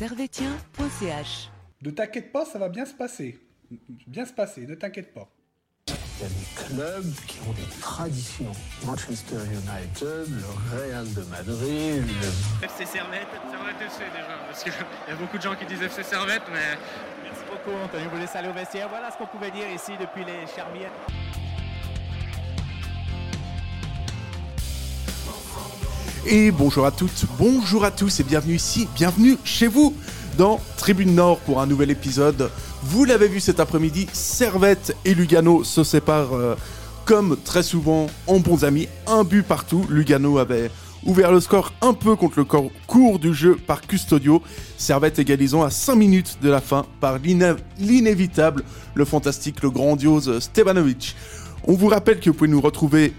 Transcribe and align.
servetien.ch. 0.00 1.50
Ne 1.82 1.90
t'inquiète 1.90 2.32
pas, 2.32 2.46
ça 2.46 2.58
va 2.58 2.70
bien 2.70 2.86
se 2.86 2.94
passer. 2.94 3.38
Bien 4.06 4.24
se 4.24 4.32
passer, 4.32 4.66
ne 4.66 4.74
t'inquiète 4.74 5.12
pas. 5.12 5.28
Il 5.88 5.92
y 5.92 6.24
a 6.24 6.28
des 6.28 6.64
clubs 6.64 7.14
qui 7.26 7.38
ont 7.46 7.52
des 7.52 7.80
traditions. 7.82 8.52
Manchester 8.86 9.36
United, 9.36 10.26
le 10.26 10.78
Real 10.78 11.12
de 11.12 11.20
Madrid, 11.24 12.02
le... 12.06 12.64
FC 12.64 12.86
Servette, 12.86 13.28
Servette 13.50 13.82
FC 13.82 14.04
déjà, 14.10 14.38
parce 14.46 14.62
qu'il 14.62 14.72
y 15.08 15.12
a 15.12 15.16
beaucoup 15.16 15.36
de 15.36 15.42
gens 15.42 15.54
qui 15.54 15.66
disent 15.66 15.82
FC 15.82 16.02
Servette, 16.02 16.44
mais... 16.50 16.78
Merci 17.22 17.42
beaucoup 17.50 17.76
Anthony, 17.84 18.04
vous 18.10 18.18
laisse 18.20 18.34
aller 18.34 18.48
au 18.48 18.54
vestiaire. 18.54 18.88
Voilà 18.88 19.10
ce 19.10 19.18
qu'on 19.18 19.26
pouvait 19.26 19.50
dire 19.50 19.68
ici 19.70 19.92
depuis 20.00 20.24
les 20.24 20.46
Charmières. 20.56 20.92
Et 26.26 26.50
bonjour 26.50 26.84
à 26.86 26.90
toutes, 26.90 27.24
bonjour 27.38 27.84
à 27.84 27.90
tous 27.90 28.20
et 28.20 28.24
bienvenue 28.24 28.54
ici, 28.56 28.86
bienvenue 28.94 29.36
chez 29.44 29.66
vous 29.66 29.94
dans 30.36 30.60
Tribune 30.76 31.14
Nord 31.14 31.38
pour 31.40 31.60
un 31.60 31.66
nouvel 31.66 31.90
épisode. 31.90 32.50
Vous 32.82 33.04
l'avez 33.04 33.26
vu 33.28 33.40
cet 33.40 33.58
après-midi, 33.58 34.06
Servette 34.12 34.94
et 35.04 35.14
Lugano 35.14 35.64
se 35.64 35.82
séparent 35.82 36.34
euh, 36.34 36.54
comme 37.06 37.36
très 37.42 37.62
souvent 37.62 38.06
en 38.26 38.38
bons 38.38 38.64
amis, 38.64 38.88
un 39.06 39.24
but 39.24 39.42
partout. 39.42 39.84
Lugano 39.88 40.38
avait 40.38 40.70
ouvert 41.06 41.32
le 41.32 41.40
score 41.40 41.72
un 41.80 41.94
peu 41.94 42.14
contre 42.16 42.38
le 42.38 42.44
corps 42.44 42.70
court 42.86 43.18
du 43.18 43.32
jeu 43.32 43.56
par 43.56 43.80
Custodio. 43.80 44.42
Servette 44.76 45.18
égalisant 45.18 45.62
à 45.62 45.70
5 45.70 45.94
minutes 45.96 46.38
de 46.42 46.50
la 46.50 46.60
fin 46.60 46.84
par 47.00 47.18
l'iné- 47.18 47.54
l'inévitable, 47.78 48.62
le 48.94 49.04
fantastique, 49.06 49.62
le 49.62 49.70
grandiose 49.70 50.38
Stevanovic. 50.40 51.16
On 51.66 51.72
vous 51.74 51.88
rappelle 51.88 52.20
que 52.20 52.28
vous 52.30 52.36
pouvez 52.36 52.50
nous 52.50 52.60
retrouver 52.60 53.14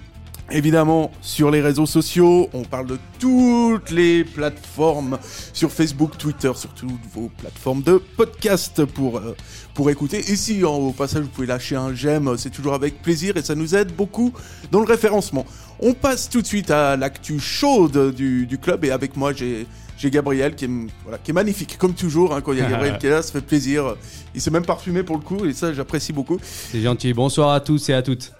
Évidemment, 0.53 1.11
sur 1.21 1.49
les 1.49 1.61
réseaux 1.61 1.85
sociaux, 1.85 2.49
on 2.53 2.63
parle 2.63 2.87
de 2.87 2.97
toutes 3.19 3.89
les 3.91 4.25
plateformes, 4.25 5.17
sur 5.53 5.71
Facebook, 5.71 6.17
Twitter, 6.17 6.51
sur 6.55 6.69
toutes 6.73 6.89
vos 7.13 7.29
plateformes 7.37 7.81
de 7.83 8.01
podcast 8.17 8.83
pour, 8.85 9.17
euh, 9.17 9.35
pour 9.73 9.89
écouter. 9.89 10.17
Et 10.19 10.35
si 10.35 10.65
en- 10.65 10.75
au 10.75 10.91
passage 10.91 11.23
vous 11.23 11.29
pouvez 11.29 11.47
lâcher 11.47 11.75
un 11.77 11.93
j'aime, 11.93 12.35
c'est 12.37 12.49
toujours 12.49 12.73
avec 12.73 13.01
plaisir 13.01 13.37
et 13.37 13.41
ça 13.41 13.55
nous 13.55 13.75
aide 13.75 13.93
beaucoup 13.95 14.33
dans 14.71 14.79
le 14.81 14.85
référencement. 14.87 15.45
On 15.79 15.93
passe 15.93 16.29
tout 16.29 16.41
de 16.41 16.47
suite 16.47 16.69
à 16.69 16.97
l'actu 16.97 17.39
chaude 17.39 18.13
du, 18.13 18.45
du 18.45 18.57
club 18.57 18.83
et 18.85 18.91
avec 18.91 19.15
moi 19.15 19.33
j'ai... 19.33 19.65
J'ai 19.97 20.09
Gabriel 20.09 20.55
qui 20.55 20.65
est, 20.65 20.69
voilà, 21.03 21.19
qui 21.19 21.29
est 21.29 21.33
magnifique, 21.35 21.77
comme 21.77 21.93
toujours, 21.93 22.33
hein, 22.33 22.41
quand 22.41 22.53
il 22.53 22.57
y 22.57 22.61
a 22.63 22.67
Gabriel 22.67 22.97
qui 22.99 23.05
est 23.05 23.11
là, 23.11 23.21
ça 23.21 23.33
fait 23.33 23.41
plaisir. 23.41 23.95
Il 24.33 24.41
s'est 24.41 24.49
même 24.49 24.65
parfumé 24.65 25.03
pour 25.03 25.15
le 25.15 25.21
coup, 25.21 25.45
et 25.45 25.53
ça 25.53 25.73
j'apprécie 25.75 26.11
beaucoup. 26.11 26.39
C'est 26.41 26.81
gentil. 26.81 27.13
Bonsoir 27.13 27.51
à 27.51 27.59
tous 27.59 27.87
et 27.89 27.93
à 27.93 28.01
toutes. 28.01 28.33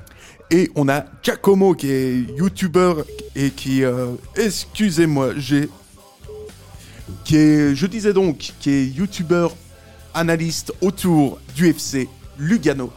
Et 0.54 0.70
on 0.76 0.90
a 0.90 1.06
Giacomo 1.24 1.74
qui 1.74 1.90
est 1.90 2.14
youtubeur 2.38 3.06
et 3.38 3.52
qui, 3.52 3.86
euh, 3.86 4.08
excusez-moi, 4.36 5.30
j'ai, 5.38 5.70
qui 7.24 7.38
est, 7.38 7.74
je 7.74 7.86
disais 7.88 8.12
donc, 8.12 8.52
qui 8.60 8.70
est 8.70 8.86
youtubeur 8.86 9.56
analyste 10.14 10.74
autour 10.82 11.40
du 11.56 11.70
FC 11.70 12.10
Lugano. 12.38 12.92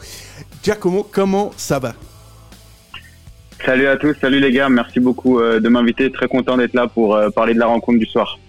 Giacomo, 0.65 1.09
comment 1.09 1.53
ça 1.57 1.79
va? 1.79 1.95
Salut 3.65 3.87
à 3.87 3.97
tous, 3.97 4.17
salut 4.21 4.41
les 4.41 4.51
gars, 4.51 4.69
merci 4.69 4.99
beaucoup 4.99 5.39
euh, 5.39 5.61
de 5.61 5.69
m'inviter, 5.69 6.11
très 6.11 6.27
content 6.27 6.57
d'être 6.57 6.75
là 6.75 6.89
pour 6.89 7.15
euh, 7.15 7.31
parler 7.31 7.55
de 7.55 7.61
la 7.61 7.67
rencontre 7.67 8.01
du 8.01 8.07
soir. 8.07 8.41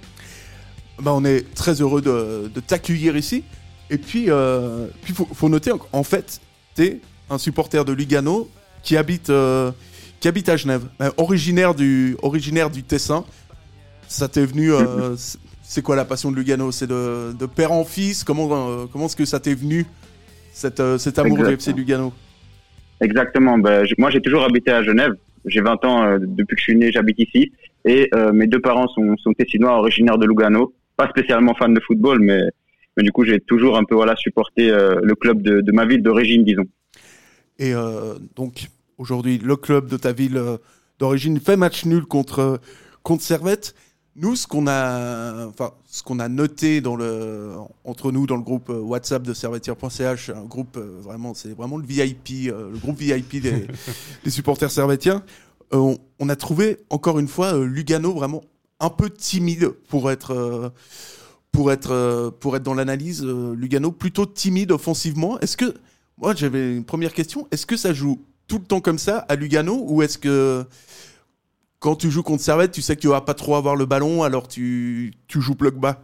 bah, 0.99 1.13
On 1.13 1.23
est 1.23 1.53
très 1.53 1.79
heureux 1.79 2.01
de, 2.01 2.49
de 2.53 2.59
t'accueillir 2.59 3.15
ici. 3.15 3.43
Et 3.91 3.99
puis, 3.99 4.25
euh, 4.29 4.87
puis 5.03 5.13
faut, 5.13 5.27
faut 5.31 5.47
noter, 5.47 5.71
en 5.93 6.03
fait, 6.03 6.41
t'es 6.73 7.01
un 7.29 7.37
supporter 7.37 7.85
de 7.85 7.93
Lugano 7.93 8.49
qui 8.85 8.95
habite, 8.95 9.29
euh, 9.29 9.71
qui 10.21 10.29
habite 10.29 10.47
à 10.47 10.55
Genève, 10.55 10.83
Euh, 11.01 11.09
originaire 11.17 11.75
du, 11.75 12.15
originaire 12.21 12.69
du 12.69 12.83
Tessin. 12.83 13.25
Ça 14.07 14.29
t'est 14.29 14.45
venu. 14.45 14.71
euh, 14.71 15.15
c'est- 15.63 15.81
quoi 15.81 15.95
la 15.97 16.05
passion 16.05 16.31
de 16.31 16.37
Lugano? 16.37 16.71
C'est 16.71 16.87
de, 16.87 17.33
de 17.33 17.45
père 17.47 17.71
en 17.73 17.83
fils? 17.83 18.23
Comment, 18.23 18.85
comment 18.87 19.07
est-ce 19.07 19.15
que 19.17 19.25
ça 19.25 19.39
t'est 19.41 19.55
venu, 19.55 19.85
cette, 20.53 20.81
cet 20.99 21.19
amour 21.19 21.37
du 21.37 21.51
FC. 21.53 21.73
Lugano? 21.73 22.13
Exactement, 23.01 23.57
ben, 23.57 23.83
j- 23.85 23.93
moi 23.97 24.09
j'ai 24.09 24.21
toujours 24.21 24.43
habité 24.45 24.71
à 24.71 24.81
Genève, 24.81 25.11
j'ai 25.45 25.59
20 25.59 25.83
ans, 25.83 26.17
depuis 26.17 26.55
que 26.55 26.59
je 26.61 26.63
suis 26.63 26.75
né 26.77 26.91
j'habite 26.93 27.19
ici, 27.19 27.51
et 27.83 28.09
mes 28.33 28.47
deux 28.47 28.61
parents 28.61 28.87
sont, 28.87 29.17
sont 29.17 29.33
tessinois, 29.33 29.77
originaires 29.77 30.17
de 30.17 30.25
Lugano, 30.25 30.73
pas 30.95 31.09
spécialement 31.09 31.53
fan 31.55 31.73
de 31.73 31.81
football, 31.81 32.19
mais, 32.21 32.39
mais 32.95 33.03
du 33.03 33.11
coup 33.11 33.25
j'ai 33.25 33.41
toujours 33.41 33.77
un 33.77 33.83
peu 33.83 33.95
voilà, 33.95 34.15
supporté 34.15 34.69
euh, 34.71 34.95
le 35.03 35.13
club 35.15 35.41
de, 35.41 35.59
de 35.59 35.71
ma 35.73 35.85
ville 35.85 36.01
d'origine, 36.01 36.45
disons. 36.45 36.63
Et 37.59 37.73
euh, 37.73 38.15
donc, 38.35 38.67
aujourd'hui, 38.97 39.37
le 39.37 39.55
club 39.55 39.87
de 39.87 39.97
ta 39.97 40.11
ville 40.11 40.37
euh, 40.37 40.57
d'origine 40.99 41.39
fait 41.39 41.57
match 41.57 41.85
nul 41.85 42.05
contre, 42.05 42.59
contre 43.03 43.23
Servette. 43.23 43.75
Nous, 44.17 44.37
ce 44.37 44.47
qu'on 44.47 44.67
a, 44.67 45.47
enfin, 45.47 45.71
ce 45.85 46.01
qu'on 46.01 46.19
a 46.19 46.29
noté 46.29 46.79
dans 46.79 46.95
le, 46.95 47.53
entre 47.83 48.13
nous 48.13 48.27
dans 48.27 48.37
le 48.37 48.43
groupe 48.43 48.69
euh, 48.69 48.79
WhatsApp 48.79 49.23
de 49.23 49.33
servetière.ch, 49.33 50.29
un 50.29 50.45
groupe 50.45 50.77
euh, 50.77 50.99
vraiment, 51.01 51.33
c'est 51.33 51.53
vraiment 51.53 51.77
le 51.77 51.85
VIP, 51.85 52.47
le 52.47 52.77
groupe 52.77 52.97
VIP 52.97 53.41
des, 53.41 53.67
des 54.23 54.29
supporters 54.29 54.71
servétiens. 54.71 55.23
Euh, 55.73 55.77
on, 55.77 55.97
on 56.19 56.29
a 56.29 56.35
trouvé 56.35 56.77
encore 56.89 57.19
une 57.19 57.27
fois 57.27 57.55
euh, 57.55 57.65
Lugano 57.65 58.13
vraiment 58.13 58.41
un 58.79 58.89
peu 58.89 59.09
timide 59.09 59.69
pour 59.69 60.11
être, 60.11 60.31
euh, 60.31 60.69
pour 61.51 61.71
être, 61.71 62.33
pour 62.39 62.55
être 62.55 62.63
dans 62.63 62.73
l'analyse. 62.73 63.23
Lugano 63.23 63.91
plutôt 63.91 64.25
timide 64.25 64.71
offensivement. 64.71 65.39
Est-ce 65.39 65.57
que 65.57 65.73
moi, 66.17 66.33
j'avais 66.35 66.75
une 66.75 66.85
première 66.85 67.13
question. 67.13 67.47
Est-ce 67.51 67.65
que 67.65 67.77
ça 67.77 67.93
joue 67.93 68.21
tout 68.47 68.59
le 68.59 68.65
temps 68.65 68.81
comme 68.81 68.97
ça 68.97 69.19
à 69.29 69.35
Lugano 69.35 69.85
ou 69.87 70.01
est-ce 70.01 70.17
que 70.17 70.65
quand 71.79 71.95
tu 71.95 72.09
joues 72.09 72.23
contre 72.23 72.41
Servette, 72.41 72.71
tu 72.71 72.81
sais 72.81 72.95
que 72.95 73.01
tu 73.01 73.07
vas 73.07 73.21
pas 73.21 73.33
trop 73.33 73.55
avoir 73.55 73.75
le 73.75 73.85
ballon, 73.85 74.23
alors 74.23 74.47
tu, 74.47 75.13
tu 75.27 75.39
joues 75.41 75.55
plug 75.55 75.75
bas 75.75 76.01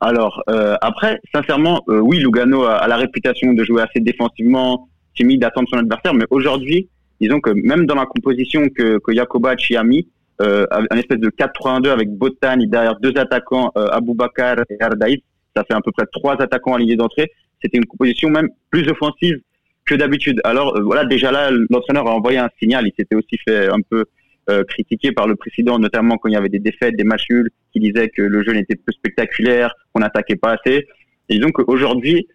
Alors 0.00 0.42
euh, 0.48 0.76
après, 0.80 1.20
sincèrement, 1.34 1.82
euh, 1.88 2.00
oui, 2.00 2.18
Lugano 2.18 2.64
a, 2.64 2.86
la 2.88 2.96
réputation 2.96 3.52
de 3.52 3.64
jouer 3.64 3.82
assez 3.82 4.00
défensivement, 4.00 4.88
timide, 5.14 5.40
d'attendre 5.40 5.68
son 5.70 5.78
adversaire, 5.78 6.14
mais 6.14 6.24
aujourd'hui, 6.30 6.88
disons 7.20 7.40
que 7.40 7.50
même 7.50 7.84
dans 7.84 7.94
la 7.94 8.06
composition 8.06 8.68
que, 8.68 8.98
que 8.98 9.14
Jakobac 9.14 9.70
a 9.76 9.84
mis, 9.84 10.08
euh, 10.40 10.66
un 10.70 10.96
espèce 10.96 11.20
de 11.20 11.28
4-3-1-2 11.28 11.90
avec 11.90 12.10
Botani 12.10 12.66
derrière 12.66 12.98
deux 13.00 13.12
attaquants, 13.16 13.70
Aboubakar 13.74 14.56
et 14.70 14.80
Ardaïs, 14.80 15.20
ça 15.54 15.62
fait 15.64 15.74
à 15.74 15.80
peu 15.82 15.92
près 15.92 16.06
trois 16.10 16.40
attaquants 16.40 16.74
alignés 16.74 16.96
d'entrée. 16.96 17.30
C'était 17.60 17.76
une 17.76 17.86
composition 17.86 18.30
même 18.30 18.48
plus 18.70 18.88
offensive 18.88 19.40
que 19.84 19.94
d'habitude. 19.94 20.40
Alors 20.44 20.76
euh, 20.76 20.82
voilà, 20.82 21.04
déjà 21.04 21.30
là, 21.32 21.50
l'entraîneur 21.70 22.06
a 22.06 22.14
envoyé 22.14 22.38
un 22.38 22.50
signal. 22.60 22.86
Il 22.86 22.92
s'était 22.96 23.14
aussi 23.16 23.38
fait 23.46 23.68
un 23.68 23.80
peu 23.88 24.04
euh, 24.50 24.64
critiqué 24.64 25.12
par 25.12 25.26
le 25.26 25.36
président, 25.36 25.78
notamment 25.78 26.18
quand 26.18 26.28
il 26.28 26.32
y 26.32 26.36
avait 26.36 26.48
des 26.48 26.58
défaites, 26.58 26.96
des 26.96 27.04
matchs 27.04 27.26
nuls, 27.30 27.50
qui 27.72 27.80
disaient 27.80 28.08
que 28.08 28.22
le 28.22 28.42
jeu 28.42 28.52
n'était 28.52 28.76
peu 28.76 28.92
spectaculaire, 28.92 29.74
qu'on 29.92 30.00
n'attaquait 30.00 30.36
pas 30.36 30.52
assez. 30.52 30.86
Et 31.28 31.36
disons 31.36 31.50
qu'aujourd'hui, 31.50 32.26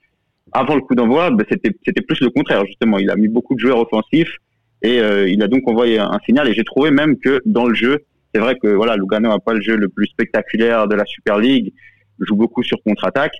avant 0.51 0.75
le 0.75 0.81
coup 0.81 0.95
d'envoi, 0.95 1.31
ben, 1.31 1.45
c'était 1.49 1.71
c'était 1.85 2.01
plus 2.01 2.19
le 2.21 2.29
contraire 2.29 2.65
justement. 2.65 2.97
Il 2.97 3.09
a 3.09 3.15
mis 3.15 3.27
beaucoup 3.27 3.55
de 3.55 3.59
joueurs 3.59 3.79
offensifs 3.79 4.37
et 4.81 4.99
euh, 4.99 5.27
il 5.27 5.41
a 5.43 5.47
donc 5.47 5.67
envoyé 5.67 5.99
un, 5.99 6.09
un 6.11 6.19
signal. 6.25 6.47
Et 6.47 6.53
j'ai 6.53 6.63
trouvé 6.63 6.91
même 6.91 7.17
que 7.17 7.41
dans 7.45 7.65
le 7.65 7.75
jeu, 7.75 8.05
c'est 8.33 8.39
vrai 8.39 8.55
que 8.57 8.67
voilà, 8.67 8.95
Lugano 8.95 9.29
n'a 9.29 9.39
pas 9.39 9.53
le 9.53 9.61
jeu 9.61 9.75
le 9.75 9.89
plus 9.89 10.07
spectaculaire 10.07 10.87
de 10.87 10.95
la 10.95 11.05
Super 11.05 11.39
League, 11.39 11.73
joue 12.19 12.35
beaucoup 12.35 12.63
sur 12.63 12.81
contre-attaque. 12.83 13.35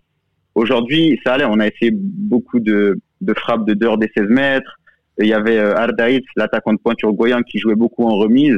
Aujourd'hui, 0.56 1.20
ça 1.24 1.34
allait. 1.34 1.46
On 1.46 1.60
a 1.60 1.68
essayé 1.68 1.92
beaucoup 1.94 2.60
de, 2.60 3.00
de 3.22 3.34
frappes 3.34 3.66
de 3.66 3.74
dehors 3.74 3.98
des 3.98 4.10
16 4.16 4.28
mètres. 4.30 4.78
Il 5.20 5.28
y 5.28 5.34
avait 5.34 5.58
euh, 5.58 5.76
Ardaïs, 5.76 6.24
l'attaquant 6.36 6.74
de 6.74 6.80
pointe 6.80 7.02
uruguayen, 7.02 7.42
qui 7.44 7.60
jouait 7.60 7.76
beaucoup 7.76 8.06
en 8.06 8.16
remise. 8.16 8.58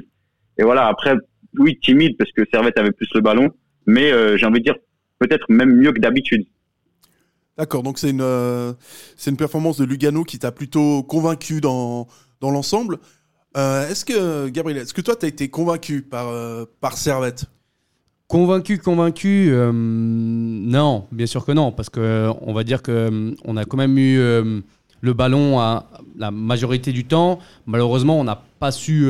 Et 0.57 0.63
voilà, 0.63 0.87
après, 0.87 1.15
oui, 1.57 1.79
timide 1.81 2.17
parce 2.17 2.31
que 2.31 2.43
Servette 2.51 2.77
avait 2.77 2.91
plus 2.91 3.07
le 3.13 3.21
ballon, 3.21 3.49
mais 3.85 4.11
euh, 4.11 4.37
j'ai 4.37 4.45
envie 4.45 4.59
de 4.59 4.65
dire 4.65 4.75
peut-être 5.19 5.45
même 5.49 5.75
mieux 5.75 5.91
que 5.93 5.99
d'habitude. 5.99 6.45
D'accord, 7.57 7.83
donc 7.83 7.99
c'est 7.99 8.09
une, 8.09 8.21
euh, 8.21 8.73
une 9.25 9.37
performance 9.37 9.77
de 9.77 9.85
Lugano 9.85 10.23
qui 10.23 10.39
t'a 10.39 10.51
plutôt 10.51 11.03
convaincu 11.03 11.61
dans, 11.61 12.07
dans 12.41 12.51
l'ensemble. 12.51 12.97
Est-ce 13.55 14.05
que, 14.05 14.47
Gabriel, 14.47 14.83
est-ce 14.83 14.93
que 14.93 15.01
toi, 15.01 15.17
tu 15.17 15.25
as 15.25 15.27
été 15.27 15.49
convaincu 15.49 16.01
par, 16.01 16.31
par 16.79 16.93
Servette? 16.93 17.45
Convaincu, 18.29 18.77
convaincu, 18.77 19.49
euh, 19.49 19.71
non, 19.73 21.07
bien 21.11 21.25
sûr 21.25 21.43
que 21.43 21.51
non, 21.51 21.71
parce 21.71 21.89
que 21.89 21.99
euh, 21.99 22.31
on 22.41 22.53
va 22.53 22.63
dire 22.63 22.83
que 22.83 22.91
euh, 22.91 23.31
on 23.43 23.57
a 23.57 23.65
quand 23.65 23.75
même 23.75 23.97
eu 23.97 24.17
le 25.01 25.13
ballon 25.13 25.59
à 25.59 25.87
la 26.15 26.29
majorité 26.29 26.91
du 26.91 27.05
temps. 27.05 27.39
Malheureusement, 27.65 28.19
on 28.19 28.23
n'a 28.23 28.39
pas 28.59 28.71
su 28.71 29.07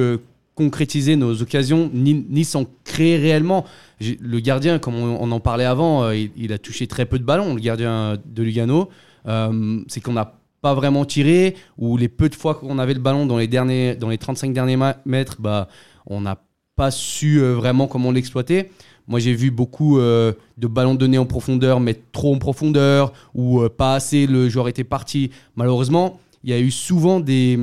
concrétiser 0.56 1.18
nos 1.18 1.42
occasions 1.42 1.92
ni, 1.94 2.26
ni 2.30 2.46
s'en 2.46 2.64
créer 2.86 3.18
réellement. 3.18 3.66
Le 4.00 4.40
gardien, 4.40 4.80
comme 4.80 4.96
on, 4.96 5.32
en 5.32 5.40
parlait 5.42 5.66
avant, 5.66 6.12
il, 6.12 6.54
a 6.54 6.58
touché 6.58 6.88
très 6.88 7.06
peu 7.06 7.20
de 7.20 7.26
ballons, 7.26 7.56
le 7.56 7.60
gardien 7.60 8.18
de 8.26 8.42
Lugano. 8.44 8.88
C'est 9.26 10.00
qu'on 10.00 10.14
n'a 10.14 10.34
pas 10.62 10.74
vraiment 10.74 11.04
tiré, 11.04 11.58
ou 11.78 11.98
les 11.98 12.08
peu 12.08 12.30
de 12.30 12.36
fois 12.36 12.56
qu'on 12.56 12.80
avait 12.80 12.94
le 12.94 13.02
ballon 13.02 13.26
dans 13.26 13.38
les, 13.38 13.48
derniers, 13.48 13.96
dans 13.96 14.08
les 14.08 14.18
35 14.18 14.54
derniers 14.54 14.78
mètres, 15.06 15.36
bah, 15.40 15.68
on 16.06 16.22
n'a 16.22 16.38
pas 16.78 16.92
su 16.92 17.42
vraiment 17.42 17.88
comment 17.88 18.12
l'exploiter. 18.12 18.72
Moi, 19.10 19.20
j'ai 19.20 19.34
vu 19.34 19.50
beaucoup 19.50 19.98
euh, 19.98 20.34
de 20.60 20.68
ballons 20.68 20.94
donnés 20.94 21.18
en 21.18 21.26
profondeur, 21.26 21.80
mais 21.80 21.96
trop 22.12 22.36
en 22.36 22.38
profondeur, 22.38 23.12
ou 23.34 23.60
euh, 23.60 23.68
pas 23.68 23.96
assez, 23.96 24.28
le 24.28 24.50
joueur 24.50 24.68
était 24.68 24.84
parti. 24.84 25.32
Malheureusement, 25.56 26.20
il 26.44 26.52
y 26.52 26.54
a 26.54 26.60
eu 26.60 26.70
souvent 26.70 27.20
des. 27.20 27.60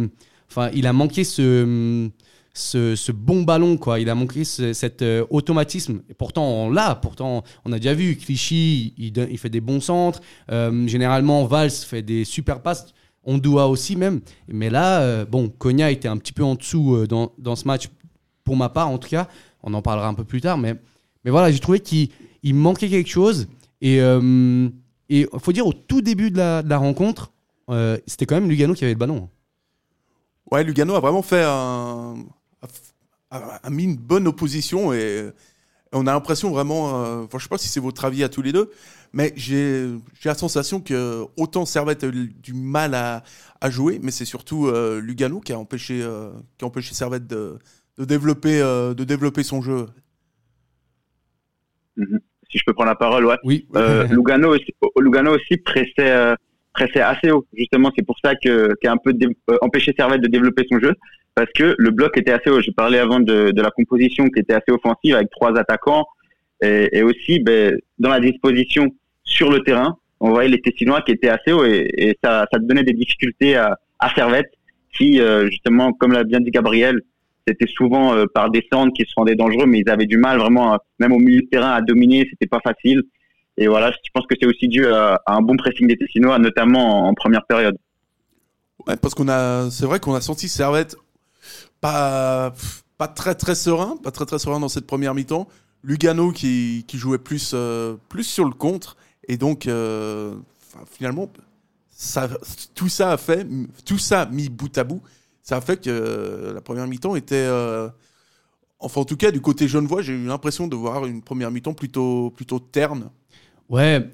Enfin, 0.50 0.70
il 0.74 0.88
a 0.88 0.92
manqué 0.92 1.22
ce, 1.22 2.10
ce, 2.52 3.12
bon 3.12 3.42
ballon, 3.42 3.76
quoi. 3.76 4.00
Il 4.00 4.10
a 4.10 4.16
manqué 4.16 4.42
ce- 4.42 4.72
cet 4.72 5.02
euh, 5.02 5.24
automatisme. 5.30 6.00
Et 6.10 6.14
pourtant, 6.14 6.44
on 6.44 6.68
l'a. 6.68 6.96
Pourtant, 6.96 7.44
on 7.64 7.72
a 7.72 7.76
déjà 7.76 7.94
vu 7.94 8.16
Clichy, 8.16 8.92
il, 8.98 9.38
fait 9.38 9.48
des 9.48 9.60
bons 9.60 9.80
centres. 9.80 10.20
Généralement, 10.50 11.46
Valls 11.46 11.70
fait 11.70 12.02
des 12.02 12.24
super 12.24 12.60
passes. 12.60 12.92
On 13.22 13.38
doit 13.38 13.68
aussi 13.68 13.94
même. 13.94 14.20
Mais 14.48 14.68
là, 14.68 15.24
bon, 15.26 15.48
Konya 15.48 15.92
était 15.92 16.08
un 16.08 16.16
petit 16.16 16.32
peu 16.32 16.42
en 16.42 16.56
dessous 16.56 17.06
dans, 17.06 17.32
dans 17.38 17.54
ce 17.54 17.66
match, 17.66 17.88
pour 18.42 18.56
ma 18.56 18.68
part 18.68 18.88
en 18.88 18.98
tout 18.98 19.08
cas. 19.08 19.28
On 19.62 19.74
en 19.74 19.82
parlera 19.82 20.08
un 20.08 20.14
peu 20.14 20.24
plus 20.24 20.40
tard. 20.40 20.58
Mais, 20.58 20.74
mais 21.26 21.30
voilà, 21.30 21.50
j'ai 21.50 21.58
trouvé 21.58 21.80
qu'il 21.80 22.08
il 22.42 22.54
manquait 22.54 22.88
quelque 22.88 23.10
chose. 23.10 23.48
Et 23.82 23.98
il 23.98 25.28
faut 25.38 25.52
dire, 25.52 25.66
au 25.66 25.74
tout 25.74 26.00
début 26.00 26.30
de 26.30 26.38
la, 26.38 26.78
rencontre, 26.78 27.32
euh, 27.68 27.98
c'était 28.06 28.24
quand 28.24 28.36
même 28.36 28.48
Lugano 28.48 28.72
qui 28.72 28.84
avait 28.84 28.94
le 28.94 28.98
ballon. 28.98 29.28
Ouais, 30.50 30.64
Lugano 30.64 30.94
a 30.94 31.00
vraiment 31.00 31.22
fait 31.22 31.42
un, 31.44 32.14
a, 33.30 33.70
mis 33.70 33.84
une 33.84 33.96
bonne 33.96 34.26
opposition 34.26 34.92
et 34.92 35.28
on 35.92 36.06
a 36.06 36.12
l'impression 36.12 36.50
vraiment, 36.50 37.04
euh, 37.04 37.24
enfin, 37.24 37.38
je 37.38 37.42
sais 37.42 37.48
pas 37.48 37.58
si 37.58 37.68
c'est 37.68 37.80
votre 37.80 38.04
avis 38.04 38.22
à 38.22 38.28
tous 38.28 38.42
les 38.42 38.52
deux, 38.52 38.70
mais 39.12 39.32
j'ai 39.36 39.88
la 40.24 40.34
sensation 40.34 40.80
que 40.80 41.24
autant 41.36 41.64
Servette 41.64 42.04
a 42.04 42.08
eu 42.08 42.34
du 42.42 42.54
mal 42.54 42.94
à, 42.94 43.22
jouer, 43.70 43.98
mais 44.00 44.12
c'est 44.12 44.24
surtout 44.24 44.66
euh, 44.66 45.00
Lugano 45.00 45.40
qui 45.40 45.52
a 45.52 45.58
empêché, 45.58 46.00
euh, 46.02 46.30
qui 46.56 46.64
a 46.64 46.68
empêché 46.68 46.94
Servette 46.94 47.26
de, 47.26 47.58
de 47.98 48.04
développer, 48.04 48.60
euh, 48.60 48.94
de 48.94 49.02
développer 49.02 49.42
son 49.42 49.60
jeu. 49.60 49.86
Si 52.50 52.58
je 52.58 52.62
peux 52.64 52.74
prendre 52.74 52.90
la 52.90 52.96
parole, 52.96 53.26
ouais. 53.26 53.36
Oui. 53.44 53.66
Euh, 53.74 54.06
Lugano 54.10 54.54
aussi, 54.54 54.74
Lugano 54.98 55.34
aussi 55.34 55.56
pressait, 55.56 55.92
euh, 55.98 56.34
pressait 56.72 57.00
assez 57.00 57.30
haut. 57.30 57.46
Justement, 57.56 57.90
c'est 57.96 58.04
pour 58.04 58.16
ça 58.24 58.34
que 58.34 58.72
qui 58.80 58.86
a 58.86 58.92
un 58.92 58.96
peu 58.96 59.12
euh, 59.50 59.58
empêché 59.62 59.92
Servette 59.98 60.20
de 60.20 60.28
développer 60.28 60.64
son 60.70 60.78
jeu 60.78 60.94
parce 61.34 61.50
que 61.52 61.74
le 61.76 61.90
bloc 61.90 62.16
était 62.16 62.32
assez 62.32 62.50
haut. 62.50 62.60
Je 62.60 62.70
parlais 62.70 62.98
avant 62.98 63.20
de, 63.20 63.50
de 63.50 63.62
la 63.62 63.70
composition 63.70 64.28
qui 64.28 64.40
était 64.40 64.54
assez 64.54 64.70
offensive 64.70 65.14
avec 65.14 65.30
trois 65.30 65.58
attaquants 65.58 66.06
et, 66.62 66.88
et 66.92 67.02
aussi 67.02 67.40
ben, 67.40 67.78
dans 67.98 68.10
la 68.10 68.20
disposition 68.20 68.88
sur 69.24 69.50
le 69.50 69.60
terrain, 69.62 69.98
on 70.20 70.30
voyait 70.30 70.48
les 70.48 70.60
Tessinois 70.60 71.02
qui 71.02 71.12
étaient 71.12 71.28
assez 71.28 71.52
hauts 71.52 71.64
et, 71.64 71.90
et 71.98 72.18
ça, 72.22 72.46
ça 72.50 72.58
donnait 72.58 72.84
des 72.84 72.94
difficultés 72.94 73.56
à, 73.56 73.76
à 73.98 74.14
Servette 74.14 74.50
qui 74.96 75.20
euh, 75.20 75.48
justement, 75.50 75.92
comme 75.92 76.12
l'a 76.12 76.24
bien 76.24 76.40
dit 76.40 76.50
Gabriel, 76.50 77.00
c'était 77.46 77.66
souvent 77.66 78.14
euh, 78.14 78.26
par 78.32 78.50
des 78.50 78.66
centres 78.72 78.92
qui 78.92 79.04
se 79.04 79.12
rendaient 79.16 79.36
dangereux, 79.36 79.66
mais 79.66 79.80
ils 79.80 79.90
avaient 79.90 80.06
du 80.06 80.18
mal 80.18 80.38
vraiment, 80.38 80.78
même 80.98 81.12
au 81.12 81.18
milieu 81.18 81.42
de 81.42 81.46
terrain, 81.46 81.72
à 81.72 81.80
dominer. 81.80 82.26
C'était 82.30 82.46
pas 82.46 82.60
facile. 82.60 83.02
Et 83.56 83.68
voilà, 83.68 83.90
je 83.90 84.10
pense 84.12 84.26
que 84.26 84.34
c'est 84.40 84.46
aussi 84.46 84.68
dû 84.68 84.86
à, 84.86 85.20
un 85.26 85.40
bon 85.40 85.56
pressing 85.56 85.86
des 85.86 85.96
Tessinois, 85.96 86.38
notamment 86.38 87.08
en, 87.08 87.14
première 87.14 87.46
période. 87.46 87.76
Ouais, 88.86 88.96
parce 88.96 89.14
qu'on 89.14 89.28
a, 89.28 89.70
c'est 89.70 89.86
vrai 89.86 90.00
qu'on 90.00 90.14
a 90.14 90.20
senti 90.20 90.48
Servette 90.48 90.96
pas, 91.80 92.52
pas 92.98 93.08
très 93.08 93.34
très 93.34 93.54
serein, 93.54 93.96
pas 94.02 94.10
très 94.10 94.26
très 94.26 94.38
serein 94.38 94.60
dans 94.60 94.68
cette 94.68 94.86
première 94.86 95.14
mi-temps. 95.14 95.48
Lugano 95.82 96.32
qui, 96.32 96.84
jouait 96.92 97.18
plus, 97.18 97.52
euh, 97.54 97.96
plus 98.08 98.24
sur 98.24 98.44
le 98.44 98.52
contre 98.52 98.96
et 99.28 99.36
donc 99.36 99.66
euh, 99.66 100.34
finalement 100.90 101.30
ça, 101.90 102.28
tout 102.74 102.88
ça 102.88 103.12
a 103.12 103.16
fait, 103.16 103.46
tout 103.84 103.98
ça 103.98 104.26
mis 104.26 104.48
bout 104.48 104.76
à 104.76 104.84
bout, 104.84 105.02
ça 105.46 105.58
a 105.58 105.60
fait 105.60 105.80
que 105.80 105.88
euh, 105.88 106.54
la 106.54 106.60
première 106.60 106.88
mi-temps 106.88 107.14
était, 107.14 107.36
euh, 107.36 107.88
enfin 108.80 109.02
en 109.02 109.04
tout 109.04 109.16
cas 109.16 109.30
du 109.30 109.40
côté 109.40 109.68
Genevois, 109.68 110.02
j'ai 110.02 110.12
eu 110.12 110.26
l'impression 110.26 110.66
de 110.66 110.74
voir 110.74 111.06
une 111.06 111.22
première 111.22 111.52
mi-temps 111.52 111.72
plutôt 111.72 112.30
plutôt 112.30 112.58
terne. 112.58 113.10
Ouais. 113.68 114.10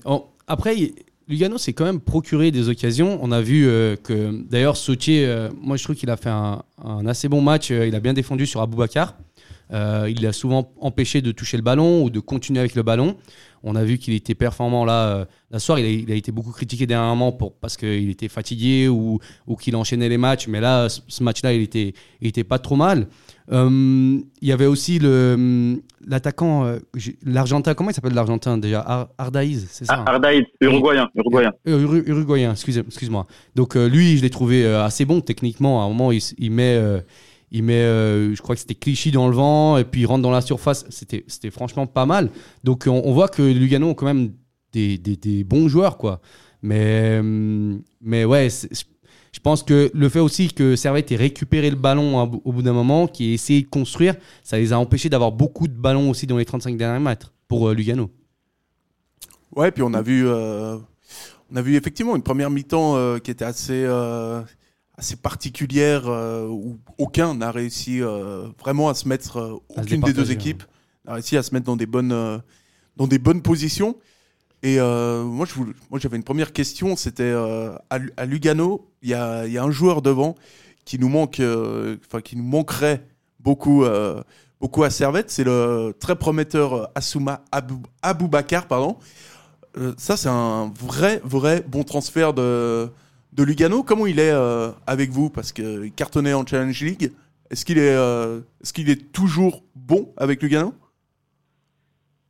après, 0.46 0.92
Lugano 1.28 1.56
s'est 1.56 1.72
quand 1.72 1.86
même 1.86 2.00
procuré 2.00 2.50
des 2.50 2.68
occasions. 2.68 3.18
On 3.22 3.32
a 3.32 3.40
vu 3.40 3.66
euh, 3.66 3.96
que, 3.96 4.42
d'ailleurs, 4.48 4.76
Sautier, 4.76 5.48
moi 5.58 5.78
je 5.78 5.84
trouve 5.84 5.96
qu'il 5.96 6.10
a 6.10 6.18
fait 6.18 6.30
un, 6.30 6.62
assez 7.06 7.28
bon 7.28 7.40
match. 7.40 7.70
Il 7.70 7.94
a 7.94 8.00
bien 8.00 8.12
défendu 8.12 8.44
sur 8.44 8.60
Aboubacar. 8.60 9.16
Euh, 9.72 10.06
il 10.10 10.22
l'a 10.22 10.32
souvent 10.32 10.70
empêché 10.80 11.22
de 11.22 11.32
toucher 11.32 11.56
le 11.56 11.62
ballon 11.62 12.04
ou 12.04 12.10
de 12.10 12.20
continuer 12.20 12.60
avec 12.60 12.74
le 12.74 12.82
ballon. 12.82 13.16
On 13.64 13.76
a 13.76 13.84
vu 13.84 13.98
qu'il 13.98 14.14
était 14.14 14.34
performant 14.34 14.84
là. 14.84 15.06
euh, 15.16 15.24
la 15.50 15.58
soir, 15.58 15.78
il 15.78 15.84
a, 15.84 15.88
il 15.88 16.10
a 16.10 16.14
été 16.14 16.32
beaucoup 16.32 16.50
critiqué 16.52 16.86
dernièrement 16.86 17.30
pour, 17.32 17.52
parce 17.54 17.76
qu'il 17.76 18.10
était 18.10 18.28
fatigué 18.28 18.88
ou, 18.88 19.18
ou 19.46 19.56
qu'il 19.56 19.76
enchaînait 19.76 20.08
les 20.08 20.18
matchs. 20.18 20.48
Mais 20.48 20.60
là, 20.60 20.88
ce 20.88 21.22
match-là, 21.22 21.52
il 21.52 21.62
était, 21.62 21.92
il 22.20 22.28
était 22.28 22.44
pas 22.44 22.58
trop 22.58 22.76
mal. 22.76 23.06
Euh, 23.50 24.18
il 24.40 24.48
y 24.48 24.52
avait 24.52 24.66
aussi 24.66 24.98
le 24.98 25.80
l'attaquant, 26.06 26.64
euh, 26.64 26.78
l'Argentin. 27.24 27.74
Comment 27.74 27.90
il 27.90 27.94
s'appelle 27.94 28.14
l'Argentin 28.14 28.56
déjà? 28.58 28.80
Ar- 28.80 29.08
Ardaïz, 29.18 29.66
c'est 29.70 29.84
ça 29.84 29.98
hein? 30.00 30.04
Ardaïd, 30.06 30.44
uruguayen, 30.60 31.08
uruguayen. 31.14 31.52
Uru- 31.66 32.02
Uruguayen, 32.06 32.52
excuse- 32.52 32.78
excuse-moi. 32.86 33.26
Donc 33.54 33.74
lui, 33.74 34.16
je 34.16 34.22
l'ai 34.22 34.30
trouvé 34.30 34.66
assez 34.66 35.04
bon 35.04 35.20
techniquement. 35.20 35.82
À 35.82 35.84
un 35.84 35.88
moment, 35.88 36.10
il, 36.12 36.50
met, 36.50 36.80
il 37.52 37.62
met, 37.62 37.82
euh, 37.82 38.34
je 38.34 38.40
crois 38.40 38.54
que 38.56 38.60
c'était 38.60 38.74
Clichy 38.74 39.10
dans 39.10 39.28
le 39.28 39.34
vent 39.34 39.76
et 39.76 39.84
puis 39.84 40.00
il 40.00 40.06
rentre 40.06 40.22
dans 40.22 40.30
la 40.30 40.40
surface. 40.40 40.86
C'était, 40.88 41.24
c'était 41.28 41.50
franchement 41.50 41.86
pas 41.86 42.06
mal. 42.06 42.30
Donc 42.64 42.84
on, 42.88 43.12
voit 43.12 43.28
que 43.28 43.42
Lugano 43.42 43.90
ont 43.90 43.94
quand 43.94 44.06
même 44.06 44.32
des, 44.72 44.96
des- 44.96 45.44
bons 45.44 45.68
joueurs, 45.68 45.98
quoi. 45.98 46.20
Mais, 46.62 47.18
hum, 47.20 47.82
mais 48.00 48.24
ouais, 48.24 48.48
je- 48.50 48.84
pense 49.42 49.62
que 49.64 49.90
le 49.92 50.08
fait 50.08 50.20
aussi 50.20 50.52
que 50.52 50.76
Servette 50.76 51.12
ait 51.12 51.16
récupéré 51.16 51.68
le 51.68 51.76
ballon 51.76 52.22
au 52.44 52.52
bout 52.52 52.62
d'un 52.62 52.72
moment, 52.72 53.06
qui 53.06 53.30
ait 53.30 53.34
essayé 53.34 53.62
de 53.62 53.68
construire, 53.68 54.14
ça 54.42 54.56
les 54.56 54.72
a 54.72 54.78
empêchés 54.78 55.08
d'avoir 55.08 55.32
beaucoup 55.32 55.68
de 55.68 55.74
ballons 55.74 56.08
aussi 56.10 56.26
dans 56.26 56.38
les 56.38 56.44
35 56.44 56.76
derniers 56.76 57.04
mètres 57.04 57.34
pour 57.48 57.68
euh, 57.68 57.74
Lugano. 57.74 58.10
Ouais, 59.54 59.70
puis 59.70 59.82
on 59.82 59.92
a 59.92 60.00
vu, 60.00 60.26
euh, 60.26 60.78
on 61.50 61.56
a 61.56 61.62
vu 61.62 61.76
effectivement 61.76 62.16
une 62.16 62.22
première 62.22 62.50
mi-temps 62.50 62.96
euh, 62.96 63.18
qui 63.18 63.30
était 63.30 63.44
assez, 63.44 63.84
euh, 63.84 64.42
assez 64.98 65.16
particulière 65.16 66.02
euh, 66.06 66.46
où 66.46 66.78
aucun 66.98 67.34
n'a 67.34 67.50
réussi 67.50 68.02
euh, 68.02 68.48
vraiment 68.58 68.88
à 68.88 68.94
se 68.94 69.08
mettre, 69.08 69.38
euh, 69.38 69.54
À 69.76 69.82
se 69.82 69.86
aucune 69.86 70.00
des 70.02 70.12
deux 70.12 70.30
équipes 70.30 70.62
n'a 71.04 71.14
réussi 71.14 71.36
à 71.36 71.42
se 71.42 71.52
mettre 71.54 71.66
dans 71.66 71.76
des 71.76 71.86
bonnes, 71.86 72.42
dans 72.96 73.06
des 73.06 73.18
bonnes 73.18 73.42
positions. 73.42 73.96
Et 74.62 74.76
moi, 74.78 75.44
je 75.44 75.54
voulais- 75.54 75.72
moi, 75.90 75.98
j'avais 75.98 76.16
une 76.16 76.22
première 76.22 76.52
question, 76.52 76.94
c'était 76.94 77.32
à, 77.90 77.98
Lu- 77.98 78.12
à 78.16 78.24
Lugano, 78.26 78.88
il 79.02 79.08
y 79.08 79.14
a, 79.14 79.44
il 79.46 79.52
y 79.52 79.58
a 79.58 79.64
un 79.64 79.72
joueur 79.72 80.02
devant 80.02 80.36
qui 80.84 81.00
nous 81.00 81.08
manque, 81.08 81.42
enfin 82.06 82.20
qui 82.20 82.36
nous 82.36 82.44
manquerait 82.44 83.04
beaucoup, 83.40 83.84
beaucoup 84.60 84.84
à 84.84 84.90
Servette, 84.90 85.32
c'est 85.32 85.42
le 85.42 85.92
très 85.98 86.14
prometteur 86.14 86.92
Assouma 86.94 87.42
Abou, 87.50 87.82
Aboubakar, 88.02 88.68
pardon. 88.68 88.96
Ça, 89.96 90.16
c'est 90.16 90.28
un 90.28 90.72
vrai, 90.78 91.20
vrai 91.24 91.64
bon 91.66 91.82
transfert 91.82 92.32
de, 92.32 92.88
de 93.32 93.42
Lugano. 93.42 93.82
Comment 93.82 94.06
il 94.06 94.18
est 94.18 94.32
euh, 94.32 94.70
avec 94.86 95.10
vous? 95.10 95.30
Parce 95.30 95.52
qu'il 95.52 95.92
cartonnait 95.94 96.34
en 96.34 96.46
Challenge 96.46 96.80
League. 96.82 97.12
Est-ce 97.50 97.64
qu'il 97.64 97.78
est, 97.78 97.94
euh, 97.94 98.40
est 98.78 99.12
toujours 99.12 99.62
bon 99.74 100.12
avec 100.16 100.42
Lugano? 100.42 100.74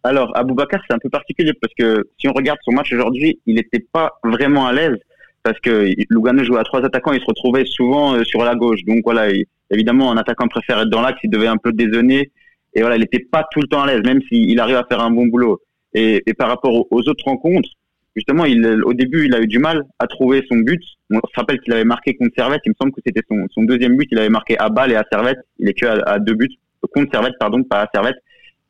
Alors, 0.04 0.36
Aboubacar, 0.36 0.80
c'est 0.86 0.94
un 0.94 0.98
peu 0.98 1.08
particulier 1.10 1.52
parce 1.60 1.72
que 1.74 2.08
si 2.18 2.26
on 2.28 2.32
regarde 2.32 2.58
son 2.64 2.72
match 2.72 2.92
aujourd'hui, 2.92 3.40
il 3.46 3.54
n'était 3.54 3.86
pas 3.92 4.18
vraiment 4.24 4.66
à 4.66 4.72
l'aise 4.72 4.98
parce 5.44 5.58
que 5.60 5.94
Lugano 6.10 6.42
jouait 6.44 6.58
à 6.58 6.64
trois 6.64 6.84
attaquants, 6.84 7.12
il 7.12 7.20
se 7.20 7.26
retrouvait 7.26 7.64
souvent 7.66 8.14
euh, 8.14 8.24
sur 8.24 8.42
la 8.44 8.54
gauche. 8.54 8.84
Donc 8.84 9.00
voilà, 9.04 9.30
il- 9.30 9.46
évidemment, 9.70 10.10
un 10.10 10.16
attaquant 10.16 10.48
préfère 10.48 10.80
être 10.80 10.88
dans 10.88 11.02
l'axe, 11.02 11.20
il 11.22 11.30
devait 11.30 11.46
un 11.46 11.56
peu 11.56 11.72
dézonner. 11.72 12.30
Et 12.74 12.80
voilà, 12.80 12.96
il 12.96 13.00
n'était 13.00 13.20
pas 13.20 13.46
tout 13.52 13.60
le 13.60 13.68
temps 13.68 13.82
à 13.82 13.86
l'aise, 13.86 14.02
même 14.04 14.20
s'il 14.28 14.58
arrive 14.58 14.76
à 14.76 14.84
faire 14.88 15.00
un 15.00 15.10
bon 15.10 15.26
boulot. 15.26 15.60
Et, 15.94 16.22
par 16.38 16.48
rapport 16.48 16.86
aux 16.90 17.08
autres 17.08 17.24
rencontres, 17.24 17.68
justement, 18.14 18.44
il, 18.44 18.64
au 18.84 18.94
début, 18.94 19.26
il 19.26 19.34
a 19.34 19.40
eu 19.40 19.46
du 19.46 19.58
mal 19.58 19.84
à 19.98 20.06
trouver 20.06 20.44
son 20.48 20.58
but. 20.58 20.80
On 21.10 21.16
se 21.16 21.34
rappelle 21.36 21.60
qu'il 21.60 21.72
avait 21.72 21.84
marqué 21.84 22.14
contre 22.14 22.32
Servette, 22.36 22.62
il 22.64 22.70
me 22.70 22.74
semble 22.80 22.92
que 22.92 23.00
c'était 23.04 23.22
son, 23.28 23.46
son 23.50 23.62
deuxième 23.62 23.96
but, 23.96 24.08
il 24.10 24.18
avait 24.18 24.28
marqué 24.28 24.58
à 24.58 24.68
balle 24.68 24.92
et 24.92 24.96
à 24.96 25.04
Servette. 25.10 25.38
Il 25.58 25.68
est 25.68 25.74
que 25.74 25.86
à, 25.86 26.18
deux 26.18 26.34
buts, 26.34 26.50
contre 26.92 27.10
Servette, 27.12 27.34
pardon, 27.38 27.62
pas 27.62 27.82
à 27.82 27.88
Servette. 27.92 28.16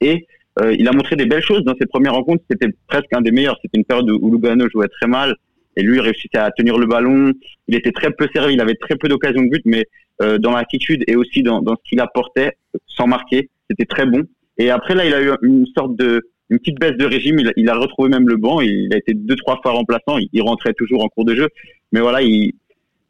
Et 0.01 0.27
euh, 0.61 0.75
il 0.79 0.87
a 0.89 0.93
montré 0.93 1.17
des 1.17 1.27
belles 1.27 1.43
choses 1.43 1.65
dans 1.65 1.75
ses 1.81 1.87
premières 1.87 2.15
rencontres. 2.15 2.45
C'était 2.51 2.73
presque 2.87 3.13
un 3.13 3.21
des 3.21 3.31
meilleurs. 3.31 3.59
C'était 3.63 3.79
une 3.79 3.85
période 3.85 4.11
où 4.11 4.31
Lugano 4.31 4.69
jouait 4.69 4.89
très 4.89 5.07
mal 5.07 5.35
et 5.77 5.83
lui 5.83 6.01
réussissait 6.01 6.39
à 6.39 6.51
tenir 6.51 6.79
le 6.79 6.87
ballon. 6.87 7.33
Il 7.69 7.75
était 7.75 7.93
très 7.93 8.11
peu 8.11 8.29
servi. 8.35 8.55
Il 8.55 8.61
avait 8.61 8.75
très 8.75 8.97
peu 8.97 9.09
d'occasions 9.09 9.43
de 9.43 9.49
but, 9.49 9.63
mais 9.65 9.87
euh, 10.21 10.39
dans 10.39 10.53
l'attitude 10.53 11.05
et 11.07 11.17
aussi 11.17 11.43
dans, 11.43 11.63
dans 11.63 11.75
ce 11.75 11.89
qu'il 11.89 12.01
apportait, 12.01 12.59
sans 12.87 13.07
marquer, 13.07 13.49
c'était 13.71 13.87
très 13.87 14.07
bon. 14.07 14.23
Et 14.59 14.71
après 14.71 14.95
là, 14.95 15.07
il 15.07 15.15
a 15.15 15.23
eu 15.23 15.31
une 15.43 15.67
sorte 15.75 15.97
de 15.97 16.23
une 16.51 16.59
petite 16.59 16.79
baisse 16.79 16.97
de 16.97 17.05
régime. 17.07 17.39
Il, 17.39 17.49
a- 17.49 17.53
il 17.57 17.69
a 17.69 17.75
retrouvé 17.75 18.09
même 18.11 18.29
le 18.29 18.37
banc. 18.37 18.61
Il 18.61 18.93
a 18.93 18.97
été 18.99 19.15
deux 19.15 19.37
trois 19.37 19.59
fois 19.63 19.73
remplaçant. 19.73 20.19
Il, 20.19 20.29
il 20.33 20.43
rentrait 20.43 20.75
toujours 20.75 21.03
en 21.05 21.09
cours 21.09 21.25
de 21.25 21.35
jeu. 21.35 21.49
Mais 21.93 22.01
voilà, 22.01 22.23
il, 22.23 22.53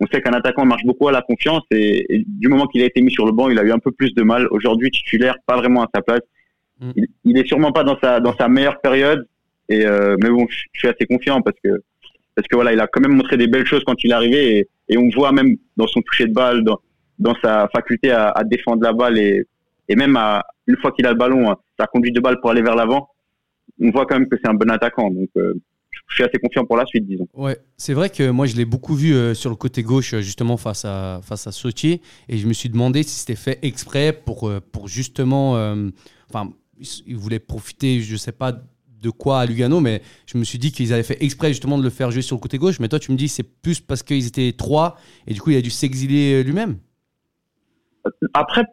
on 0.00 0.06
sait 0.06 0.20
qu'un 0.20 0.32
attaquant 0.32 0.64
marche 0.64 0.84
beaucoup 0.84 1.08
à 1.08 1.12
la 1.12 1.22
confiance 1.22 1.62
et, 1.70 2.04
et 2.14 2.24
du 2.26 2.48
moment 2.48 2.66
qu'il 2.66 2.82
a 2.82 2.86
été 2.86 3.00
mis 3.00 3.10
sur 3.12 3.26
le 3.26 3.32
banc, 3.32 3.48
il 3.50 3.58
a 3.58 3.62
eu 3.64 3.72
un 3.72 3.78
peu 3.78 3.92
plus 3.92 4.12
de 4.14 4.22
mal. 4.22 4.48
Aujourd'hui, 4.50 4.90
titulaire, 4.90 5.36
pas 5.46 5.56
vraiment 5.56 5.82
à 5.82 5.88
sa 5.94 6.02
place. 6.02 6.20
Mm. 6.80 6.90
Il, 6.96 7.06
il 7.24 7.38
est 7.38 7.46
sûrement 7.46 7.72
pas 7.72 7.84
dans 7.84 7.98
sa 8.00 8.20
dans 8.20 8.36
sa 8.36 8.48
meilleure 8.48 8.80
période. 8.80 9.26
Et 9.68 9.86
euh, 9.86 10.16
mais 10.22 10.28
bon, 10.28 10.46
je, 10.50 10.56
je 10.72 10.78
suis 10.80 10.88
assez 10.88 11.06
confiant 11.06 11.40
parce 11.40 11.56
que 11.62 11.82
parce 12.34 12.48
que 12.48 12.56
voilà, 12.56 12.72
il 12.72 12.80
a 12.80 12.86
quand 12.86 13.00
même 13.00 13.12
montré 13.14 13.36
des 13.36 13.46
belles 13.46 13.66
choses 13.66 13.84
quand 13.84 14.02
il 14.04 14.10
est 14.10 14.14
arrivé 14.14 14.56
et, 14.58 14.68
et 14.88 14.98
on 14.98 15.08
voit 15.10 15.32
même 15.32 15.56
dans 15.76 15.86
son 15.86 16.00
toucher 16.02 16.26
de 16.26 16.32
balle, 16.32 16.64
dans 16.64 16.78
dans 17.18 17.34
sa 17.42 17.68
faculté 17.72 18.10
à, 18.10 18.30
à 18.30 18.42
défendre 18.42 18.82
la 18.82 18.92
balle 18.92 19.18
et 19.18 19.44
et 19.88 19.94
même 19.96 20.16
à 20.16 20.42
une 20.66 20.76
fois 20.78 20.90
qu'il 20.92 21.06
a 21.06 21.10
le 21.10 21.16
ballon, 21.18 21.54
sa 21.78 21.86
conduite 21.86 22.14
de 22.14 22.20
balle 22.20 22.40
pour 22.40 22.50
aller 22.50 22.62
vers 22.62 22.74
l'avant, 22.74 23.08
on 23.80 23.90
voit 23.90 24.06
quand 24.06 24.18
même 24.18 24.28
que 24.28 24.36
c'est 24.42 24.48
un 24.48 24.54
bon 24.54 24.70
attaquant. 24.70 25.10
Donc 25.10 25.28
euh, 25.36 25.54
je 26.08 26.14
suis 26.14 26.24
assez 26.24 26.38
confiant 26.38 26.64
pour 26.64 26.76
la 26.76 26.86
suite, 26.86 27.06
disons. 27.06 27.28
Ouais, 27.34 27.58
c'est 27.76 27.94
vrai 27.94 28.10
que 28.10 28.30
moi 28.30 28.46
je 28.46 28.56
l'ai 28.56 28.64
beaucoup 28.64 28.94
vu 28.94 29.14
euh, 29.14 29.34
sur 29.34 29.50
le 29.50 29.56
côté 29.56 29.82
gauche 29.82 30.14
euh, 30.14 30.20
justement 30.20 30.56
face 30.56 30.84
à 30.84 31.20
face 31.22 31.46
à 31.46 31.52
Sochi 31.52 32.00
et 32.28 32.38
je 32.38 32.46
me 32.46 32.52
suis 32.52 32.68
demandé 32.68 33.02
si 33.02 33.20
c'était 33.20 33.36
fait 33.36 33.58
exprès 33.62 34.12
pour 34.12 34.50
pour 34.72 34.88
justement 34.88 35.52
enfin 36.28 36.52
ils 37.06 37.16
voulaient 37.16 37.38
profiter 37.38 38.00
je 38.00 38.16
sais 38.16 38.32
pas 38.32 38.52
de 38.52 39.10
quoi 39.10 39.40
à 39.40 39.46
Lugano 39.46 39.80
mais 39.80 40.02
je 40.26 40.38
me 40.38 40.44
suis 40.44 40.58
dit 40.58 40.72
qu'ils 40.72 40.92
avaient 40.92 41.02
fait 41.02 41.22
exprès 41.22 41.48
justement 41.48 41.78
de 41.78 41.82
le 41.82 41.90
faire 41.90 42.10
jouer 42.10 42.22
sur 42.22 42.36
le 42.36 42.40
côté 42.40 42.58
gauche 42.58 42.80
mais 42.80 42.88
toi 42.88 42.98
tu 42.98 43.12
me 43.12 43.16
dis 43.16 43.28
c'est 43.28 43.42
plus 43.42 43.80
parce 43.80 44.02
qu'ils 44.02 44.26
étaient 44.26 44.52
trois 44.52 44.96
et 45.26 45.34
du 45.34 45.40
coup 45.40 45.50
il 45.50 45.56
a 45.56 45.62
dû 45.62 45.70
s'exiler 45.70 46.42
lui-même. 46.42 46.78
Après, 48.34 48.64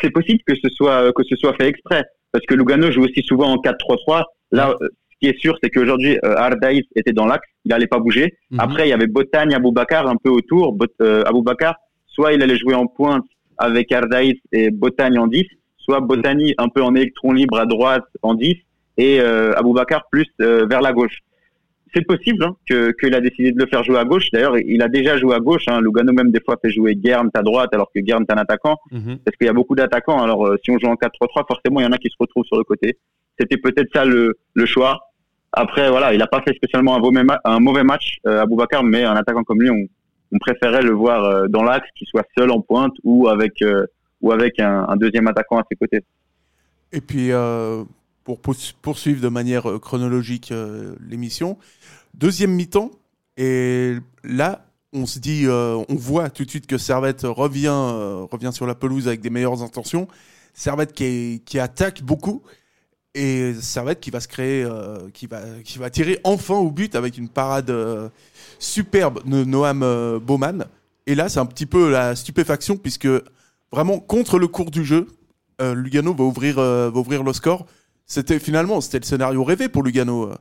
c'est 0.00 0.10
possible 0.10 0.40
que 0.46 0.54
ce 0.56 0.68
soit 0.70 1.12
que 1.12 1.22
ce 1.28 1.36
soit 1.36 1.54
fait 1.54 1.68
exprès, 1.68 2.04
parce 2.32 2.44
que 2.46 2.54
Lugano 2.54 2.90
joue 2.90 3.04
aussi 3.04 3.22
souvent 3.22 3.52
en 3.52 3.56
4-3-3. 3.56 4.24
Là, 4.50 4.70
euh, 4.80 4.88
ce 5.10 5.16
qui 5.20 5.26
est 5.26 5.38
sûr, 5.38 5.56
c'est 5.62 5.70
qu'aujourd'hui, 5.70 6.18
euh, 6.24 6.34
Ardaïs 6.36 6.84
était 6.96 7.12
dans 7.12 7.26
l'axe, 7.26 7.46
il 7.64 7.70
n'allait 7.70 7.86
pas 7.86 7.98
bouger. 7.98 8.34
Mhm. 8.50 8.60
Après, 8.60 8.86
il 8.86 8.90
y 8.90 8.94
avait 8.94 9.06
Botagne, 9.06 9.54
Aboubakar 9.54 10.06
un 10.08 10.16
peu 10.16 10.30
autour. 10.30 10.72
Bot, 10.72 10.86
euh, 11.00 11.22
Aboubakar, 11.26 11.76
soit 12.06 12.32
il 12.32 12.42
allait 12.42 12.56
jouer 12.56 12.74
en 12.74 12.86
pointe 12.86 13.24
avec 13.58 13.92
Ardaïs 13.92 14.38
et 14.52 14.70
Botagne 14.70 15.18
en 15.18 15.26
10, 15.26 15.44
soit 15.78 16.00
Botani 16.00 16.54
un 16.58 16.68
peu 16.68 16.82
en 16.82 16.94
électron 16.94 17.32
libre 17.32 17.58
à 17.58 17.66
droite 17.66 18.04
en 18.22 18.34
10 18.34 18.56
et 18.98 19.20
euh, 19.20 19.52
Aboubakar 19.56 20.02
plus 20.10 20.26
euh, 20.40 20.66
vers 20.66 20.80
la 20.80 20.92
gauche. 20.92 21.18
C'est 21.94 22.06
possible 22.06 22.42
hein, 22.44 22.56
que 22.66 22.92
qu'il 22.92 23.14
a 23.14 23.20
décidé 23.20 23.52
de 23.52 23.58
le 23.58 23.66
faire 23.66 23.84
jouer 23.84 23.98
à 23.98 24.04
gauche. 24.04 24.30
D'ailleurs, 24.32 24.56
il 24.58 24.80
a 24.82 24.88
déjà 24.88 25.18
joué 25.18 25.34
à 25.34 25.40
gauche. 25.40 25.64
Hein. 25.68 25.80
Lugano 25.80 26.12
même 26.12 26.30
des 26.30 26.40
fois 26.44 26.56
fait 26.62 26.70
jouer 26.70 26.94
Guernt 26.94 27.28
à 27.34 27.42
droite 27.42 27.70
alors 27.74 27.90
que 27.94 28.00
Guernt 28.00 28.22
est 28.28 28.32
un 28.32 28.38
attaquant 28.38 28.76
Mhm. 28.90 29.18
parce 29.24 29.36
qu'il 29.36 29.46
y 29.46 29.50
a 29.50 29.52
beaucoup 29.52 29.74
d'attaquants. 29.74 30.22
Alors, 30.22 30.46
euh, 30.46 30.56
si 30.64 30.70
on 30.70 30.78
joue 30.78 30.86
en 30.86 30.94
4-3-3, 30.96 31.44
forcément, 31.46 31.80
il 31.80 31.84
y 31.84 31.86
en 31.86 31.92
a 31.92 31.98
qui 31.98 32.08
se 32.08 32.16
retrouvent 32.18 32.44
sur 32.46 32.56
le 32.56 32.64
côté. 32.64 32.98
C'était 33.38 33.56
peut-être 33.58 33.88
ça 33.94 34.04
le, 34.06 34.36
le 34.54 34.66
choix. 34.66 35.00
Après, 35.52 35.90
voilà, 35.90 36.14
il 36.14 36.18
n'a 36.18 36.26
pas 36.26 36.40
fait 36.40 36.54
spécialement 36.54 36.96
un 36.96 36.98
mauvais, 37.00 37.24
ma- 37.24 37.40
un 37.44 37.60
mauvais 37.60 37.82
match, 37.84 38.16
euh, 38.26 38.40
Aboubacar, 38.40 38.82
mais 38.82 39.04
un 39.04 39.14
attaquant 39.14 39.44
comme 39.44 39.60
lui, 39.60 39.68
on, 39.70 39.86
on 40.34 40.38
préférait 40.38 40.80
le 40.82 40.92
voir 40.92 41.24
euh, 41.24 41.46
dans 41.48 41.62
l'axe, 41.62 41.86
qu'il 41.94 42.06
soit 42.06 42.24
seul 42.38 42.50
en 42.50 42.62
pointe 42.62 42.94
ou 43.04 43.28
avec, 43.28 43.60
euh, 43.60 43.84
ou 44.22 44.32
avec 44.32 44.58
un, 44.60 44.86
un 44.88 44.96
deuxième 44.96 45.26
attaquant 45.28 45.58
à 45.58 45.64
ses 45.70 45.76
côtés. 45.76 46.00
Et 46.94 47.02
puis, 47.02 47.32
euh, 47.32 47.84
pour 48.24 48.40
poursuivre 48.40 49.20
de 49.20 49.28
manière 49.28 49.68
euh, 49.68 49.78
chronologique 49.78 50.52
euh, 50.52 50.94
l'émission, 51.00 51.58
deuxième 52.14 52.52
mi-temps, 52.52 52.90
et 53.36 53.96
là, 54.22 54.66
on 54.92 55.06
se 55.06 55.18
dit, 55.18 55.46
euh, 55.46 55.82
on 55.88 55.94
voit 55.94 56.30
tout 56.30 56.44
de 56.44 56.50
suite 56.50 56.66
que 56.66 56.78
Servette 56.78 57.22
revient, 57.22 57.68
revient 58.30 58.50
sur 58.52 58.66
la 58.66 58.74
pelouse 58.74 59.08
avec 59.08 59.22
des 59.22 59.30
meilleures 59.30 59.62
intentions. 59.62 60.06
Servette 60.52 60.92
qui, 60.92 61.42
qui 61.46 61.58
attaque 61.58 62.02
beaucoup, 62.02 62.42
et 63.14 63.54
Servette 63.54 64.00
qui 64.00 64.10
va 64.10 64.20
se 64.20 64.28
créer, 64.28 64.68
qui, 65.14 65.26
va, 65.26 65.40
qui 65.64 65.78
va 65.78 65.88
tirer 65.88 66.20
enfin 66.24 66.56
au 66.56 66.70
but 66.70 66.94
avec 66.94 67.16
une 67.16 67.30
parade 67.30 67.74
superbe 68.58 69.20
de 69.24 69.44
Noam 69.44 70.18
Baumann. 70.18 70.66
Et 71.06 71.14
là, 71.14 71.30
c'est 71.30 71.40
un 71.40 71.46
petit 71.46 71.66
peu 71.66 71.90
la 71.90 72.14
stupéfaction, 72.14 72.76
puisque 72.76 73.08
vraiment, 73.72 73.98
contre 73.98 74.38
le 74.38 74.46
cours 74.46 74.70
du 74.70 74.84
jeu, 74.84 75.08
Lugano 75.58 76.12
va 76.12 76.24
ouvrir, 76.24 76.56
va 76.56 76.94
ouvrir 76.94 77.22
le 77.22 77.32
score. 77.32 77.66
C'était 78.12 78.38
finalement, 78.38 78.82
c'était 78.82 78.98
le 78.98 79.04
scénario 79.06 79.42
rêvé 79.42 79.70
pour 79.70 79.82
Lugano. 79.82 80.28
euh. 80.28 80.34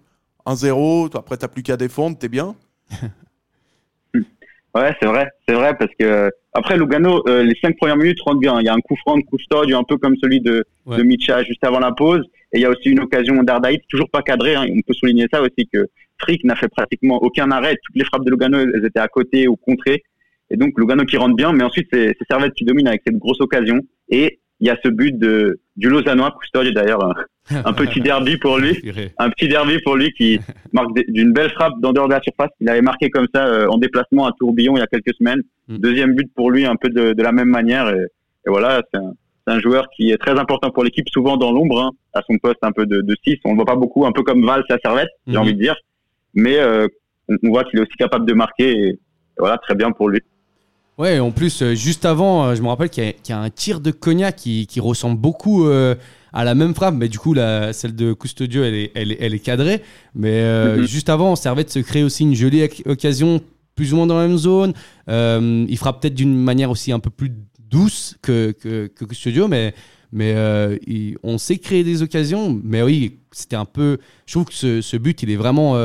1-0, 0.45 1.15
après 1.15 1.37
t'as 1.37 1.47
plus 1.47 1.63
qu'à 1.63 1.77
défendre, 1.77 2.17
t'es 2.17 2.27
bien. 2.27 2.53
Ouais, 4.73 4.93
c'est 5.01 5.05
vrai, 5.05 5.27
c'est 5.47 5.53
vrai, 5.53 5.75
parce 5.77 5.91
que 5.99 6.29
après 6.53 6.77
Lugano, 6.77 7.23
euh, 7.27 7.43
les 7.43 7.55
cinq 7.61 7.77
premières 7.77 7.97
minutes 7.97 8.19
rentrent 8.21 8.39
bien. 8.39 8.57
Il 8.59 8.65
y 8.65 8.69
a 8.69 8.73
un 8.73 8.79
coup 8.79 8.95
franc 8.97 9.15
de 9.17 9.73
un 9.73 9.83
peu 9.83 9.97
comme 9.97 10.15
celui 10.17 10.39
de, 10.41 10.65
Ouais. 10.85 10.97
de 10.97 11.03
Micha 11.03 11.43
juste 11.43 11.63
avant 11.65 11.79
la 11.79 11.91
pause. 11.93 12.23
Et 12.53 12.57
il 12.59 12.61
y 12.61 12.65
a 12.65 12.69
aussi 12.69 12.89
une 12.89 12.99
occasion 13.01 13.41
d'Ardaït, 13.43 13.81
toujours 13.89 14.09
pas 14.09 14.21
cadrée. 14.21 14.55
Hein. 14.55 14.65
On 14.69 14.81
peut 14.81 14.93
souligner 14.93 15.27
ça 15.31 15.41
aussi 15.41 15.67
que 15.71 15.87
Frick 16.21 16.43
n'a 16.43 16.55
fait 16.55 16.67
pratiquement 16.69 17.17
aucun 17.21 17.51
arrêt. 17.51 17.75
Toutes 17.83 17.95
les 17.95 18.03
frappes 18.05 18.25
de 18.25 18.31
Lugano, 18.31 18.59
elles 18.59 18.85
étaient 18.85 18.99
à 18.99 19.07
côté 19.09 19.47
ou 19.47 19.55
contrées. 19.57 20.03
Et 20.49 20.57
donc 20.57 20.71
Lugano 20.77 21.03
qui 21.05 21.15
rentre 21.17 21.35
bien, 21.35 21.53
mais 21.53 21.63
ensuite 21.63 21.87
c'est 21.93 22.15
c'est 22.17 22.25
Servette 22.29 22.53
qui 22.53 22.65
domine 22.65 22.87
avec 22.89 23.01
cette 23.07 23.17
grosse 23.17 23.39
occasion. 23.39 23.79
Et 24.09 24.40
il 24.61 24.67
y 24.67 24.69
a 24.69 24.77
ce 24.83 24.89
but 24.89 25.17
de, 25.17 25.59
du 25.75 25.89
Lausannois, 25.89 26.33
Custodio 26.39 26.71
d'ailleurs, 26.71 27.03
un, 27.03 27.13
un 27.65 27.73
petit 27.73 27.99
derby 27.99 28.37
pour 28.37 28.57
lui 28.59 28.73
un 29.17 29.29
petit 29.31 29.47
derby 29.47 29.79
pour 29.83 29.95
lui 29.95 30.11
qui 30.13 30.39
marque 30.73 30.91
d'une 31.09 31.33
belle 31.33 31.49
frappe 31.51 31.73
d'en 31.81 31.91
dehors 31.91 32.07
de 32.07 32.13
la 32.13 32.21
surface. 32.21 32.51
Il 32.61 32.69
avait 32.69 32.81
marqué 32.81 33.09
comme 33.09 33.27
ça 33.33 33.45
euh, 33.47 33.67
en 33.67 33.77
déplacement 33.77 34.25
à 34.27 34.31
Tourbillon 34.39 34.77
il 34.77 34.79
y 34.79 34.83
a 34.83 34.87
quelques 34.87 35.13
semaines. 35.15 35.41
Mm. 35.67 35.77
Deuxième 35.77 36.15
but 36.15 36.31
pour 36.35 36.51
lui, 36.51 36.65
un 36.65 36.75
peu 36.75 36.89
de, 36.89 37.13
de 37.13 37.23
la 37.23 37.31
même 37.31 37.49
manière. 37.49 37.89
Et, 37.89 37.99
et 38.45 38.49
voilà, 38.49 38.81
c'est 38.93 38.99
un, 38.99 39.13
un 39.47 39.59
joueur 39.59 39.87
qui 39.95 40.11
est 40.11 40.17
très 40.17 40.37
important 40.39 40.69
pour 40.69 40.83
l'équipe, 40.83 41.07
souvent 41.09 41.35
dans 41.37 41.51
l'ombre, 41.51 41.81
hein, 41.81 41.91
à 42.13 42.21
son 42.29 42.37
poste 42.37 42.59
un 42.61 42.71
peu 42.71 42.85
de, 42.85 43.01
de 43.01 43.15
6. 43.25 43.37
On 43.45 43.49
le 43.51 43.55
voit 43.55 43.65
pas 43.65 43.75
beaucoup, 43.75 44.05
un 44.05 44.11
peu 44.11 44.21
comme 44.23 44.45
Valls 44.45 44.63
à 44.69 44.77
Servette, 44.83 45.09
j'ai 45.27 45.33
Mhm. 45.33 45.39
envie 45.39 45.55
de 45.55 45.59
dire. 45.59 45.75
Mais 46.35 46.57
euh, 46.59 46.87
on, 47.27 47.35
on 47.43 47.49
voit 47.49 47.63
qu'il 47.63 47.79
est 47.79 47.81
aussi 47.81 47.97
capable 47.97 48.25
de 48.27 48.33
marquer. 48.33 48.71
Et, 48.71 48.87
et 48.89 48.99
voilà, 49.39 49.57
très 49.57 49.73
bien 49.75 49.91
pour 49.91 50.09
lui. 50.09 50.19
Ouais, 50.98 51.19
en 51.19 51.31
plus, 51.31 51.62
euh, 51.63 51.74
juste 51.74 52.05
avant, 52.05 52.45
euh, 52.45 52.55
je 52.55 52.62
me 52.62 52.67
rappelle 52.67 52.89
qu'il 52.89 53.03
y, 53.03 53.07
a- 53.07 53.13
qu'il 53.13 53.33
y 53.33 53.38
a 53.38 53.41
un 53.41 53.50
tir 53.50 53.79
de 53.81 53.91
Cognac 53.91 54.36
qui, 54.36 54.67
qui 54.67 54.79
ressemble 54.79 55.17
beaucoup 55.19 55.65
euh, 55.65 55.95
à 56.33 56.43
la 56.43 56.53
même 56.53 56.75
frappe, 56.75 56.95
mais 56.95 57.10
du 57.10 57.17
coup, 57.17 57.33
la, 57.33 57.74
celle 57.74 57.95
de 57.95 58.13
Custodio, 58.13 58.63
elle 58.63 58.75
est, 58.75 58.91
elle 58.93 59.12
est, 59.12 59.17
elle 59.19 59.33
est 59.33 59.39
cadrée. 59.39 59.81
Mais 60.13 60.43
Mhm. 60.77 60.86
juste 60.86 61.10
avant, 61.10 61.36
Servette 61.36 61.71
se 61.71 61.79
crée 61.79 62.03
aussi 62.03 62.24
une 62.24 62.36
jolie 62.36 62.62
oc- 62.63 62.83
occasion, 62.86 63.41
plus 63.75 63.93
ou 63.93 63.95
moins 63.98 64.05
dans 64.05 64.17
la 64.19 64.27
même 64.27 64.38
zone. 64.38 64.74
Il 65.07 65.77
frappe 65.77 66.01
peut-être 66.01 66.13
d'une 66.13 66.36
manière 66.36 66.69
aussi 66.69 66.91
un 66.91 67.00
peu 67.00 67.10
plus 67.10 67.31
douce 67.69 68.15
que, 68.21 68.51
que, 68.51 68.88
que 68.88 69.05
Custodio, 69.05 69.48
mais, 69.48 69.74
mais 70.12 70.36
il- 70.86 71.17
on 71.24 71.38
sait 71.38 71.57
créer 71.57 71.83
des 71.83 72.03
occasions. 72.03 72.60
Mais 72.63 72.83
oui, 72.83 73.17
c'était 73.31 73.55
un 73.55 73.65
peu. 73.65 73.98
Je 74.27 74.33
trouve 74.33 74.45
que 74.45 74.53
ce, 74.53 74.81
ce 74.81 74.98
but, 74.98 75.24
il 75.24 75.31
est 75.31 75.36
vraiment. 75.38 75.75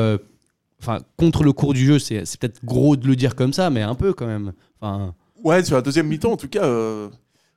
Enfin, 0.79 0.99
contre 1.17 1.43
le 1.43 1.53
cours 1.53 1.73
du 1.73 1.85
jeu, 1.85 1.99
c'est 1.99 2.21
peut-être 2.39 2.63
gros 2.63 2.95
de 2.95 3.07
le 3.07 3.15
dire 3.15 3.35
comme 3.35 3.53
ça, 3.53 3.69
mais 3.69 3.81
un 3.81 3.95
peu 3.95 4.13
quand 4.13 4.27
même. 4.27 4.53
Enfin. 4.79 5.15
Ouais, 5.43 5.63
sur 5.63 5.75
la 5.75 5.81
deuxième 5.81 6.07
mi-temps, 6.07 6.33
en 6.33 6.37
tout 6.37 6.47
cas, 6.47 6.63
euh, 6.63 7.09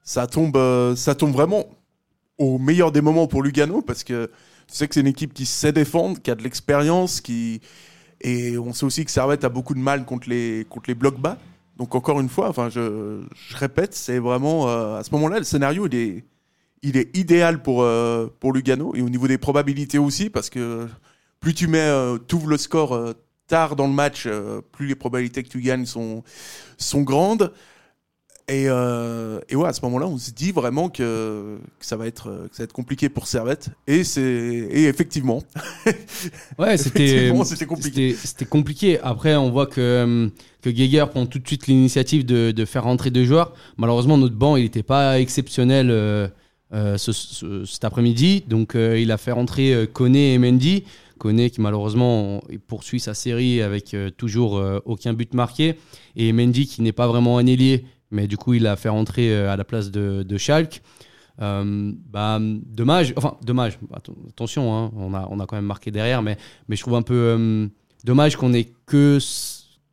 ça, 0.03 0.27
tombe, 0.27 0.57
euh, 0.57 0.97
ça 0.97 1.15
tombe 1.15 1.33
vraiment 1.33 1.67
au 2.39 2.59
meilleur 2.59 2.93
des 2.93 3.03
moments 3.03 3.27
pour 3.27 3.43
Lugano, 3.43 3.83
parce 3.83 4.05
que 4.05 4.31
tu 4.67 4.75
sais 4.75 4.89
que 4.89 4.95
c'est 4.95 5.01
une 5.01 5.07
équipe 5.07 5.35
qui 5.35 5.45
sait 5.45 5.73
défendre, 5.73 6.21
qui 6.21 6.31
a 6.31 6.35
de 6.35 6.43
l'expérience, 6.43 7.21
qui... 7.21 7.61
et 8.23 8.57
on 8.57 8.73
sait 8.73 8.87
aussi 8.87 9.05
que 9.05 9.11
Servette 9.11 9.45
a 9.45 9.51
beaucoup 9.51 9.75
de 9.75 9.81
mal 9.81 10.07
contre 10.07 10.29
les, 10.29 10.67
contre 10.71 10.89
les 10.89 10.95
blocs 10.95 11.21
bas. 11.21 11.37
Donc 11.77 11.95
encore 11.95 12.21
une 12.21 12.29
fois, 12.29 12.49
enfin, 12.49 12.69
je, 12.71 13.21
je 13.35 13.57
répète, 13.57 13.95
c'est 13.95 14.19
vraiment 14.19 14.69
euh, 14.69 14.99
à 14.99 15.05
ce 15.05 15.11
moment-là, 15.13 15.39
le 15.39 15.45
scénario 15.45 15.87
il 15.87 15.95
est, 15.95 16.25
il 16.83 16.97
est 16.97 17.15
idéal 17.17 17.63
pour, 17.63 17.87
pour 18.39 18.53
Lugano 18.53 18.95
et 18.95 19.03
au 19.03 19.11
niveau 19.11 19.29
des 19.29 19.39
probabilités 19.39 19.99
aussi, 19.99 20.31
parce 20.31 20.49
que 20.49 20.87
plus 21.41 21.55
tu 21.55 21.67
mets, 21.69 21.79
euh, 21.81 22.19
t'ouvres 22.19 22.49
le 22.49 22.59
score 22.59 22.95
euh, 22.95 23.13
tard 23.49 23.77
dans 23.77 23.87
le 23.87 23.93
match, 23.95 24.25
euh, 24.27 24.61
plus 24.73 24.87
les 24.87 24.95
probabilités 24.95 25.43
que 25.43 25.49
tu 25.49 25.61
gagnes 25.61 25.87
sont, 25.87 26.23
sont 26.79 27.03
grandes. 27.03 27.53
Et, 28.49 28.65
euh, 28.69 29.39
et 29.49 29.55
ouais, 29.55 29.69
à 29.69 29.73
ce 29.73 29.81
moment-là, 29.83 30.09
on 30.09 30.19
se 30.19 30.33
dit 30.33 30.51
vraiment 30.51 30.89
que, 30.89 31.57
que 31.79 31.87
ça 31.87 31.97
va 31.97 32.09
être, 32.09 32.25
que 32.51 32.57
ça 32.57 32.63
va 32.63 32.65
être 32.65 32.73
compliqué 32.73 33.09
pour 33.09 33.29
Servette. 33.29 33.69
Et 33.87 34.03
c'est, 34.03 34.21
et 34.23 34.87
effectivement, 34.87 35.45
Ouais, 36.59 36.77
c'était 37.45 37.67
compliqué. 37.67 38.15
C'était 38.15 38.45
compliqué. 38.47 38.99
Après, 39.03 39.37
on 39.37 39.51
voit 39.51 39.67
que, 39.67 40.31
que 40.63 40.71
Geiger 40.71 41.07
prend 41.11 41.27
tout 41.27 41.39
de 41.39 41.47
suite 41.47 41.69
l'initiative 41.69 42.25
de, 42.27 42.51
de 42.51 42.65
faire 42.65 42.85
rentrer 42.85 43.11
deux 43.13 43.25
joueurs. 43.25 43.55
Malheureusement, 43.77 44.19
notre 44.19 44.35
banc, 44.35 44.57
il 44.57 44.65
n'était 44.65 44.83
pas 44.83 45.21
exceptionnel 45.21 45.89
euh, 45.93 46.27
euh, 46.73 46.99
ce- 46.99 47.13
ce- 47.13 47.65
cet 47.65 47.85
après-midi. 47.85 48.43
Donc, 48.49 48.75
il 48.75 49.13
a 49.13 49.17
fait 49.17 49.33
rentrer 49.33 49.89
Koné 49.93 50.35
et 50.35 50.39
Mendy. 50.39 50.85
Qui, 51.21 51.61
malheureusement, 51.61 52.43
poursuit 52.67 52.99
sa 52.99 53.15
série 53.15 53.63
avec 53.63 53.95
euh, 53.95 54.11
toujours 54.11 54.57
euh, 54.57 54.81
aucun 54.85 55.13
but 55.13 55.35
marqué. 55.35 55.77
Et 56.17 56.33
Mendy 56.33 56.67
qui 56.67 56.83
n'est 56.83 56.93
pas 56.93 57.07
vraiment 57.07 57.39
un 57.39 57.47
ailier. 57.47 57.85
Mais 58.11 58.27
du 58.27 58.37
coup, 58.37 58.55
il 58.55 58.67
a 58.67 58.75
fait 58.77 58.89
rentrer 58.89 59.31
euh, 59.31 59.53
à 59.53 59.57
la 59.57 59.65
place 59.65 59.91
de, 59.91 60.23
de 60.23 60.39
Schalke. 60.39 60.83
Bah, 61.39 62.39
dommage, 62.39 63.15
enfin 63.17 63.39
dommage, 63.43 63.79
Atten- 63.95 64.29
attention, 64.29 64.77
hein, 64.77 64.91
on, 64.95 65.15
a, 65.15 65.27
on 65.31 65.41
a 65.41 65.47
quand 65.47 65.57
même 65.57 65.65
marqué 65.65 65.91
derrière, 65.91 66.21
mais, 66.21 66.37
mais 66.69 66.77
je 66.77 66.83
trouve 66.83 66.97
un 66.97 67.03
peu 67.03 67.71
dommage 68.05 68.37
qu'on 68.37 68.53
ait 68.53 68.69
que, 68.85 69.19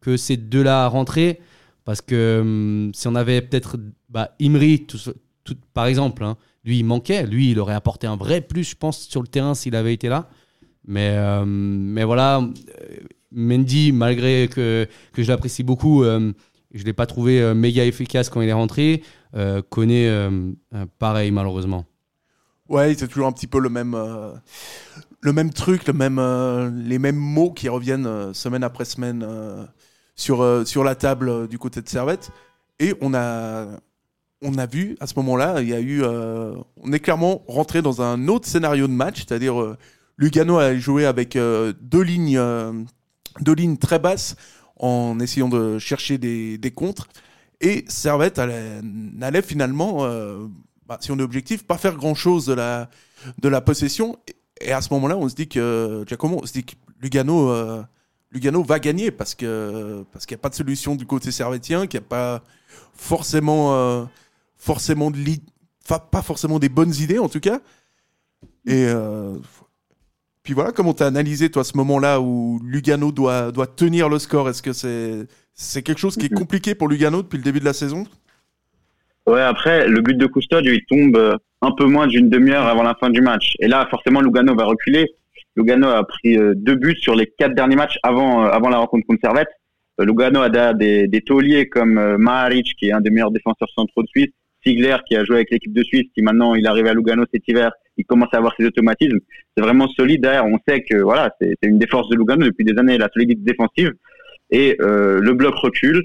que 0.01 0.17
ces 0.17 0.36
deux-là 0.36 0.84
à 0.84 0.88
rentrer, 0.89 1.39
parce 1.86 2.01
que 2.01 2.91
si 2.93 3.07
on 3.07 3.15
avait 3.15 3.41
peut-être 3.41 3.77
bah, 4.10 4.36
Imri, 4.41 4.88
par 5.74 5.86
exemple, 5.86 6.25
hein, 6.25 6.36
lui 6.65 6.79
il 6.79 6.84
manquait, 6.84 7.25
lui 7.25 7.51
il 7.51 7.60
aurait 7.60 7.75
apporté 7.75 8.07
un 8.07 8.17
vrai 8.17 8.41
plus, 8.41 8.72
je 8.72 8.75
pense, 8.75 9.07
sur 9.07 9.22
le 9.22 9.29
terrain 9.29 9.55
s'il 9.55 9.77
avait 9.77 9.93
été 9.93 10.10
là. 10.10 10.29
Mais, 10.88 11.12
euh, 11.15 11.44
mais 11.46 12.06
voilà, 12.06 12.41
Mendy, 13.32 13.91
malgré 13.91 14.48
que, 14.48 14.88
que 15.13 15.22
je 15.22 15.27
l'apprécie 15.27 15.63
beaucoup, 15.63 16.03
euh, 16.03 16.32
je 16.74 16.82
ne 16.82 16.86
l'ai 16.86 16.94
pas 16.94 17.06
trouvé 17.06 17.41
euh, 17.41 17.53
méga 17.53 17.86
efficace 17.86 18.29
quand 18.29 18.41
il 18.41 18.50
est 18.50 18.53
rentré. 18.53 19.03
Euh, 19.36 19.62
euh, 19.77 20.51
pareil, 20.98 21.32
malheureusement. 21.32 21.86
ouais, 22.70 22.96
c'est 22.98 23.08
toujours 23.08 23.27
un 23.27 23.32
petit 23.32 23.48
peu 23.48 23.60
le 23.60 23.70
même, 23.70 23.96
le 25.22 25.34
même 25.34 25.51
truc, 25.51 25.88
les 25.88 25.94
mêmes 25.94 27.15
mots 27.15 27.51
qui 27.51 27.70
reviennent 27.70 28.34
semaine 28.34 28.63
après 28.63 28.86
semaine 28.86 29.27
sur, 30.15 30.65
sur 30.65 30.84
la 30.84 30.96
table 30.96 31.48
du 31.48 31.60
côté 31.60 31.82
de 31.82 31.89
Servette. 31.89 32.32
Et 32.79 32.94
on 33.01 33.13
a, 33.13 33.67
on 34.41 34.58
a 34.58 34.65
vu 34.65 34.96
à 35.00 35.08
ce 35.08 35.13
moment-là, 35.17 35.62
il 35.62 35.67
y 35.67 35.74
a 35.74 35.82
eu, 35.82 36.03
on 36.03 36.94
est 36.94 37.00
clairement 37.00 37.44
rentré 37.48 37.82
dans 37.82 38.01
un 38.01 38.27
autre 38.27 38.48
scénario 38.48 38.88
de 38.88 38.94
match, 38.94 39.25
c'est-à-dire 39.27 39.75
Lugano 40.18 40.58
a 40.58 40.76
joué 40.76 41.06
avec 41.06 41.36
euh, 41.36 41.74
deux 41.82 42.02
lignes, 42.02 42.38
euh, 42.38 42.74
de 43.40 43.52
lignes 43.54 43.78
très 43.78 44.00
basses 44.00 44.36
en 44.78 45.20
essayant 45.20 45.50
de 45.50 45.80
chercher 45.80 46.18
des, 46.18 46.58
des 46.58 46.72
contres. 46.72 47.08
Et 47.62 47.86
Servette 47.88 48.40
allait- 48.40 48.82
n'allait 48.84 49.42
finalement, 49.42 50.06
euh, 50.06 50.48
bah, 50.88 50.98
si 51.02 51.12
on 51.12 51.18
est 51.20 51.24
objectif, 51.24 51.64
pas 51.64 51.78
faire 51.78 51.96
grand-chose 51.96 52.46
de 52.46 52.54
la, 52.54 52.90
de 53.42 53.50
la 53.50 53.62
possession. 53.62 54.18
Et 54.62 54.72
à 54.72 54.82
ce 54.82 54.92
moment-là, 54.94 55.18
on 55.18 55.30
se 55.30 55.36
dit 55.36 55.48
que 55.48 56.04
Giacomo, 56.08 56.40
on 56.42 56.46
se 56.46 56.54
dit 56.54 56.64
que 56.64 56.74
Lugano, 57.00 57.54
Lugano 58.32 58.64
va 58.64 58.80
gagner 58.80 59.12
parce 59.12 59.36
que 59.36 60.04
parce 60.12 60.26
qu'il 60.26 60.36
n'y 60.36 60.40
a 60.40 60.42
pas 60.42 60.50
de 60.50 60.56
solution 60.56 60.96
du 60.96 61.06
côté 61.06 61.32
servetien, 61.32 61.86
qu'il 61.86 62.00
n'y 62.00 62.06
a 62.06 62.10
pas 62.10 62.44
forcément 62.96 64.10
forcément 64.58 65.12
de 65.12 65.20
pas 65.88 66.22
forcément 66.24 66.58
des 66.58 66.70
bonnes 66.70 66.94
idées 66.96 67.20
en 67.20 67.30
tout 67.30 67.40
cas. 67.40 67.62
Et 68.66 68.88
puis 70.48 70.54
voilà, 70.54 70.72
comment 70.72 70.94
tu 70.94 71.04
as 71.04 71.08
analysé 71.08 71.50
toi 71.50 71.66
ce 71.66 71.75
moment-là 71.75 72.22
où 72.22 72.62
Lugano 72.63 73.12
doit 73.12 73.51
doit 73.51 73.68
tenir 73.68 74.08
le 74.08 74.18
score? 74.18 74.48
Est-ce 74.48 74.62
que 74.62 74.72
c'est 74.72 75.27
c'est 75.54 75.82
quelque 75.82 75.98
chose 75.98 76.16
qui 76.16 76.27
est 76.27 76.34
compliqué 76.34 76.74
pour 76.74 76.88
Lugano 76.88 77.22
depuis 77.22 77.36
le 77.36 77.44
début 77.44 77.60
de 77.60 77.66
la 77.66 77.74
saison? 77.74 78.06
Ouais, 79.25 79.42
après, 79.42 79.89
le 79.89 80.00
but 80.00 80.18
de 80.18 80.25
Custodio, 80.25 80.72
il 80.72 80.86
tombe 80.86 81.18
euh, 81.18 81.36
un 81.62 81.72
peu 81.72 81.84
moins 81.84 82.08
d'une 82.08 82.30
demi-heure 82.30 82.66
avant 82.66 82.84
la 82.84 82.96
fin 82.96 83.10
du 83.10 83.20
match. 83.20 83.56
Et 83.60 83.68
là, 83.68 83.89
forcément, 83.89 84.22
Lugano 84.22 84.56
va 84.56 84.63
reculer. 84.63 85.06
Lugano 85.58 85.89
a 85.89 86.08
pris 86.08 86.38
euh, 86.38 86.54
deux 86.56 86.75
buts 86.75 86.96
sur 86.98 87.13
les 87.13 87.25
quatre 87.38 87.54
derniers 87.54 87.75
matchs 87.75 88.00
avant, 88.01 88.46
euh, 88.46 88.50
avant 88.50 88.70
la 88.70 88.77
rencontre 88.77 89.06
contre 89.06 89.20
Servette. 89.22 89.50
Lugano 90.00 90.39
a 90.39 90.74
des, 90.74 91.10
des 91.10 91.22
tauliers 91.24 91.68
comme 91.68 92.16
Maharic, 92.16 92.74
qui 92.80 92.88
est 92.88 92.94
un 92.94 93.01
des 93.01 93.10
meilleurs 93.10 93.32
défenseurs 93.32 93.68
centraux 93.75 94.04
de 94.04 94.08
Suisse, 94.08 94.32
Ziegler, 94.68 94.98
qui 95.08 95.16
a 95.16 95.24
joué 95.24 95.38
avec 95.38 95.52
l'équipe 95.52 95.74
de 95.74 95.84
Suisse, 95.84 96.08
qui 96.14 96.22
maintenant, 96.22 96.56
il 96.56 96.68
arrive 96.68 96.88
à 96.88 96.94
Lugano 96.94 97.24
cet 97.32 97.48
hiver, 97.48 97.72
il 97.98 98.06
commence 98.06 98.30
à 98.34 98.38
avoir 98.38 98.54
ses 98.58 98.66
automatismes. 98.66 99.20
C'est 99.56 99.64
vraiment 99.64 99.88
solide 99.90 100.22
derrière. 100.22 100.46
On 100.46 100.60
sait 100.68 100.82
que 100.82 100.98
voilà, 100.98 101.34
c'est 101.42 101.56
une 101.64 101.80
des 101.80 101.88
forces 101.88 102.10
de 102.10 102.16
Lugano 102.16 102.46
depuis 102.46 102.66
des 102.66 102.78
années, 102.78 102.98
la 102.98 103.10
solidité 103.14 103.42
défensive. 103.42 103.94
Et 104.52 104.78
euh, 104.82 105.20
le 105.22 105.34
bloc 105.34 105.56
recule. 105.56 106.04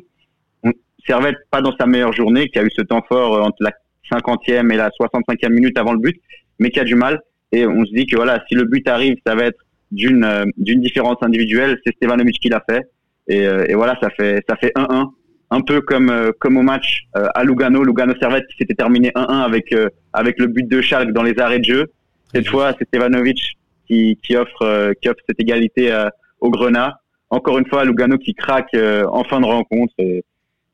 Servette 1.05 1.39
pas 1.51 1.61
dans 1.61 1.77
sa 1.77 1.87
meilleure 1.87 2.13
journée, 2.13 2.49
qui 2.49 2.61
a 2.61 2.63
eu 2.63 2.71
ce 2.71 2.83
temps 2.83 3.03
fort 3.09 3.35
euh, 3.35 3.41
entre 3.41 3.57
la 3.61 3.73
50e 4.13 4.73
et 4.73 4.77
la 4.77 4.89
65e 4.91 5.51
minute 5.51 5.77
avant 5.77 5.93
le 5.93 5.99
but, 5.99 6.21
mais 6.61 6.71
qui 6.71 6.79
a 6.79 6.85
du 6.85 6.95
mal. 6.95 7.21
Et 7.51 7.67
on 7.67 7.85
se 7.85 7.93
dit 7.93 8.07
que 8.07 8.15
voilà, 8.15 8.43
si 8.49 8.55
le 8.55 8.65
but 8.65 8.87
arrive, 8.89 9.17
ça 9.27 9.35
va 9.35 9.47
être 9.47 9.59
d'une 9.91 10.25
euh, 10.25 10.45
différence 10.57 11.17
individuelle. 11.23 11.79
C'est 11.85 11.95
Stevanovic 11.97 12.39
qui 12.39 12.49
l'a 12.49 12.63
fait. 12.69 12.83
Et, 13.29 13.43
et 13.43 13.75
voilà, 13.75 13.97
ça 14.03 14.11
fait 14.11 14.43
ça 14.49 14.57
fait 14.57 14.73
1-1, 14.75 15.11
un 15.53 15.61
peu 15.61 15.83
comme 15.83 16.11
euh, 16.11 16.33
comme 16.39 16.57
au 16.57 16.63
match 16.63 17.05
euh, 17.17 17.27
à 17.35 17.45
Lugano, 17.45 17.85
Lugano 17.85 18.15
Servette 18.19 18.47
qui 18.49 18.57
s'était 18.59 18.75
terminé 18.75 19.11
1-1 19.11 19.29
avec 19.29 19.73
euh, 19.73 19.89
avec 20.13 20.39
le 20.39 20.47
but 20.47 20.67
de 20.67 20.81
Schalke 20.81 21.13
dans 21.13 21.23
les 21.23 21.39
arrêts 21.39 21.59
de 21.59 21.65
jeu. 21.65 21.93
Cette 22.35 22.49
fois, 22.49 22.75
c'est 22.79 22.89
Stevanovic 22.89 23.59
qui 23.87 24.19
qui 24.23 24.37
offre 24.37 24.93
qui 25.01 25.09
offre 25.09 25.21
cette 25.29 25.41
égalité 25.41 25.95
au 26.41 26.51
Grenat. 26.51 26.99
Encore 27.29 27.59
une 27.59 27.67
fois, 27.67 27.85
Lugano 27.85 28.17
qui 28.17 28.35
craque 28.35 28.75
en 28.75 29.25
fin 29.25 29.41
de 29.41 29.47
rencontre. 29.47 29.93
Et, 29.99 30.25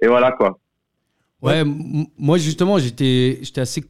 et 0.01 0.07
voilà 0.07 0.31
quoi. 0.31 0.59
Ouais, 1.43 1.63
moi 2.17 2.39
justement, 2.39 2.79
j'étais 2.79 3.39
j'étais 3.43 3.61
assez. 3.61 3.85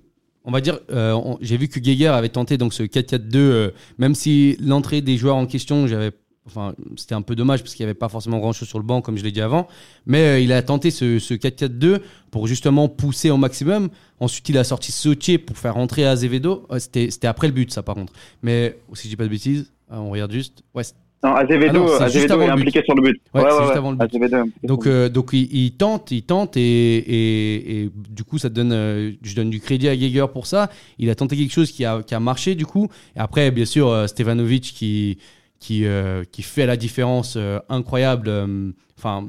On 0.44 0.50
va 0.50 0.62
dire, 0.62 0.78
euh, 0.90 1.18
j'ai 1.42 1.58
vu 1.58 1.68
que 1.68 1.78
Geiger 1.78 2.06
avait 2.06 2.30
tenté 2.30 2.56
donc 2.56 2.72
ce 2.72 2.82
4-4-2, 2.82 3.36
euh, 3.36 3.70
même 3.98 4.14
si 4.14 4.56
l'entrée 4.60 5.02
des 5.02 5.18
joueurs 5.18 5.36
en 5.36 5.46
question, 5.46 5.86
j'avais. 5.86 6.12
Enfin, 6.48 6.74
c'était 6.96 7.14
un 7.14 7.22
peu 7.22 7.36
dommage 7.36 7.62
parce 7.62 7.74
qu'il 7.74 7.84
n'y 7.84 7.90
avait 7.90 7.98
pas 7.98 8.08
forcément 8.08 8.38
grand 8.38 8.52
chose 8.52 8.68
sur 8.68 8.78
le 8.78 8.84
banc, 8.84 9.00
comme 9.02 9.16
je 9.18 9.22
l'ai 9.24 9.30
dit 9.32 9.40
avant. 9.40 9.68
Mais 10.06 10.22
euh, 10.24 10.40
il 10.40 10.50
a 10.52 10.62
tenté 10.62 10.90
ce, 10.90 11.18
ce 11.18 11.34
4-4-2 11.34 12.00
pour 12.30 12.46
justement 12.46 12.88
pousser 12.88 13.30
au 13.30 13.36
maximum. 13.36 13.88
Ensuite, 14.20 14.48
il 14.48 14.58
a 14.58 14.64
sorti 14.64 14.90
Sautier 14.92 15.38
pour 15.38 15.56
faire 15.58 15.74
rentrer 15.74 16.04
Azevedo. 16.06 16.66
Euh, 16.70 16.78
C'était 16.78 17.10
c'était 17.10 17.26
après 17.28 17.46
le 17.48 17.52
but, 17.52 17.70
ça, 17.72 17.82
par 17.82 17.94
contre. 17.94 18.12
Mais 18.42 18.78
si 18.94 19.04
je 19.04 19.08
dis 19.10 19.16
pas 19.16 19.24
de 19.24 19.28
bêtises, 19.30 19.70
euh, 19.92 19.96
on 19.96 20.10
regarde 20.10 20.32
juste. 20.32 20.62
Ouais, 20.74 20.82
Non, 21.24 21.34
Azevedo, 21.34 21.66
Ah 21.66 21.72
non, 21.72 21.86
c'est 21.98 22.04
juste 22.12 22.30
Azevedo 22.30 22.34
avant 22.34 22.42
est 22.42 22.46
le 22.48 22.54
but. 22.54 22.60
impliqué 22.60 22.82
sur 22.84 22.94
le 22.94 23.02
but. 23.02 23.20
Ouais, 23.34 23.42
c'est 23.50 23.62
juste 23.64 23.76
avant 23.76 23.90
le 23.90 23.96
but. 23.96 24.04
Azevedo 24.14 24.50
Donc, 24.62 24.86
euh, 24.86 25.08
donc 25.08 25.30
il, 25.32 25.52
il 25.52 25.72
tente, 25.72 26.10
il 26.12 26.22
tente 26.22 26.56
et, 26.56 26.60
et, 26.62 27.82
et 27.84 27.90
du 28.10 28.24
coup, 28.24 28.38
ça 28.38 28.48
te 28.50 28.54
donne, 28.54 28.72
euh, 28.72 29.12
je 29.22 29.34
donne 29.34 29.50
du 29.50 29.60
crédit 29.60 29.88
à 29.88 29.96
Geiger 29.96 30.26
pour 30.32 30.46
ça. 30.46 30.70
Il 30.98 31.10
a 31.10 31.14
tenté 31.14 31.36
quelque 31.36 31.52
chose 31.52 31.72
qui 31.72 31.84
a, 31.84 32.02
qui 32.02 32.14
a 32.14 32.20
marché 32.20 32.54
du 32.54 32.66
coup. 32.66 32.88
Et 33.16 33.20
après, 33.20 33.50
bien 33.50 33.64
sûr, 33.64 33.88
euh, 33.88 34.06
Stevanovic 34.06 34.62
qui, 34.74 35.18
qui, 35.60 35.84
euh, 35.86 36.24
qui 36.30 36.42
fait 36.42 36.66
la 36.66 36.76
différence 36.76 37.34
euh, 37.36 37.58
incroyable. 37.68 38.28
euh, 38.28 38.70
Enfin, 38.96 39.28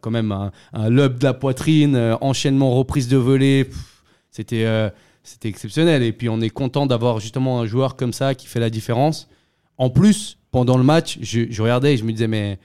quand 0.00 0.10
même 0.10 0.32
un, 0.32 0.52
un 0.72 0.88
lob 0.88 1.18
de 1.18 1.24
la 1.24 1.34
poitrine, 1.34 2.16
enchaînement, 2.22 2.74
reprise 2.74 3.08
de 3.08 3.18
volée. 3.18 3.68
C'était 4.30 4.64
c'était 5.22 5.48
exceptionnel. 5.50 6.02
Et 6.02 6.12
puis, 6.12 6.30
on 6.30 6.40
est 6.40 6.48
content 6.48 6.86
d'avoir 6.86 7.20
justement 7.20 7.60
un 7.60 7.66
joueur 7.66 7.96
comme 7.96 8.14
ça 8.14 8.34
qui 8.34 8.46
fait 8.46 8.58
la 8.58 8.70
différence. 8.70 9.28
En 9.76 9.90
plus, 9.90 10.38
pendant 10.50 10.78
le 10.78 10.84
match, 10.84 11.18
je, 11.20 11.60
regardais 11.62 11.92
et 11.94 11.96
je 11.98 12.04
me 12.04 12.12
disais, 12.12 12.26
mais 12.26 12.58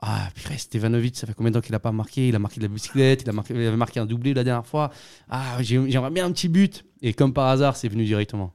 ah, 0.00 0.28
purée, 0.34 0.56
Stevanovic, 0.56 1.16
ça 1.16 1.26
fait 1.26 1.34
combien 1.34 1.50
de 1.50 1.58
temps 1.58 1.60
qu'il 1.60 1.72
n'a 1.72 1.78
pas 1.78 1.92
marqué? 1.92 2.28
Il 2.28 2.34
a 2.34 2.38
marqué 2.38 2.58
de 2.60 2.64
la 2.66 2.72
bicyclette, 2.72 3.22
il, 3.22 3.28
a 3.28 3.32
marqué, 3.32 3.54
il 3.54 3.66
avait 3.66 3.76
marqué 3.76 4.00
un 4.00 4.06
doublé 4.06 4.34
la 4.34 4.44
dernière 4.44 4.66
fois. 4.66 4.90
Ah, 5.28 5.58
j'ai- 5.60 5.90
j'aimerais 5.90 6.10
bien 6.10 6.24
un 6.26 6.32
petit 6.32 6.48
but. 6.48 6.84
Et 7.02 7.12
comme 7.12 7.32
par 7.32 7.48
hasard, 7.48 7.76
c'est 7.76 7.88
venu 7.88 8.04
directement. 8.04 8.52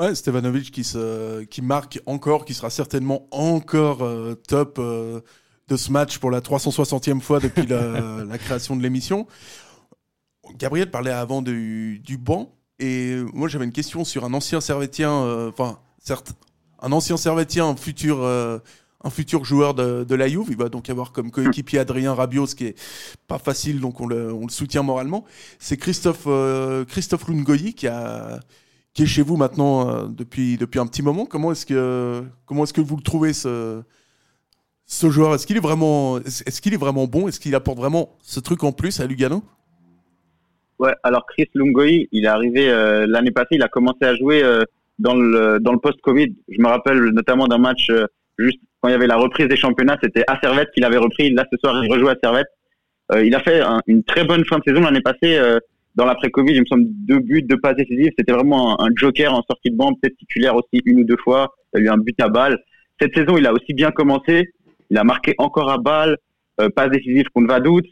Ouais, 0.00 0.14
Stevanovic 0.14 0.72
qui, 0.72 0.82
se, 0.82 1.44
qui 1.44 1.62
marque 1.62 2.00
encore, 2.06 2.44
qui 2.44 2.54
sera 2.54 2.68
certainement 2.68 3.28
encore 3.30 4.02
euh, 4.02 4.34
top 4.34 4.78
euh, 4.80 5.20
de 5.68 5.76
ce 5.76 5.92
match 5.92 6.18
pour 6.18 6.32
la 6.32 6.40
360e 6.40 7.20
fois 7.20 7.38
depuis 7.38 7.66
la, 7.66 8.24
la 8.28 8.38
création 8.38 8.74
de 8.74 8.82
l'émission. 8.82 9.28
Gabriel 10.56 10.90
parlait 10.90 11.12
avant 11.12 11.42
du, 11.42 12.00
du 12.00 12.18
banc, 12.18 12.56
et 12.80 13.16
moi 13.32 13.48
j'avais 13.48 13.64
une 13.64 13.72
question 13.72 14.04
sur 14.04 14.24
un 14.24 14.34
ancien 14.34 14.60
servetien, 14.60 15.12
euh, 15.12 15.50
enfin, 15.50 15.78
certes, 15.98 16.32
un 16.82 16.90
ancien 16.90 17.16
servetien, 17.16 17.66
un 17.68 17.76
futur, 17.76 18.26
un 19.04 19.10
futur 19.10 19.44
joueur 19.44 19.74
de, 19.74 20.02
de 20.02 20.14
la 20.14 20.28
Juve. 20.28 20.46
Il 20.48 20.56
va 20.56 20.68
donc 20.68 20.90
avoir 20.90 21.12
comme 21.12 21.30
coéquipier 21.30 21.78
Adrien 21.78 22.14
Rabiot, 22.14 22.46
ce 22.46 22.54
qui 22.54 22.66
est 22.66 22.80
pas 23.28 23.38
facile, 23.38 23.80
donc 23.80 24.00
on 24.00 24.06
le, 24.06 24.32
on 24.32 24.42
le 24.42 24.50
soutient 24.50 24.82
moralement. 24.82 25.24
C'est 25.58 25.76
Christophe, 25.76 26.24
euh, 26.26 26.84
Christophe 26.84 27.28
Lungoyi 27.28 27.74
qui 27.74 27.86
a 27.86 28.40
qui 28.94 29.02
est 29.02 29.06
chez 29.06 29.22
vous 29.22 29.36
maintenant 29.36 29.90
euh, 29.90 30.06
depuis, 30.08 30.56
depuis 30.56 30.78
un 30.78 30.86
petit 30.86 31.02
moment. 31.02 31.26
Comment 31.26 31.50
est-ce 31.52 31.66
que, 31.66 32.22
comment 32.46 32.62
est-ce 32.62 32.72
que 32.72 32.80
vous 32.80 32.96
le 32.96 33.02
trouvez, 33.02 33.32
ce, 33.32 33.82
ce 34.86 35.10
joueur? 35.10 35.34
Est-ce 35.34 35.46
qu'il 35.46 35.56
est, 35.56 35.60
vraiment, 35.60 36.18
est 36.18 36.46
est-ce 36.46 36.68
est 36.68 36.76
vraiment 36.76 37.06
bon? 37.06 37.26
Est-ce 37.26 37.40
qu'il 37.40 37.54
apporte 37.56 37.78
vraiment 37.78 38.16
ce 38.22 38.38
truc 38.40 38.62
en 38.62 38.72
plus 38.72 39.00
à 39.00 39.06
Lugano? 39.06 39.42
Ouais, 40.78 40.94
alors 41.02 41.26
Chris 41.26 41.48
Lungoy, 41.54 42.08
il 42.12 42.24
est 42.24 42.28
arrivé 42.28 42.68
euh, 42.68 43.06
l'année 43.06 43.30
passée, 43.30 43.52
il 43.52 43.62
a 43.62 43.68
commencé 43.68 44.04
à 44.04 44.14
jouer 44.16 44.42
euh, 44.42 44.62
dans 44.98 45.14
le 45.14 45.58
dans 45.60 45.72
le 45.72 45.78
post-Covid. 45.78 46.34
Je 46.48 46.60
me 46.60 46.68
rappelle 46.68 47.00
notamment 47.10 47.46
d'un 47.48 47.58
match 47.58 47.90
juste 48.38 48.58
quand 48.80 48.88
il 48.88 48.92
y 48.92 48.94
avait 48.94 49.06
la 49.06 49.16
reprise 49.16 49.48
des 49.48 49.56
championnats, 49.56 49.98
c'était 50.02 50.24
à 50.28 50.38
Servette 50.40 50.70
qu'il 50.72 50.84
avait 50.84 50.98
repris. 50.98 51.30
Là 51.30 51.44
ce 51.50 51.56
soir, 51.58 51.82
il 51.82 51.90
rejoue 51.90 52.08
à 52.08 52.16
Servette. 52.22 52.48
Il 53.16 53.34
a 53.34 53.40
fait 53.40 53.60
un- 53.60 53.80
une 53.86 54.02
très 54.02 54.24
bonne 54.24 54.44
fin 54.44 54.58
de 54.58 54.64
saison 54.66 54.80
l'année 54.80 55.00
passée 55.00 55.38
dans 55.94 56.04
l'après-Covid. 56.04 56.54
Il 56.54 56.60
me 56.60 56.66
semble 56.66 56.84
deux 56.88 57.20
buts, 57.20 57.42
deux 57.42 57.58
passes 57.58 57.76
décisives. 57.76 58.12
C'était 58.18 58.32
vraiment 58.32 58.80
un, 58.80 58.86
un 58.86 58.90
joker 58.94 59.32
en 59.32 59.42
sortie 59.42 59.70
de 59.70 59.76
banc, 59.76 59.92
peut-être 59.94 60.16
titulaire 60.16 60.56
aussi 60.56 60.82
une 60.84 61.00
ou 61.00 61.04
deux 61.04 61.16
fois. 61.22 61.54
Il 61.74 61.80
a 61.80 61.82
eu 61.84 61.88
un 61.88 61.98
but 61.98 62.20
à 62.20 62.28
balle. 62.28 62.58
Cette 63.00 63.14
saison, 63.14 63.36
il 63.36 63.46
a 63.46 63.52
aussi 63.52 63.74
bien 63.74 63.90
commencé. 63.90 64.50
Il 64.90 64.98
a 64.98 65.04
marqué 65.04 65.34
encore 65.38 65.70
à 65.70 65.78
balle, 65.78 66.16
euh, 66.60 66.68
passe 66.68 66.90
décisive 66.90 67.26
contre 67.34 67.48
Vaduz 67.48 67.82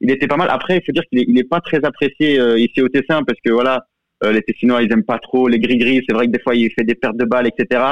il 0.00 0.10
était 0.10 0.26
pas 0.26 0.36
mal. 0.36 0.48
Après, 0.50 0.78
il 0.78 0.84
faut 0.84 0.92
dire 0.92 1.02
qu'il 1.10 1.20
est, 1.20 1.26
il 1.28 1.38
est 1.38 1.48
pas 1.48 1.60
très 1.60 1.84
apprécié 1.84 2.38
euh, 2.38 2.58
ici 2.58 2.80
au 2.80 2.88
Tessin 2.88 3.22
parce 3.24 3.38
que 3.44 3.50
voilà, 3.50 3.86
euh, 4.24 4.32
les 4.32 4.42
Tessinois 4.42 4.82
ils 4.82 4.92
aiment 4.92 5.04
pas 5.04 5.18
trop 5.18 5.48
les 5.48 5.58
gris-gris. 5.58 6.02
C'est 6.08 6.14
vrai 6.14 6.26
que 6.26 6.32
des 6.32 6.40
fois 6.40 6.54
il 6.54 6.70
fait 6.72 6.84
des 6.84 6.94
pertes 6.94 7.16
de 7.16 7.24
balles, 7.24 7.46
etc. 7.48 7.82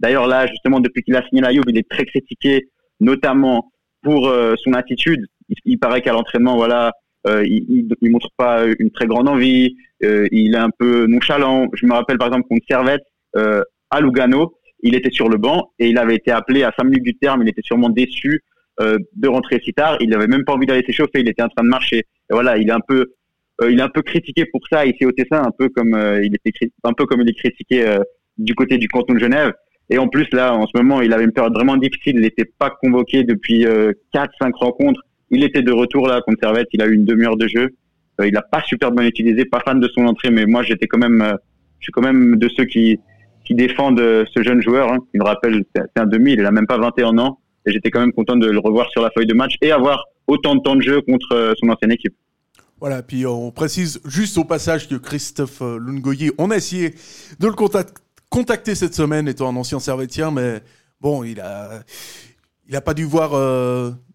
D'ailleurs 0.00 0.26
là, 0.26 0.46
justement, 0.46 0.80
depuis 0.80 1.02
qu'il 1.02 1.16
a 1.16 1.26
signé 1.28 1.40
la 1.40 1.52
Juve, 1.52 1.64
il 1.68 1.78
est 1.78 1.88
très 1.88 2.04
critiqué, 2.04 2.68
notamment 3.00 3.70
pour 4.02 4.28
euh, 4.28 4.54
son 4.62 4.72
attitude. 4.74 5.26
Il 5.64 5.78
paraît 5.78 6.00
qu'à 6.00 6.12
l'entraînement, 6.12 6.56
voilà, 6.56 6.92
euh, 7.26 7.44
il, 7.46 7.88
il, 8.00 8.10
montre 8.10 8.28
pas 8.36 8.64
une 8.78 8.90
très 8.90 9.06
grande 9.06 9.28
envie. 9.28 9.76
euh, 10.02 10.26
il 10.30 10.54
est 10.54 10.58
un 10.58 10.70
peu 10.70 11.06
nonchalant. 11.06 11.68
Je 11.72 11.86
me 11.86 11.92
rappelle 11.92 12.18
par 12.18 12.28
exemple 12.28 12.48
contre 12.48 12.64
Servette 12.68 13.02
euh, 13.36 13.62
à 13.90 14.00
Lugano, 14.00 14.54
il 14.82 14.94
était 14.94 15.10
sur 15.10 15.28
le 15.28 15.38
banc 15.38 15.72
et 15.78 15.88
il 15.88 15.98
avait 15.98 16.16
été 16.16 16.30
appelé 16.30 16.62
à 16.62 16.72
5 16.76 16.84
minutes 16.84 17.04
du 17.04 17.16
terme. 17.16 17.42
Il 17.42 17.48
était 17.48 17.62
sûrement 17.62 17.88
déçu 17.88 18.42
de 18.80 19.28
rentrer 19.28 19.60
si 19.64 19.72
tard. 19.72 19.96
Il 20.00 20.10
n'avait 20.10 20.26
même 20.26 20.44
pas 20.44 20.52
envie 20.52 20.66
d'aller 20.66 20.84
s'échauffer. 20.84 21.20
Il 21.20 21.28
était 21.28 21.42
en 21.42 21.48
train 21.48 21.62
de 21.62 21.68
marcher. 21.68 21.98
Et 21.98 22.32
voilà, 22.32 22.58
il 22.58 22.68
est 22.68 22.72
un 22.72 22.80
peu, 22.80 23.12
il 23.66 23.78
est 23.78 23.82
un 23.82 23.88
peu 23.88 24.02
critiqué 24.02 24.44
pour 24.46 24.60
ça 24.68 24.84
ici 24.84 25.06
au 25.06 25.12
Tessin, 25.12 25.42
un 25.42 25.52
peu 25.56 25.68
comme 25.68 25.96
il 26.22 26.34
était, 26.34 26.70
un 26.82 26.92
peu 26.92 27.06
comme 27.06 27.20
il 27.22 27.28
est 27.28 27.34
critiqué 27.34 27.98
du 28.36 28.54
côté 28.54 28.76
du 28.76 28.88
canton 28.88 29.14
de 29.14 29.20
Genève. 29.20 29.52
Et 29.90 29.98
en 29.98 30.08
plus 30.08 30.26
là, 30.32 30.54
en 30.54 30.66
ce 30.66 30.72
moment, 30.76 31.02
il 31.02 31.12
avait 31.12 31.24
une 31.24 31.32
période 31.32 31.54
vraiment 31.54 31.76
difficile. 31.76 32.16
Il 32.16 32.22
n'était 32.22 32.44
pas 32.44 32.70
convoqué 32.70 33.22
depuis 33.22 33.66
euh, 33.66 33.92
4-5 34.14 34.52
rencontres. 34.54 35.02
Il 35.34 35.44
était 35.44 35.62
de 35.62 35.72
retour 35.72 36.06
là 36.08 36.20
contre 36.22 36.38
Servette. 36.42 36.68
Il 36.72 36.82
a 36.82 36.86
eu 36.86 36.94
une 36.94 37.04
demi-heure 37.04 37.36
de 37.36 37.46
jeu. 37.46 37.70
Euh, 38.20 38.26
il 38.26 38.32
n'a 38.32 38.42
pas 38.42 38.62
super 38.62 38.92
bien 38.92 39.06
utilisé. 39.06 39.44
Pas 39.44 39.60
fan 39.60 39.80
de 39.80 39.88
son 39.88 40.06
entrée, 40.06 40.30
mais 40.30 40.46
moi 40.46 40.62
j'étais 40.62 40.86
quand 40.86 40.98
même, 40.98 41.20
euh, 41.22 41.34
je 41.80 41.86
suis 41.86 41.92
quand 41.92 42.02
même 42.02 42.36
de 42.36 42.48
ceux 42.56 42.64
qui 42.64 42.98
qui 43.44 43.54
défendent 43.54 44.00
euh, 44.00 44.24
ce 44.34 44.42
jeune 44.42 44.62
joueur. 44.62 44.92
Hein, 44.92 44.98
qui 45.10 45.18
me 45.18 45.24
rappelle, 45.24 45.64
c'est 45.74 46.00
un 46.00 46.06
demi. 46.06 46.32
Il 46.32 46.46
a 46.46 46.50
même 46.50 46.66
pas 46.66 46.78
21 46.78 47.18
ans. 47.18 47.40
Et 47.66 47.72
j'étais 47.72 47.90
quand 47.90 48.00
même 48.00 48.12
content 48.12 48.36
de 48.36 48.46
le 48.46 48.58
revoir 48.58 48.90
sur 48.90 49.02
la 49.02 49.10
feuille 49.10 49.26
de 49.26 49.34
match 49.34 49.56
et 49.62 49.72
avoir 49.72 50.04
autant 50.26 50.54
de 50.54 50.60
temps 50.60 50.76
de 50.76 50.82
jeu 50.82 51.00
contre 51.00 51.54
son 51.58 51.68
ancienne 51.68 51.92
équipe. 51.92 52.14
Voilà, 52.78 53.02
puis 53.02 53.24
on 53.26 53.50
précise 53.50 54.00
juste 54.04 54.36
au 54.36 54.44
passage 54.44 54.88
que 54.88 54.96
Christophe 54.96 55.60
Lungoyi, 55.60 56.30
on 56.36 56.50
a 56.50 56.56
essayé 56.56 56.90
de 57.40 57.46
le 57.46 57.54
contact- 57.54 58.02
contacter 58.28 58.74
cette 58.74 58.94
semaine, 58.94 59.28
étant 59.28 59.48
un 59.48 59.56
ancien 59.56 59.78
servetien, 59.80 60.30
mais 60.30 60.60
bon, 61.00 61.24
il 61.24 61.40
a. 61.40 61.82
il 62.68 62.76
a 62.76 62.80
pas 62.82 62.92
dû 62.92 63.04
voir 63.04 63.30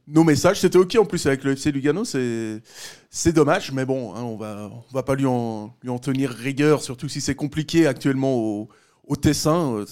nos 0.10 0.24
messages. 0.24 0.60
C'était 0.62 0.78
ok 0.78 0.96
en 1.00 1.06
plus 1.06 1.26
avec 1.26 1.44
le 1.44 1.54
FC 1.54 1.72
Lugano, 1.72 2.04
c'est 2.06 3.34
dommage, 3.34 3.72
mais 3.72 3.86
bon, 3.86 4.14
hein, 4.16 4.24
on 4.24 4.38
va 4.38 4.70
on 4.72 4.94
va 4.94 5.04
pas 5.04 5.16
lui 5.16 5.26
en 5.26 5.74
lui 5.84 5.90
en 5.90 6.00
tenir 6.00 6.30
rigueur, 6.32 6.82
surtout 6.84 7.10
si 7.10 7.22
c'est 7.22 7.36
compliqué 7.36 7.88
actuellement 7.88 8.36
au, 8.36 8.70
au 9.08 9.16
Tessin. 9.16 9.74
Euh, 9.76 9.86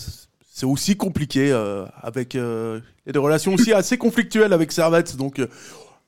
C'est 0.60 0.66
aussi 0.66 0.96
compliqué 0.98 1.52
euh, 1.52 1.86
avec 2.02 2.36
euh, 2.36 2.82
des 3.06 3.20
relations 3.20 3.54
aussi 3.54 3.74
assez 3.74 3.98
conflictuelles 3.98 4.54
avec 4.54 4.72
Servette, 4.72 5.16
donc. 5.18 5.40
euh, 5.40 5.48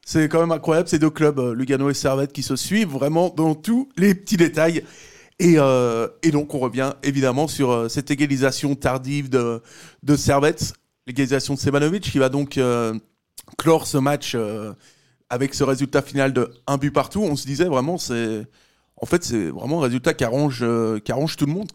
c'est 0.05 0.27
quand 0.27 0.39
même 0.39 0.51
incroyable 0.51 0.87
ces 0.89 0.97
deux 0.97 1.11
clubs, 1.11 1.39
Lugano 1.55 1.89
et 1.91 1.93
Servette, 1.93 2.33
qui 2.33 2.41
se 2.41 2.55
suivent 2.55 2.89
vraiment 2.89 3.29
dans 3.29 3.53
tous 3.53 3.89
les 3.95 4.15
petits 4.15 4.37
détails. 4.37 4.83
Et, 5.37 5.57
et 6.23 6.31
donc 6.31 6.55
on 6.55 6.59
revient 6.59 6.93
évidemment 7.03 7.47
sur 7.47 7.91
cette 7.91 8.09
égalisation 8.09 8.73
tardive 8.75 9.29
de, 9.29 9.61
de 10.01 10.15
Servette, 10.15 10.73
l'égalisation 11.05 11.53
de 11.53 11.59
Sebanovic, 11.59 12.03
qui 12.11 12.17
va 12.17 12.29
donc 12.29 12.59
clore 13.57 13.87
ce 13.87 13.97
match 13.97 14.33
euh, 14.35 14.73
avec 15.29 15.53
ce 15.53 15.63
résultat 15.63 16.01
final 16.01 16.33
de 16.33 16.51
un 16.67 16.77
but 16.77 16.91
partout. 16.91 17.21
On 17.21 17.35
se 17.35 17.45
disait 17.45 17.65
vraiment, 17.65 17.97
c'est 17.97 18.45
en 18.97 19.05
fait 19.05 19.23
c'est 19.23 19.49
vraiment 19.49 19.79
un 19.79 19.83
résultat 19.83 20.13
qui 20.13 20.23
arrange, 20.23 20.59
euh, 20.61 20.99
qui 20.99 21.11
arrange 21.11 21.35
tout 21.35 21.45
le 21.45 21.53
monde. 21.53 21.69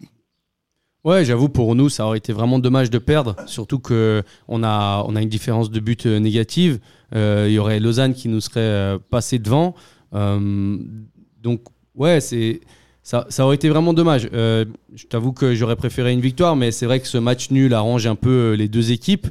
Ouais, 1.05 1.23
j'avoue, 1.23 1.51
pour 1.51 1.75
nous, 1.75 1.91
ça 1.91 2.07
aurait 2.07 2.17
été 2.17 2.33
vraiment 2.33 2.59
dommage 2.59 2.89
de 2.89 2.97
perdre, 2.97 3.37
surtout 3.45 3.79
que 3.79 4.23
on 4.49 4.65
a, 4.65 5.05
on 5.07 5.15
a 5.17 5.21
une 5.21 5.29
différence 5.29 5.71
de 5.71 5.79
but 5.79 6.07
euh, 6.07 6.19
négative. 6.19 6.81
Il 7.13 7.51
y 7.51 7.59
aurait 7.59 7.79
Lausanne 7.79 8.13
qui 8.15 8.29
nous 8.29 8.41
serait 8.41 8.99
passé 9.09 9.39
devant. 9.39 9.75
Donc, 10.13 11.61
ouais, 11.95 12.21
c'est. 12.21 12.61
Ça, 13.05 13.27
ça 13.29 13.45
aurait 13.45 13.57
été 13.57 13.69
vraiment 13.69 13.93
dommage. 13.93 14.31
Euh, 14.33 14.65
je 14.95 15.05
t'avoue 15.05 15.33
que 15.33 15.55
j'aurais 15.55 15.77
préféré 15.77 16.13
une 16.13 16.23
victoire, 16.23 16.57
mais 16.57 16.73
c'est 16.73 16.87
vrai 16.87 17.01
que 17.01 17.07
ce 17.07 17.19
match 17.19 17.51
nul 17.51 17.75
arrange 17.75 18.07
un 18.07 18.15
peu 18.15 18.55
les 18.55 18.67
deux 18.67 18.93
équipes, 18.93 19.29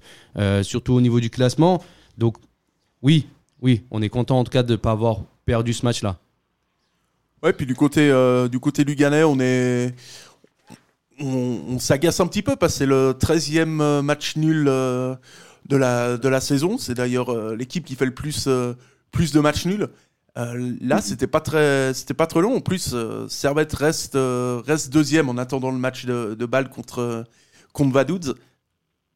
surtout 0.62 0.94
au 0.94 1.02
niveau 1.02 1.20
du 1.20 1.32
classement. 1.32 1.82
Donc, 2.18 2.38
oui, 3.02 3.28
oui, 3.62 3.84
on 3.92 4.02
est 4.02 4.10
content 4.10 4.40
en 4.40 4.44
tout 4.44 4.52
cas 4.52 4.64
de 4.64 4.74
ne 4.74 4.78
pas 4.78 4.92
avoir 4.92 5.22
perdu 5.46 5.74
ce 5.74 5.86
match-là. 5.86 6.18
Ouais, 7.44 7.52
puis 7.52 7.66
du 7.66 7.76
côté 7.76 8.10
euh, 8.10 8.48
du 8.48 8.60
côté 8.60 8.86
on 9.26 9.40
est 9.42 9.94
on, 11.20 11.78
s'agace 11.78 12.20
un 12.22 12.28
petit 12.28 12.42
peu 12.42 12.56
parce 12.56 12.74
que 12.74 12.78
c'est 12.80 12.86
le 12.86 13.12
13e 13.12 13.82
euh, 13.82 14.02
match 14.02 14.38
nul 14.38 14.66
euh, 14.68 15.16
de 15.68 15.76
la 15.76 16.18
de 16.18 16.30
la 16.30 16.40
saison. 16.40 16.78
C'est 16.78 16.94
d'ailleurs 16.94 17.36
l'équipe 17.56 17.84
qui 17.84 17.96
fait 17.96 18.06
le 18.06 18.14
plus 18.14 18.48
plus 19.12 19.34
de 19.34 19.40
matchs 19.42 19.66
nuls. 19.66 19.90
Là, 20.36 21.02
c'était 21.02 21.28
pas 21.28 21.42
très 21.42 21.94
c'était 21.94 22.14
pas 22.14 22.28
très 22.28 22.42
long. 22.42 22.56
En 22.56 22.62
plus, 22.62 22.96
Servette 23.28 23.74
reste 23.74 24.18
reste 24.18 24.92
deuxième 24.92 25.28
en 25.28 25.38
attendant 25.38 25.72
le 25.72 25.78
match 25.78 26.06
de, 26.06 26.36
de 26.40 26.46
balle 26.46 26.70
contre 26.70 27.26
contre 27.74 27.94
Vaduz. 27.94 28.36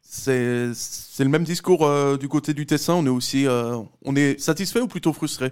C'est 0.10 1.24
le 1.24 1.30
même 1.30 1.44
discours 1.44 1.86
euh, 1.86 2.16
du 2.18 2.30
côté 2.30 2.54
du 2.54 2.66
Tessin. 2.66 2.94
On 2.96 3.06
est 3.06 3.10
aussi 3.10 3.46
euh, 3.46 3.76
on 4.06 4.16
est 4.16 4.40
satisfait 4.40 4.80
ou 4.80 4.88
plutôt 4.88 5.12
frustré? 5.12 5.52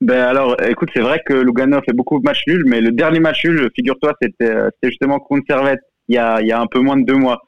Ben 0.00 0.20
alors, 0.20 0.56
écoute, 0.62 0.88
c'est 0.94 1.00
vrai 1.00 1.22
que 1.24 1.34
Lugano 1.34 1.76
a 1.76 1.82
fait 1.82 1.92
beaucoup 1.92 2.18
de 2.18 2.24
matchs 2.24 2.42
nuls, 2.46 2.64
mais 2.66 2.80
le 2.80 2.90
dernier 2.90 3.20
match 3.20 3.44
nul, 3.44 3.70
figure-toi, 3.74 4.14
c'était 4.20 4.50
euh, 4.50 4.70
justement 4.82 5.20
contre 5.20 5.44
Servette 5.46 5.80
il 6.08 6.14
y 6.14 6.18
a, 6.18 6.40
il 6.40 6.48
y 6.48 6.52
a 6.52 6.60
un 6.60 6.66
peu 6.66 6.80
moins 6.80 6.96
de 6.96 7.04
deux 7.04 7.16
mois. 7.16 7.40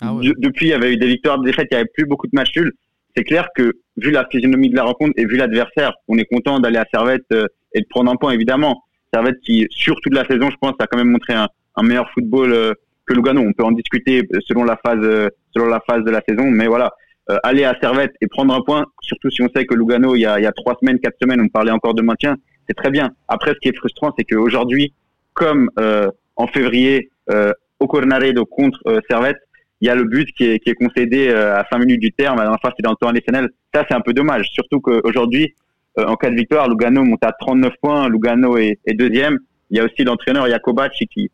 Ah 0.00 0.12
ouais. 0.12 0.32
Depuis, 0.38 0.66
il 0.66 0.68
y 0.70 0.74
avait 0.74 0.92
eu 0.92 0.96
des 0.96 1.06
victoires, 1.06 1.38
des 1.38 1.50
défaites, 1.50 1.68
il 1.70 1.74
n'y 1.74 1.80
avait 1.80 1.90
plus 1.94 2.04
beaucoup 2.04 2.26
de 2.26 2.34
matchs 2.34 2.54
nuls. 2.56 2.72
C'est 3.16 3.24
clair 3.24 3.48
que, 3.56 3.72
vu 3.96 4.10
la 4.10 4.26
physionomie 4.30 4.68
de 4.68 4.76
la 4.76 4.84
rencontre 4.84 5.12
et 5.16 5.24
vu 5.24 5.36
l'adversaire, 5.36 5.92
on 6.08 6.18
est 6.18 6.24
content 6.24 6.60
d'aller 6.60 6.78
à 6.78 6.86
Servette 6.92 7.24
euh, 7.32 7.46
et 7.74 7.80
de 7.80 7.86
prendre 7.88 8.10
un 8.10 8.16
point, 8.16 8.32
évidemment. 8.32 8.82
Servette 9.14 9.40
qui, 9.40 9.66
sur 9.70 9.96
toute 10.00 10.14
la 10.14 10.26
saison, 10.26 10.50
je 10.50 10.56
pense, 10.60 10.74
a 10.78 10.86
quand 10.86 10.98
même 10.98 11.10
montré 11.10 11.34
un, 11.34 11.48
un 11.76 11.82
meilleur 11.82 12.10
football 12.10 12.52
euh, 12.52 12.74
que 13.06 13.14
Lugano. 13.14 13.40
On 13.40 13.52
peut 13.52 13.64
en 13.64 13.72
discuter 13.72 14.22
selon 14.46 14.64
la 14.64 14.76
phase, 14.76 15.30
selon 15.54 15.66
la 15.66 15.80
phase 15.86 16.04
de 16.04 16.10
la 16.10 16.22
saison, 16.26 16.44
mais 16.50 16.66
voilà. 16.66 16.92
Euh, 17.30 17.36
aller 17.44 17.62
à 17.62 17.76
Servette 17.80 18.12
et 18.20 18.26
prendre 18.26 18.52
un 18.52 18.62
point, 18.62 18.84
surtout 19.00 19.30
si 19.30 19.42
on 19.42 19.48
sait 19.54 19.64
que 19.64 19.74
Lugano, 19.74 20.16
il 20.16 20.22
y 20.22 20.26
a, 20.26 20.40
il 20.40 20.42
y 20.42 20.46
a 20.46 20.50
trois 20.50 20.76
semaines, 20.80 20.98
quatre 20.98 21.16
semaines, 21.22 21.40
on 21.40 21.46
parlait 21.46 21.70
encore 21.70 21.94
de 21.94 22.02
maintien, 22.02 22.34
c'est 22.68 22.74
très 22.74 22.90
bien. 22.90 23.12
Après, 23.28 23.52
ce 23.52 23.58
qui 23.60 23.68
est 23.68 23.76
frustrant, 23.76 24.12
c'est 24.18 24.24
qu'aujourd'hui, 24.24 24.92
comme 25.32 25.70
euh, 25.78 26.10
en 26.34 26.48
février, 26.48 27.10
euh, 27.30 27.52
au 27.78 27.86
Cornaredo 27.86 28.44
contre 28.44 28.80
euh, 28.86 29.00
Servette, 29.08 29.38
il 29.80 29.86
y 29.86 29.90
a 29.90 29.94
le 29.94 30.04
but 30.04 30.28
qui 30.36 30.44
est, 30.44 30.58
qui 30.60 30.70
est 30.70 30.74
concédé 30.74 31.28
euh, 31.28 31.56
à 31.56 31.66
5 31.70 31.78
minutes 31.80 32.00
du 32.00 32.12
terme. 32.12 32.36
La 32.36 32.44
dernière 32.44 32.60
fois, 32.60 32.70
c'était 32.70 32.84
dans 32.84 32.92
le 32.92 32.96
temps 32.96 33.08
additionnel. 33.08 33.50
Ça, 33.74 33.84
c'est 33.88 33.94
un 33.94 34.00
peu 34.00 34.12
dommage. 34.12 34.46
Surtout 34.52 34.80
qu'aujourd'hui, 34.80 35.54
euh, 35.98 36.06
en 36.06 36.14
cas 36.14 36.30
de 36.30 36.36
victoire, 36.36 36.68
Lugano 36.68 37.02
monte 37.02 37.24
à 37.24 37.32
39 37.32 37.72
points. 37.82 38.08
Lugano 38.08 38.56
est, 38.56 38.78
est 38.86 38.94
deuxième. 38.94 39.38
Il 39.70 39.78
y 39.78 39.80
a 39.80 39.84
aussi 39.84 40.04
l'entraîneur 40.04 40.46
Jakobac 40.46 40.92
qui, 40.92 41.30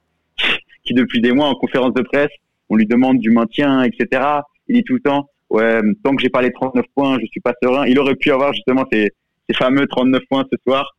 depuis 0.94 1.20
des 1.20 1.32
mois, 1.32 1.48
en 1.48 1.54
conférence 1.54 1.94
de 1.94 2.02
presse, 2.02 2.30
on 2.68 2.76
lui 2.76 2.86
demande 2.86 3.18
du 3.18 3.30
maintien, 3.30 3.82
etc. 3.82 4.22
Il 4.68 4.76
dit 4.76 4.84
tout 4.84 4.94
le 4.94 5.00
temps, 5.00 5.28
ouais, 5.50 5.80
tant 6.04 6.14
que 6.14 6.22
j'ai 6.22 6.28
pas 6.28 6.42
les 6.42 6.52
39 6.52 6.84
points, 6.94 7.18
je 7.20 7.26
suis 7.26 7.40
pas 7.40 7.54
serein. 7.62 7.86
Il 7.86 7.98
aurait 7.98 8.16
pu 8.16 8.30
avoir 8.30 8.52
justement 8.52 8.84
ces, 8.92 9.10
fameux 9.54 9.86
39 9.86 10.22
points 10.28 10.44
ce 10.52 10.58
soir. 10.66 10.94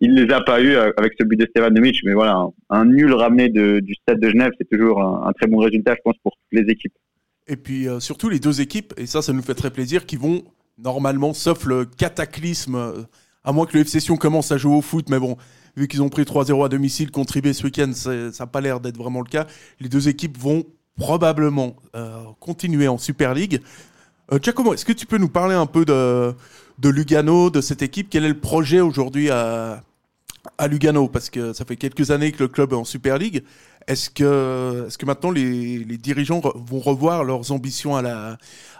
Il 0.00 0.14
les 0.14 0.30
a 0.32 0.42
pas 0.42 0.60
eu 0.60 0.74
euh, 0.74 0.90
avec 0.98 1.14
ce 1.18 1.24
but 1.24 1.36
de 1.38 1.46
Stevanovic, 1.46 2.00
mais 2.04 2.12
voilà, 2.12 2.46
un, 2.68 2.84
nul 2.84 3.14
ramené 3.14 3.48
du 3.48 3.94
stade 3.94 4.20
de 4.20 4.28
Genève, 4.28 4.52
c'est 4.58 4.68
toujours 4.68 5.00
un, 5.00 5.26
un 5.26 5.32
très 5.32 5.46
bon 5.46 5.58
résultat, 5.58 5.94
je 5.94 6.02
pense, 6.04 6.16
pour 6.22 6.32
toutes 6.32 6.60
les 6.60 6.70
équipes. 6.70 6.92
Et 7.48 7.56
puis 7.56 7.88
euh, 7.88 8.00
surtout 8.00 8.28
les 8.28 8.40
deux 8.40 8.60
équipes, 8.60 8.92
et 8.96 9.06
ça, 9.06 9.22
ça 9.22 9.32
nous 9.32 9.42
fait 9.42 9.54
très 9.54 9.70
plaisir, 9.70 10.06
qui 10.06 10.16
vont 10.16 10.42
normalement, 10.78 11.32
sauf 11.32 11.64
le 11.64 11.84
cataclysme, 11.84 12.74
euh, 12.74 13.02
à 13.44 13.52
moins 13.52 13.66
que 13.66 13.74
le 13.74 13.82
FC 13.82 14.00
Sion 14.00 14.16
commence 14.16 14.50
à 14.50 14.58
jouer 14.58 14.74
au 14.74 14.82
foot, 14.82 15.08
mais 15.08 15.18
bon, 15.18 15.36
vu 15.76 15.88
qu'ils 15.88 16.02
ont 16.02 16.08
pris 16.08 16.22
3-0 16.22 16.64
à 16.64 16.68
domicile 16.68 17.10
contre 17.10 17.34
ce 17.34 17.64
week-end, 17.64 17.92
ça 17.92 18.10
n'a 18.12 18.46
pas 18.46 18.60
l'air 18.60 18.80
d'être 18.80 18.96
vraiment 18.96 19.20
le 19.20 19.28
cas. 19.28 19.46
Les 19.80 19.88
deux 19.88 20.08
équipes 20.08 20.38
vont 20.38 20.64
probablement 20.96 21.76
euh, 21.94 22.24
continuer 22.40 22.88
en 22.88 22.98
Super 22.98 23.34
League. 23.34 23.60
Euh, 24.32 24.38
Giacomo, 24.40 24.74
est-ce 24.74 24.84
que 24.84 24.92
tu 24.92 25.06
peux 25.06 25.18
nous 25.18 25.28
parler 25.28 25.54
un 25.54 25.66
peu 25.66 25.84
de, 25.84 26.34
de 26.78 26.88
Lugano, 26.88 27.50
de 27.50 27.60
cette 27.60 27.82
équipe? 27.82 28.08
Quel 28.10 28.24
est 28.24 28.28
le 28.28 28.40
projet 28.40 28.80
aujourd'hui 28.80 29.30
à, 29.30 29.82
à 30.58 30.68
Lugano? 30.68 31.08
Parce 31.08 31.30
que 31.30 31.52
ça 31.52 31.64
fait 31.64 31.76
quelques 31.76 32.10
années 32.10 32.32
que 32.32 32.42
le 32.42 32.48
club 32.48 32.72
est 32.72 32.76
en 32.76 32.84
Super 32.84 33.18
League. 33.18 33.44
Est-ce 33.86 34.10
que, 34.10 34.86
est 34.88 34.96
que 34.96 35.06
maintenant 35.06 35.30
les, 35.30 35.78
les 35.78 35.98
dirigeants 35.98 36.40
vont 36.40 36.80
revoir 36.80 37.22
leurs 37.22 37.52
ambitions 37.52 37.94
à 37.94 38.02
la, 38.02 38.38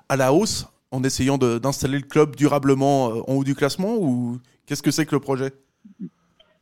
à 0.08 0.16
la 0.16 0.32
hausse 0.32 0.66
en 0.90 1.04
essayant 1.04 1.38
d'installer 1.38 1.98
le 1.98 2.06
club 2.06 2.34
durablement 2.36 3.10
euh, 3.10 3.20
en 3.28 3.34
haut 3.34 3.44
du 3.44 3.54
classement 3.54 3.96
ou 3.96 4.40
qu'est-ce 4.66 4.82
que 4.82 4.90
c'est 4.90 5.06
que 5.06 5.14
le 5.14 5.20
projet? 5.20 5.52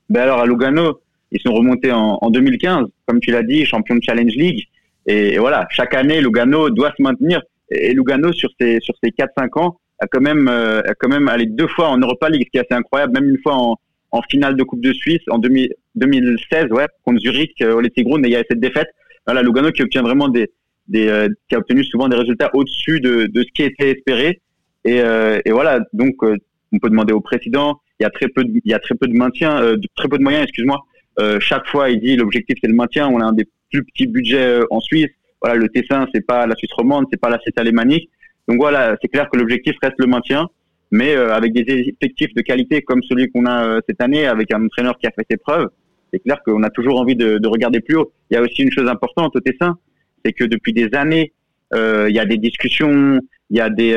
Ben 0.08 0.22
alors 0.22 0.40
à 0.40 0.46
Lugano, 0.46 1.00
ils 1.32 1.40
sont 1.40 1.52
remontés 1.52 1.92
en, 1.92 2.18
en 2.20 2.30
2015, 2.30 2.86
comme 3.06 3.20
tu 3.20 3.30
l'as 3.30 3.42
dit, 3.42 3.64
champion 3.64 3.96
de 3.96 4.02
Challenge 4.02 4.34
League. 4.34 4.64
Et, 5.06 5.38
voilà, 5.38 5.66
chaque 5.70 5.94
année, 5.94 6.20
Lugano 6.20 6.70
doit 6.70 6.92
se 6.96 7.02
maintenir. 7.02 7.42
Et, 7.70 7.92
Lugano, 7.92 8.32
sur 8.32 8.50
ces, 8.60 8.80
sur 8.80 8.94
ces 9.02 9.10
4-5 9.10 9.60
ans, 9.60 9.78
a 10.00 10.06
quand 10.06 10.20
même, 10.20 10.48
euh, 10.48 10.80
a 10.82 10.94
quand 10.94 11.08
même 11.08 11.28
allé 11.28 11.46
deux 11.46 11.68
fois 11.68 11.88
en 11.88 11.98
Europa 11.98 12.28
League, 12.28 12.44
ce 12.46 12.50
qui 12.50 12.58
est 12.58 12.60
assez 12.60 12.78
incroyable, 12.78 13.12
même 13.12 13.28
une 13.28 13.38
fois 13.42 13.54
en, 13.54 13.76
en 14.10 14.22
finale 14.22 14.56
de 14.56 14.62
Coupe 14.62 14.80
de 14.80 14.92
Suisse 14.92 15.22
en 15.28 15.38
2000 15.38 15.74
2016, 15.96 16.66
ouais, 16.72 16.86
contre 17.04 17.20
Zurich, 17.20 17.60
euh, 17.62 17.74
au 17.74 17.80
Lettigrund, 17.80 18.24
et 18.24 18.28
il 18.28 18.32
y 18.32 18.36
a 18.36 18.42
cette 18.48 18.60
défaite. 18.60 18.88
Voilà, 19.26 19.42
Lugano 19.42 19.70
qui 19.70 19.82
obtient 19.82 20.02
vraiment 20.02 20.28
des, 20.28 20.50
des 20.88 21.08
euh, 21.08 21.28
qui 21.48 21.54
a 21.54 21.58
obtenu 21.58 21.84
souvent 21.84 22.08
des 22.08 22.16
résultats 22.16 22.50
au-dessus 22.54 23.00
de, 23.00 23.26
de 23.26 23.42
ce 23.42 23.48
qui 23.54 23.62
était 23.62 23.92
espéré. 23.92 24.40
Et, 24.84 25.00
euh, 25.00 25.40
et 25.44 25.52
voilà, 25.52 25.80
donc 25.92 26.14
euh, 26.22 26.36
on 26.72 26.78
peut 26.78 26.90
demander 26.90 27.12
au 27.12 27.20
président. 27.20 27.80
Y 28.04 28.06
a 28.06 28.10
très 28.10 28.28
peu 28.28 28.44
de, 28.44 28.50
il 28.64 28.70
y 28.70 28.74
a 28.74 28.78
très 28.86 28.94
peu 28.94 29.06
de 29.12 29.16
maintien, 29.24 29.50
euh, 29.62 29.76
très 29.96 30.08
peu 30.08 30.18
de 30.18 30.22
moyens, 30.22 30.44
excuse-moi. 30.44 30.78
Euh, 31.20 31.40
chaque 31.40 31.66
fois, 31.72 31.84
il 31.88 32.00
dit 32.00 32.14
l'objectif 32.16 32.56
c'est 32.60 32.72
le 32.74 32.78
maintien. 32.82 33.08
On 33.08 33.18
a 33.24 33.24
un 33.24 33.32
des 33.32 33.46
plus 33.70 33.82
petits 33.88 34.06
budgets 34.06 34.50
euh, 34.60 34.76
en 34.76 34.80
Suisse. 34.80 35.12
Voilà, 35.40 35.56
le 35.56 35.68
Tessin 35.68 36.06
c'est 36.12 36.26
pas 36.32 36.46
la 36.46 36.54
Suisse 36.54 36.74
romande, 36.80 37.06
c'est 37.10 37.20
pas 37.20 37.30
la 37.30 37.38
Suisse 37.38 37.56
alémanique. 37.56 38.10
Donc 38.46 38.58
voilà, 38.58 38.80
c'est 39.00 39.08
clair 39.08 39.26
que 39.30 39.38
l'objectif 39.38 39.74
reste 39.82 39.98
le 39.98 40.06
maintien, 40.06 40.48
mais 40.90 41.14
avec 41.14 41.52
des 41.54 41.64
effectifs 41.92 42.34
de 42.34 42.42
qualité 42.42 42.82
comme 42.82 43.02
celui 43.02 43.30
qu'on 43.30 43.46
a 43.46 43.80
cette 43.88 44.02
année, 44.02 44.26
avec 44.26 44.52
un 44.52 44.62
entraîneur 44.66 44.98
qui 44.98 45.06
a 45.06 45.12
fait 45.16 45.26
ses 45.30 45.38
preuves, 45.38 45.68
c'est 46.12 46.20
clair 46.20 46.38
qu'on 46.44 46.62
a 46.62 46.70
toujours 46.70 47.00
envie 47.00 47.16
de, 47.16 47.38
de 47.38 47.48
regarder 47.48 47.80
plus 47.80 47.96
haut. 47.96 48.12
Il 48.30 48.34
y 48.34 48.36
a 48.36 48.42
aussi 48.42 48.62
une 48.62 48.70
chose 48.70 48.88
importante 48.88 49.34
au 49.36 49.40
Tessin, 49.40 49.78
c'est 50.22 50.32
que 50.32 50.44
depuis 50.44 50.72
des 50.72 50.88
années, 50.94 51.32
il 51.72 52.14
y 52.14 52.22
a 52.24 52.26
des 52.26 52.36
discussions, 52.48 53.18
il 53.50 53.56
y 53.56 53.60
a 53.60 53.70
des, 53.70 53.92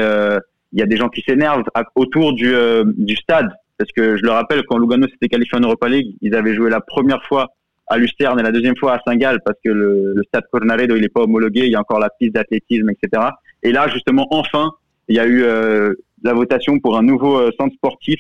il 0.74 0.80
y 0.80 0.82
a 0.82 0.86
des 0.86 0.98
gens 0.98 1.10
qui 1.10 1.22
s'énervent 1.28 1.64
autour 1.96 2.34
du, 2.34 2.54
du 2.96 3.16
stade. 3.16 3.50
Parce 3.78 3.92
que 3.92 4.18
je 4.18 4.24
le 4.24 4.32
rappelle, 4.32 4.64
quand 4.68 4.78
Lugano 4.78 5.08
s'était 5.08 5.28
qualifié 5.28 5.58
en 5.58 5.62
Europa 5.62 5.88
League, 5.88 6.16
ils 6.22 6.34
avaient 6.36 6.56
joué 6.56 6.70
la 6.70 6.82
première 6.82 7.24
fois 7.26 7.48
à 7.88 7.98
Lucerne 7.98 8.40
et 8.40 8.44
la 8.44 8.52
deuxième 8.52 8.76
fois 8.76 8.96
à 8.96 9.00
Saint-Gall 9.06 9.40
parce 9.46 9.58
que 9.64 9.70
le, 9.70 10.14
le 10.14 10.24
stade 10.24 10.44
Cornaredo 10.52 10.96
il 10.96 11.02
n'est 11.02 11.10
pas 11.10 11.22
homologué, 11.22 11.62
il 11.62 11.72
y 11.72 11.76
a 11.76 11.80
encore 11.80 12.00
la 12.00 12.10
piste 12.10 12.34
d'athlétisme, 12.34 12.90
etc. 12.90 13.24
Et 13.64 13.72
là, 13.72 13.88
justement, 13.88 14.28
enfin, 14.32 14.72
il 15.08 15.16
y 15.16 15.20
a 15.20 15.26
eu 15.26 15.44
euh, 15.44 15.94
la 16.24 16.34
votation 16.34 16.80
pour 16.80 16.98
un 16.98 17.04
nouveau 17.04 17.38
euh, 17.38 17.52
centre 17.58 17.74
sportif, 17.76 18.20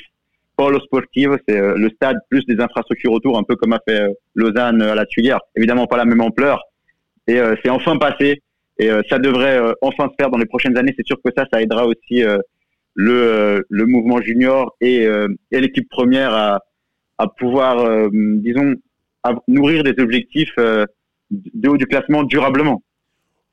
Polo 0.55 0.79
Sportivo, 0.79 1.35
c'est 1.47 1.59
euh, 1.59 1.75
le 1.75 1.89
stade 1.89 2.17
plus 2.29 2.45
des 2.45 2.59
infrastructures 2.59 3.11
autour, 3.11 3.37
un 3.37 3.43
peu 3.43 3.55
comme 3.55 3.73
a 3.73 3.79
fait 3.87 4.01
euh, 4.01 4.13
Lausanne 4.35 4.81
à 4.81 4.95
la 4.95 5.05
Tuilière. 5.05 5.39
Évidemment, 5.55 5.85
pas 5.85 5.97
la 5.97 6.05
même 6.05 6.21
ampleur. 6.21 6.63
Et 7.27 7.41
c'est 7.61 7.69
enfin 7.69 7.97
passé. 7.97 8.41
Et 8.79 8.89
ça 9.09 9.19
devrait 9.19 9.59
enfin 9.81 10.07
se 10.07 10.13
faire 10.17 10.29
dans 10.29 10.37
les 10.37 10.45
prochaines 10.45 10.77
années. 10.77 10.93
C'est 10.95 11.05
sûr 11.05 11.17
que 11.21 11.29
ça, 11.35 11.45
ça 11.51 11.61
aidera 11.61 11.85
aussi 11.85 12.23
le, 12.97 13.13
euh, 13.13 13.61
le 13.69 13.85
mouvement 13.85 14.19
junior 14.21 14.75
et, 14.81 15.05
euh, 15.05 15.27
et 15.51 15.61
l'équipe 15.61 15.87
première 15.89 16.33
à, 16.33 16.59
à 17.17 17.27
pouvoir, 17.27 17.79
euh, 17.79 18.09
disons, 18.11 18.73
à 19.23 19.35
nourrir 19.47 19.83
des 19.83 19.95
objectifs 20.03 20.53
de 20.57 21.69
haut 21.69 21.77
du 21.77 21.85
classement 21.85 22.23
durablement. 22.23 22.81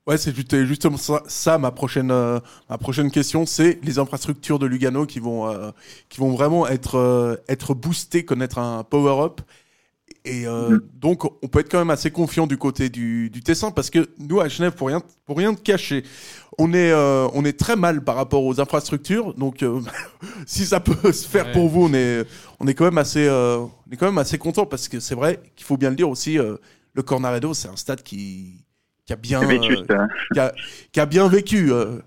Ouais, 0.07 0.19
c'est 0.19 0.35
juste- 0.37 0.65
justement 0.65 0.99
ça, 0.99 1.23
ça, 1.27 1.57
ma 1.59 1.71
prochaine 1.71 2.11
euh, 2.11 2.39
ma 2.69 2.77
prochaine 2.79 3.11
question, 3.11 3.47
c'est 3.47 3.79
les 3.83 3.99
infrastructures 3.99 4.59
de 4.59 4.67
Lugano 4.67 5.07
qui 5.07 5.19
vont 5.19 5.49
euh, 5.51 5.71
qui 6.11 6.21
vont 6.21 6.31
vraiment 6.31 6.67
être 6.69 6.97
euh, 6.97 7.37
être 7.49 7.75
boostées, 7.75 8.25
connaître 8.25 8.59
un 8.59 8.83
power 8.85 9.25
up. 9.25 9.41
Et 10.27 10.47
Mhm. 10.47 10.81
donc 10.95 11.25
on 11.43 11.49
peut 11.49 11.61
être 11.61 11.71
quand 11.71 11.79
même 11.79 11.91
assez 11.91 12.11
confiant 12.11 12.47
du 12.47 12.57
côté 12.59 12.89
du, 12.91 13.31
du 13.31 13.43
Tessin 13.43 13.71
parce 13.71 13.91
que 13.91 14.09
nous 14.19 14.41
à 14.41 14.49
Genève 14.49 14.73
pour 14.75 14.89
rien 14.89 15.03
pour 15.27 15.37
rien 15.39 15.53
te 15.55 15.61
cacher, 15.63 16.03
on 16.59 16.73
est 16.73 16.91
euh, 16.93 17.27
on 17.35 17.45
est 17.45 17.59
très 17.59 17.77
mal 17.77 18.03
par 18.05 18.17
rapport 18.17 18.45
aux 18.45 18.61
infrastructures. 18.61 19.35
Donc 19.35 19.63
euh, 19.63 19.81
si 20.47 20.65
ça 20.67 20.81
peut 20.81 21.13
se 21.13 21.27
faire 21.29 21.47
Ouais. 21.47 21.53
pour 21.53 21.69
vous, 21.69 21.85
on 21.85 21.95
est 21.95 22.25
on 22.61 22.67
est 22.67 22.75
quand 22.75 22.85
même 22.85 22.99
assez 22.99 23.27
euh, 23.27 23.59
on 23.59 23.91
est 23.93 23.97
quand 23.97 24.07
même 24.07 24.19
assez 24.19 24.39
content 24.39 24.67
parce 24.67 24.89
que 24.89 25.01
c'est 25.01 25.15
vrai 25.15 25.41
qu'il 25.57 25.67
faut 25.67 25.77
bien 25.77 25.91
le 25.91 25.97
dire 25.97 26.09
aussi 26.09 26.39
euh, 26.39 26.57
le 26.95 27.03
Cornaredo, 27.03 27.55
c'est 27.55 27.69
un 27.69 27.77
stade 27.77 28.03
qui 28.03 28.65
qui 29.07 29.13
a 29.13 29.17
bien 29.17 29.43
euh, 29.43 29.85
hein. 29.91 30.09
qui 30.33 30.41
a, 30.41 30.53
qui 30.93 31.01
a 31.01 31.07
bien 31.07 31.29
vécu. 31.29 31.73
euh. 31.73 31.99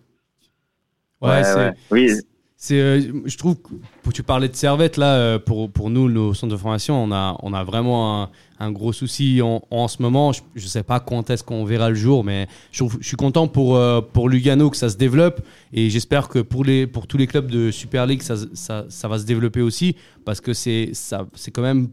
Ouais, 1.21 1.43
c'est- 1.43 1.73
Oui, 1.91 2.09
C'est, 2.59 2.81
euh, 2.81 2.99
je 3.25 3.37
trouve 3.37 3.55
que 3.61 4.09
tu 4.11 4.23
parlais 4.23 4.49
de 4.49 4.55
Servette 4.55 4.97
là, 4.97 5.13
euh, 5.13 5.37
pour, 5.37 5.69
pour 5.69 5.91
nous, 5.91 6.09
nos 6.09 6.33
centres 6.33 6.53
de 6.53 6.57
formation, 6.57 6.95
on 7.03 7.11
a, 7.11 7.37
on 7.43 7.53
a 7.53 7.63
vraiment 7.63 8.31
un, 8.59 8.71
gros 8.71 8.93
souci 8.93 9.43
en, 9.43 9.61
en 9.69 9.87
ce 9.87 10.01
moment. 10.01 10.31
Je 10.33 10.41
ne 10.55 10.59
sais 10.67 10.81
pas 10.81 10.99
quand 10.99 11.29
est-ce 11.29 11.43
qu'on 11.43 11.65
verra 11.65 11.89
le 11.89 11.95
jour, 11.95 12.23
mais 12.23 12.47
je 12.71 12.83
suis 13.01 13.15
content 13.15 13.47
pour, 13.47 13.75
euh, 13.75 14.01
pour 14.01 14.27
Lugano 14.27 14.71
que 14.71 14.77
ça 14.77 14.89
se 14.89 14.97
développe 14.97 15.41
et 15.71 15.91
j'espère 15.91 16.29
que 16.29 16.39
pour, 16.39 16.65
les, 16.65 16.87
pour 16.87 17.05
tous 17.05 17.17
les 17.17 17.27
clubs 17.27 17.45
de 17.45 17.69
Super 17.69 18.07
League, 18.07 18.23
ça, 18.23 18.35
ça, 18.55 18.85
ça 18.89 19.07
va 19.07 19.19
se 19.19 19.25
développer 19.25 19.61
aussi 19.61 19.95
parce 20.25 20.41
que 20.41 20.53
c'est, 20.53 20.89
ça, 20.93 21.27
c'est 21.35 21.51
quand 21.51 21.61
même. 21.61 21.89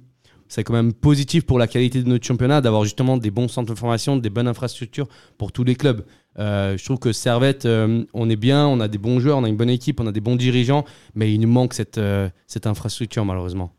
C'est 0.47 0.63
quand 0.63 0.75
même 0.75 0.93
positif 0.93 1.45
pour 1.47 1.59
la 1.59 1.67
qualité 1.67 2.03
de 2.03 2.09
notre 2.09 2.25
championnat 2.25 2.61
d'avoir 2.61 2.85
justement 2.85 3.17
des 3.17 3.31
bons 3.31 3.49
centres 3.49 3.73
de 3.73 3.79
formation, 3.79 4.19
des 4.19 4.29
bonnes 4.29 4.47
infrastructures 4.47 5.09
pour 5.39 5.53
tous 5.53 5.65
les 5.65 5.75
clubs. 5.75 6.05
Euh, 6.39 6.77
je 6.77 6.85
trouve 6.85 6.99
que 6.99 7.13
Servette, 7.13 7.65
euh, 7.65 8.05
on 8.13 8.29
est 8.29 8.37
bien, 8.37 8.67
on 8.67 8.81
a 8.81 8.89
des 8.89 8.99
bons 8.99 9.21
joueurs, 9.21 9.39
on 9.39 9.45
a 9.45 9.49
une 9.49 9.57
bonne 9.57 9.71
équipe, 9.71 10.01
on 10.01 10.07
a 10.07 10.13
des 10.13 10.21
bons 10.21 10.37
dirigeants, 10.37 10.85
mais 11.15 11.33
il 11.33 11.41
nous 11.41 11.49
manque 11.49 11.75
cette, 11.75 11.99
euh, 11.99 12.29
cette 12.47 12.67
infrastructure 12.67 13.25
malheureusement. 13.25 13.73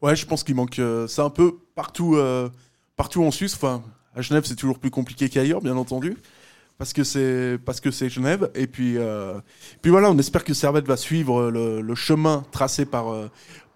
Ouais, 0.00 0.16
je 0.16 0.26
pense 0.26 0.42
qu'il 0.42 0.56
manque. 0.56 0.80
c'est 1.06 1.22
un 1.22 1.30
peu 1.30 1.58
partout, 1.76 2.18
partout 2.96 3.22
en 3.22 3.30
Suisse. 3.30 3.54
Enfin, 3.54 3.84
à 4.16 4.20
Genève, 4.20 4.42
c'est 4.44 4.56
toujours 4.56 4.80
plus 4.80 4.90
compliqué 4.90 5.28
qu'ailleurs, 5.28 5.60
bien 5.60 5.76
entendu, 5.76 6.16
parce 6.76 6.92
que 6.92 7.04
c'est 7.04 7.56
parce 7.64 7.78
que 7.78 7.92
c'est 7.92 8.08
Genève. 8.08 8.50
Et 8.56 8.66
puis, 8.66 8.96
puis 9.80 9.92
voilà, 9.92 10.10
on 10.10 10.18
espère 10.18 10.42
que 10.42 10.54
Servette 10.54 10.88
va 10.88 10.96
suivre 10.96 11.52
le, 11.52 11.94
chemin 11.94 12.44
tracé 12.50 12.84
par 12.84 13.14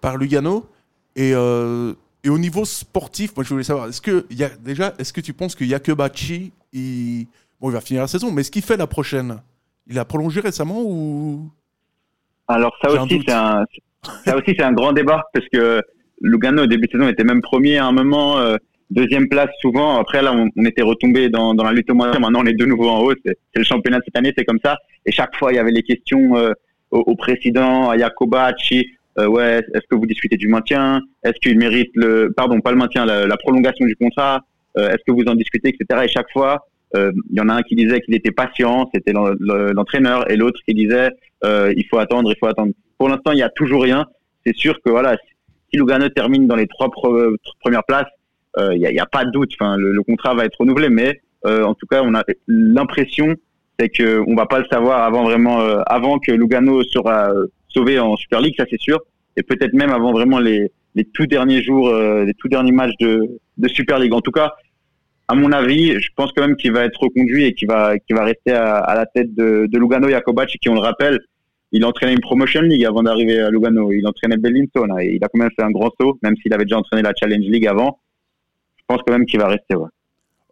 par 0.01 0.17
Lugano. 0.17 0.65
Et 1.15 1.33
et 2.23 2.29
au 2.29 2.37
niveau 2.37 2.65
sportif, 2.65 3.33
moi, 3.37 3.45
je 3.45 3.49
voulais 3.49 3.63
savoir, 3.63 3.87
est-ce 3.87 4.01
que 4.01 4.25
y 4.29 4.43
a 4.43 4.49
déjà, 4.49 4.93
est-ce 4.97 5.13
que 5.13 5.21
tu 5.21 5.31
penses 5.31 5.55
que 5.55 5.63
Yakubachi, 5.63 6.51
il 6.73 7.27
bon, 7.59 7.69
il 7.69 7.73
va 7.73 7.81
finir 7.81 8.01
la 8.03 8.07
saison, 8.07 8.31
mais 8.31 8.41
est-ce 8.41 8.51
qu'il 8.51 8.61
fait 8.61 8.77
la 8.77 8.87
prochaine 8.87 9.41
Il 9.87 9.97
a 9.99 10.05
prolongé 10.05 10.41
récemment 10.41 10.81
ou? 10.83 11.49
Alors 12.47 12.75
ça 12.81 12.89
aussi 12.91 13.21
c'est 13.27 13.33
un 13.33 13.65
ça 14.23 14.37
aussi 14.37 14.55
c'est 14.57 14.63
un 14.63 14.71
grand 14.71 14.93
débat 14.93 15.23
parce 15.33 15.45
que 15.51 15.81
Lugano 16.21 16.63
au 16.63 16.67
début 16.67 16.87
de 16.87 16.91
saison 16.93 17.09
était 17.09 17.25
même 17.25 17.41
premier 17.41 17.77
à 17.77 17.85
un 17.87 17.91
moment, 17.91 18.37
euh, 18.39 18.55
deuxième 18.89 19.27
place 19.27 19.49
souvent. 19.59 19.99
Après 19.99 20.21
là 20.21 20.33
on, 20.33 20.47
on 20.55 20.65
était 20.65 20.81
retombé 20.81 21.29
dans, 21.29 21.53
dans 21.53 21.63
la 21.65 21.73
lutte 21.73 21.89
au 21.89 21.93
moins. 21.93 22.17
Maintenant 22.17 22.41
on 22.43 22.45
est 22.45 22.53
de 22.53 22.65
nouveau 22.65 22.89
en 22.89 23.01
haut. 23.01 23.13
C'est 23.25 23.35
le 23.55 23.63
championnat 23.65 23.99
de 23.99 24.03
cette 24.05 24.15
année, 24.15 24.33
c'est 24.37 24.45
comme 24.45 24.59
ça. 24.63 24.77
Et 25.05 25.11
chaque 25.11 25.35
fois 25.35 25.51
il 25.51 25.55
y 25.55 25.59
avait 25.59 25.71
les 25.71 25.83
questions 25.83 26.37
euh, 26.37 26.53
au, 26.91 26.99
au 26.99 27.15
président, 27.15 27.89
à 27.89 27.97
Yakobachi. 27.97 28.87
Euh, 29.19 29.27
ouais, 29.27 29.57
est-ce 29.73 29.85
que 29.89 29.95
vous 29.95 30.05
discutez 30.05 30.37
du 30.37 30.47
maintien? 30.47 31.01
Est-ce 31.23 31.37
qu'il 31.41 31.57
mérite 31.57 31.91
le 31.95 32.31
pardon 32.37 32.61
pas 32.61 32.71
le 32.71 32.77
maintien, 32.77 33.05
la, 33.05 33.25
la 33.27 33.37
prolongation 33.37 33.85
du 33.85 33.95
contrat? 33.95 34.41
Est-ce 34.77 35.03
que 35.07 35.11
vous 35.11 35.23
en 35.27 35.33
discutez, 35.33 35.69
etc. 35.69 36.01
Et 36.05 36.07
chaque 36.07 36.31
fois 36.31 36.67
euh, 36.95 37.11
il 37.29 37.37
y 37.37 37.41
en 37.41 37.49
a 37.49 37.53
un 37.53 37.61
qui 37.63 37.75
disait 37.75 37.99
qu'il 38.01 38.15
était 38.15 38.31
patient, 38.31 38.89
c'était 38.93 39.11
l'en- 39.11 39.33
le- 39.39 39.71
l'entraîneur, 39.73 40.29
et 40.31 40.35
l'autre 40.37 40.59
qui 40.65 40.73
disait 40.73 41.09
euh, 41.43 41.73
il 41.75 41.85
faut 41.87 41.97
attendre, 41.97 42.31
il 42.31 42.37
faut 42.39 42.47
attendre. 42.47 42.71
Pour 42.97 43.09
l'instant, 43.09 43.31
il 43.31 43.39
y 43.39 43.43
a 43.43 43.49
toujours 43.49 43.83
rien. 43.83 44.05
C'est 44.45 44.55
sûr 44.55 44.79
que 44.81 44.89
voilà, 44.89 45.17
si 45.69 45.77
Lugano 45.77 46.09
termine 46.09 46.47
dans 46.47 46.55
les 46.55 46.67
trois 46.67 46.87
pre- 46.87 47.35
premières 47.59 47.83
places, 47.83 48.07
euh, 48.57 48.73
il 48.73 48.81
n'y 48.81 48.99
a, 48.99 49.05
pas 49.05 49.25
de 49.25 49.31
doute. 49.31 49.51
Enfin, 49.59 49.77
le, 49.77 50.01
contrat 50.01 50.33
va 50.33 50.45
être 50.45 50.55
renouvelé, 50.59 50.89
mais 50.89 51.21
euh, 51.45 51.63
en 51.63 51.73
tout 51.75 51.85
cas, 51.85 52.01
on 52.03 52.15
a 52.15 52.23
l'impression 52.47 53.35
c'est 53.79 53.89
que 53.89 54.23
on 54.25 54.33
va 54.33 54.47
pas 54.47 54.57
le 54.57 54.65
savoir 54.71 55.03
avant 55.03 55.23
vraiment, 55.23 55.61
euh, 55.61 55.81
avant 55.85 56.17
que 56.17 56.31
Lugano 56.31 56.81
sera 56.83 57.29
euh, 57.31 57.45
sauvé 57.67 57.99
en 57.99 58.15
Super 58.15 58.41
League, 58.41 58.55
ça 58.57 58.65
c'est 58.67 58.79
sûr, 58.79 58.99
et 59.35 59.43
peut-être 59.43 59.73
même 59.73 59.91
avant 59.91 60.11
vraiment 60.11 60.39
les, 60.39 60.71
les 60.95 61.05
tout 61.05 61.27
derniers 61.27 61.61
jours, 61.61 61.93
les 61.93 62.33
tout 62.33 62.47
derniers 62.47 62.71
matchs 62.71 62.95
de, 62.99 63.37
de 63.57 63.67
Super 63.67 63.99
League. 63.99 64.13
En 64.13 64.21
tout 64.21 64.31
cas, 64.31 64.55
à 65.27 65.35
mon 65.35 65.51
avis, 65.51 65.99
je 65.99 66.09
pense 66.15 66.31
quand 66.33 66.41
même 66.47 66.55
qu'il 66.55 66.71
va 66.71 66.85
être 66.85 66.99
reconduit 66.99 67.43
et 67.45 67.53
qu'il 67.53 67.67
va, 67.67 67.97
qu'il 67.99 68.15
va 68.15 68.23
rester 68.23 68.51
à, 68.53 68.77
à 68.77 68.95
la 68.95 69.05
tête 69.05 69.33
de, 69.35 69.67
de 69.69 69.77
Lugano 69.79 70.09
Jakobac, 70.09 70.47
qui 70.61 70.69
on 70.69 70.73
le 70.73 70.79
rappelle, 70.79 71.19
il 71.73 71.83
entraînait 71.83 72.13
une 72.13 72.21
Promotion 72.21 72.61
League 72.61 72.85
avant 72.85 73.03
d'arriver 73.03 73.39
à 73.41 73.49
Lugano. 73.49 73.91
Il 73.91 74.07
entraînait 74.07 74.35
hein, 74.37 74.97
et 75.01 75.15
il 75.15 75.23
a 75.23 75.27
quand 75.27 75.39
même 75.39 75.49
fait 75.55 75.63
un 75.63 75.71
grand 75.71 75.91
saut, 75.99 76.17
même 76.23 76.35
s'il 76.37 76.53
avait 76.53 76.63
déjà 76.63 76.77
entraîné 76.77 77.01
la 77.01 77.11
Challenge 77.19 77.43
League 77.43 77.67
avant. 77.67 77.99
Je 78.77 78.83
pense 78.87 79.01
quand 79.05 79.11
même 79.11 79.25
qu'il 79.25 79.39
va 79.39 79.47
rester. 79.49 79.75
Ouais. 79.75 79.89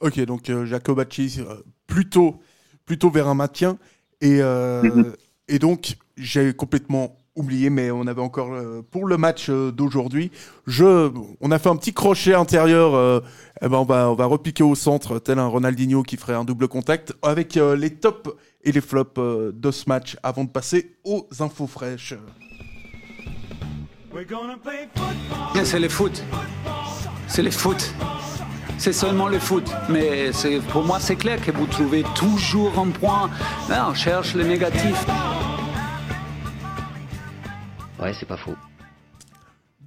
Ok, 0.01 0.19
donc 0.25 0.49
euh, 0.49 0.65
Jacobacci 0.65 1.39
euh, 1.39 1.55
plutôt, 1.87 2.41
plutôt 2.85 3.09
vers 3.09 3.27
un 3.29 3.33
maintien. 3.35 3.77
Et, 4.19 4.39
euh, 4.41 4.83
Mhm. 4.83 5.13
et 5.47 5.59
donc, 5.59 5.95
j'ai 6.17 6.53
complètement 6.53 7.15
oublié, 7.35 7.69
mais 7.69 7.91
on 7.91 8.07
avait 8.07 8.21
encore 8.21 8.53
euh, 8.53 8.81
pour 8.91 9.05
le 9.05 9.17
match 9.17 9.47
euh, 9.49 9.71
d'aujourd'hui, 9.71 10.31
je, 10.67 11.11
on 11.41 11.51
a 11.51 11.59
fait 11.59 11.69
un 11.69 11.75
petit 11.75 11.93
crochet 11.93 12.33
intérieur. 12.33 12.95
euh, 12.95 13.19
eh 13.61 13.67
ben 13.69 13.77
on 13.77 13.85
va, 13.85 14.09
on 14.09 14.15
va 14.15 14.25
repiquer 14.25 14.63
au 14.63 14.75
centre, 14.75 15.19
tel 15.19 15.39
un 15.39 15.47
Ronaldinho 15.47 16.03
qui 16.03 16.17
ferait 16.17 16.33
un 16.33 16.43
double 16.43 16.67
contact, 16.67 17.13
avec 17.21 17.57
euh, 17.57 17.75
les 17.75 17.89
tops 17.91 18.29
et 18.63 18.71
les 18.71 18.81
flops 18.81 19.11
euh, 19.17 19.51
de 19.53 19.71
ce 19.71 19.87
match, 19.87 20.17
avant 20.23 20.43
de 20.43 20.49
passer 20.49 20.95
aux 21.03 21.27
infos 21.39 21.67
fraîches. 21.67 22.13
C'est 25.63 25.79
le 25.79 25.89
foot. 25.89 26.23
C'est 27.27 27.41
le 27.43 27.51
foot. 27.51 27.93
C'est 28.77 28.93
seulement 28.93 29.27
le 29.27 29.39
foot. 29.39 29.69
Mais 29.89 30.31
c'est- 30.33 30.59
pour 30.71 30.83
moi, 30.83 30.99
c'est 30.99 31.15
clair 31.15 31.41
que 31.41 31.51
vous 31.51 31.65
trouvez 31.65 32.03
toujours 32.15 32.77
un 32.79 32.89
point. 32.91 33.29
Là, 33.69 33.87
on 33.89 33.93
cherche 33.93 34.35
le 34.35 34.43
négatif. 34.43 35.05
Ouais, 38.01 38.13
c'est 38.13 38.25
pas 38.27 38.37
faux. 38.37 38.55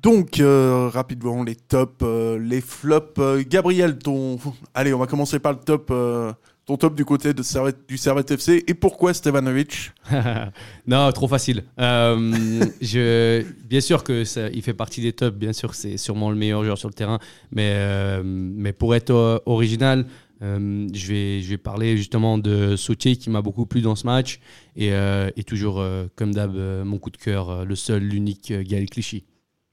Donc, 0.00 0.38
euh, 0.40 0.88
rapidement, 0.92 1.42
les 1.42 1.56
tops, 1.56 1.92
euh, 2.02 2.38
les 2.38 2.60
flops. 2.60 3.18
Euh, 3.18 3.42
Gabriel, 3.48 3.98
ton. 3.98 4.38
Allez, 4.74 4.94
on 4.94 4.98
va 4.98 5.06
commencer 5.06 5.38
par 5.38 5.52
le 5.52 5.58
top. 5.58 5.88
euh, 5.90 6.32
ton 6.66 6.76
top 6.76 6.94
du 6.94 7.04
côté 7.06 7.32
de 7.32 7.42
Servette- 7.42 7.88
du 7.88 7.96
Servette 7.96 8.30
FC. 8.30 8.62
Et 8.66 8.74
pourquoi 8.74 9.14
Stevanovic? 9.14 9.90
Non, 10.86 11.10
trop 11.12 11.26
facile. 11.26 11.64
Euh, 11.80 12.62
je, 12.82 13.42
bien 13.64 13.80
sûr 13.80 14.04
que 14.04 14.24
ça, 14.24 14.48
il 14.50 14.62
fait 14.62 14.74
partie 14.74 15.00
des 15.00 15.12
tops. 15.14 15.36
Bien 15.36 15.54
sûr 15.54 15.70
que 15.70 15.76
c'est 15.76 15.96
sûrement 15.96 16.28
le 16.30 16.36
meilleur 16.36 16.62
joueur 16.64 16.76
sur 16.78 16.88
le 16.88 16.94
terrain. 16.94 17.18
Mais, 17.50 17.72
euh, 17.74 18.22
mais 18.24 18.72
pour 18.74 18.94
être 18.94 19.10
euh, 19.14 19.38
original, 19.46 20.04
euh, 20.42 20.86
je, 20.92 21.06
vais, 21.08 21.40
je 21.40 21.50
vais 21.50 21.58
parler 21.58 21.96
justement 21.96 22.38
de 22.38 22.76
Sautier 22.76 23.16
qui 23.16 23.30
m'a 23.30 23.42
beaucoup 23.42 23.66
plu 23.66 23.80
dans 23.80 23.96
ce 23.96 24.06
match. 24.06 24.40
Et, 24.76 24.92
euh, 24.92 25.30
et 25.36 25.44
toujours, 25.44 25.80
euh, 25.80 26.06
comme 26.16 26.32
d'hab, 26.32 26.54
euh, 26.54 26.84
mon 26.84 26.98
coup 26.98 27.10
de 27.10 27.16
cœur, 27.16 27.50
euh, 27.50 27.64
le 27.64 27.74
seul, 27.74 28.02
l'unique 28.02 28.50
euh, 28.50 28.62
Gaël 28.62 28.88
Clichy. 28.88 29.24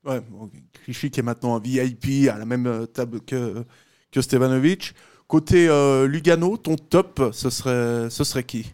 Ouais, 0.04 0.22
bon, 0.30 0.50
Clichy 0.84 1.12
qui 1.12 1.20
est 1.20 1.24
maintenant 1.24 1.56
un 1.56 1.60
VIP 1.60 2.30
à 2.30 2.38
la 2.38 2.46
même 2.46 2.68
euh, 2.68 2.86
table 2.86 3.22
que, 3.22 3.64
que 4.12 4.22
Stevanovic. 4.22 4.94
Côté 5.28 5.68
euh, 5.68 6.08
Lugano, 6.08 6.58
ton 6.58 6.76
top, 6.76 7.30
ce 7.32 7.50
serait, 7.50 8.10
ce 8.10 8.24
serait 8.24 8.44
qui 8.44 8.74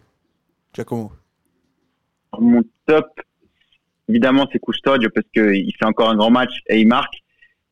Giacomo? 0.74 1.12
Mon 2.38 2.62
top, 2.86 3.06
évidemment, 4.08 4.48
c'est 4.52 4.58
Custodio 4.58 5.08
parce 5.14 5.26
qu'il 5.32 5.72
fait 5.78 5.84
encore 5.86 6.10
un 6.10 6.16
grand 6.16 6.30
match 6.30 6.52
et 6.68 6.80
il 6.80 6.88
marque. 6.88 7.14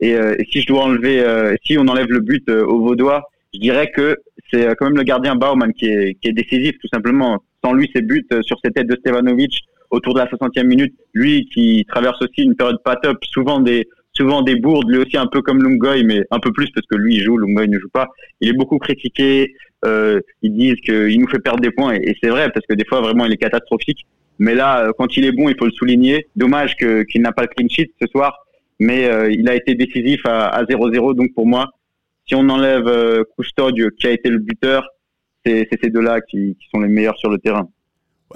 Et, 0.00 0.14
euh, 0.14 0.34
et 0.38 0.46
si 0.50 0.62
je 0.62 0.66
dois 0.66 0.84
enlever, 0.84 1.20
euh, 1.20 1.54
si 1.64 1.76
on 1.76 1.86
enlève 1.88 2.10
le 2.10 2.20
but 2.20 2.48
euh, 2.48 2.64
au 2.64 2.80
Vaudois, 2.80 3.30
je 3.54 3.60
dirais 3.60 3.90
que 3.90 4.16
c'est 4.50 4.66
euh, 4.66 4.74
quand 4.78 4.86
même 4.86 4.96
le 4.96 5.02
gardien 5.02 5.34
Baumann 5.34 5.72
qui 5.72 5.86
est, 5.86 6.14
qui 6.20 6.28
est 6.28 6.32
décisif, 6.32 6.78
tout 6.80 6.88
simplement. 6.92 7.42
Sans 7.64 7.72
lui, 7.72 7.90
ses 7.94 8.02
buts 8.02 8.26
euh, 8.32 8.42
sur 8.42 8.58
ses 8.64 8.70
têtes 8.70 8.86
de 8.86 8.96
Stevanovic 8.96 9.52
autour 9.90 10.14
de 10.14 10.20
la 10.20 10.26
60e 10.26 10.64
minute, 10.64 10.94
lui 11.14 11.46
qui 11.52 11.84
traverse 11.88 12.20
aussi 12.22 12.42
une 12.42 12.54
période 12.54 12.82
pas 12.84 12.96
top, 12.96 13.18
souvent 13.24 13.60
des 13.60 13.86
souvent 14.12 14.42
des 14.42 14.56
bourdes, 14.56 14.90
lui 14.90 14.98
aussi 14.98 15.16
un 15.16 15.26
peu 15.26 15.40
comme 15.40 15.62
Lungoy, 15.62 16.04
mais 16.04 16.22
un 16.30 16.40
peu 16.40 16.52
plus 16.52 16.68
parce 16.70 16.86
que 16.86 16.96
lui 16.96 17.16
il 17.16 17.22
joue, 17.22 17.36
Lungoy 17.36 17.68
ne 17.68 17.78
joue 17.78 17.88
pas. 17.88 18.08
Il 18.40 18.48
est 18.48 18.56
beaucoup 18.56 18.78
critiqué. 18.78 19.54
Euh, 19.84 20.20
ils 20.42 20.52
disent 20.52 20.80
qu'il 20.84 21.18
nous 21.18 21.28
fait 21.28 21.38
perdre 21.38 21.60
des 21.60 21.70
points 21.70 21.94
et, 21.94 22.10
et 22.10 22.16
c'est 22.22 22.28
vrai 22.28 22.50
parce 22.52 22.66
que 22.66 22.74
des 22.74 22.84
fois 22.84 23.00
vraiment 23.00 23.24
il 23.24 23.32
est 23.32 23.38
catastrophique. 23.38 24.06
Mais 24.38 24.54
là, 24.54 24.86
euh, 24.86 24.92
quand 24.96 25.16
il 25.16 25.24
est 25.24 25.32
bon, 25.32 25.48
il 25.48 25.56
faut 25.58 25.66
le 25.66 25.72
souligner. 25.72 26.26
Dommage 26.36 26.76
que 26.76 27.02
qu'il 27.04 27.22
n'a 27.22 27.32
pas 27.32 27.42
le 27.42 27.48
clean 27.48 27.68
sheet 27.68 27.92
ce 28.00 28.06
soir, 28.08 28.46
mais 28.78 29.06
euh, 29.06 29.30
il 29.30 29.48
a 29.48 29.54
été 29.54 29.74
décisif 29.74 30.20
à 30.24 30.62
0-0. 30.64 31.14
Donc 31.14 31.32
pour 31.34 31.46
moi, 31.46 31.70
si 32.30 32.36
on 32.36 32.48
enlève 32.48 32.86
euh, 32.86 33.24
qui 33.98 34.06
a 34.06 34.10
été 34.12 34.30
le 34.30 34.38
buteur, 34.38 34.86
c'est 35.44 35.68
ces 35.82 35.90
deux-là 35.90 36.20
qui, 36.20 36.56
sont 36.70 36.78
les 36.78 36.88
meilleurs 36.88 37.18
sur 37.18 37.28
le 37.28 37.38
terrain. 37.38 37.68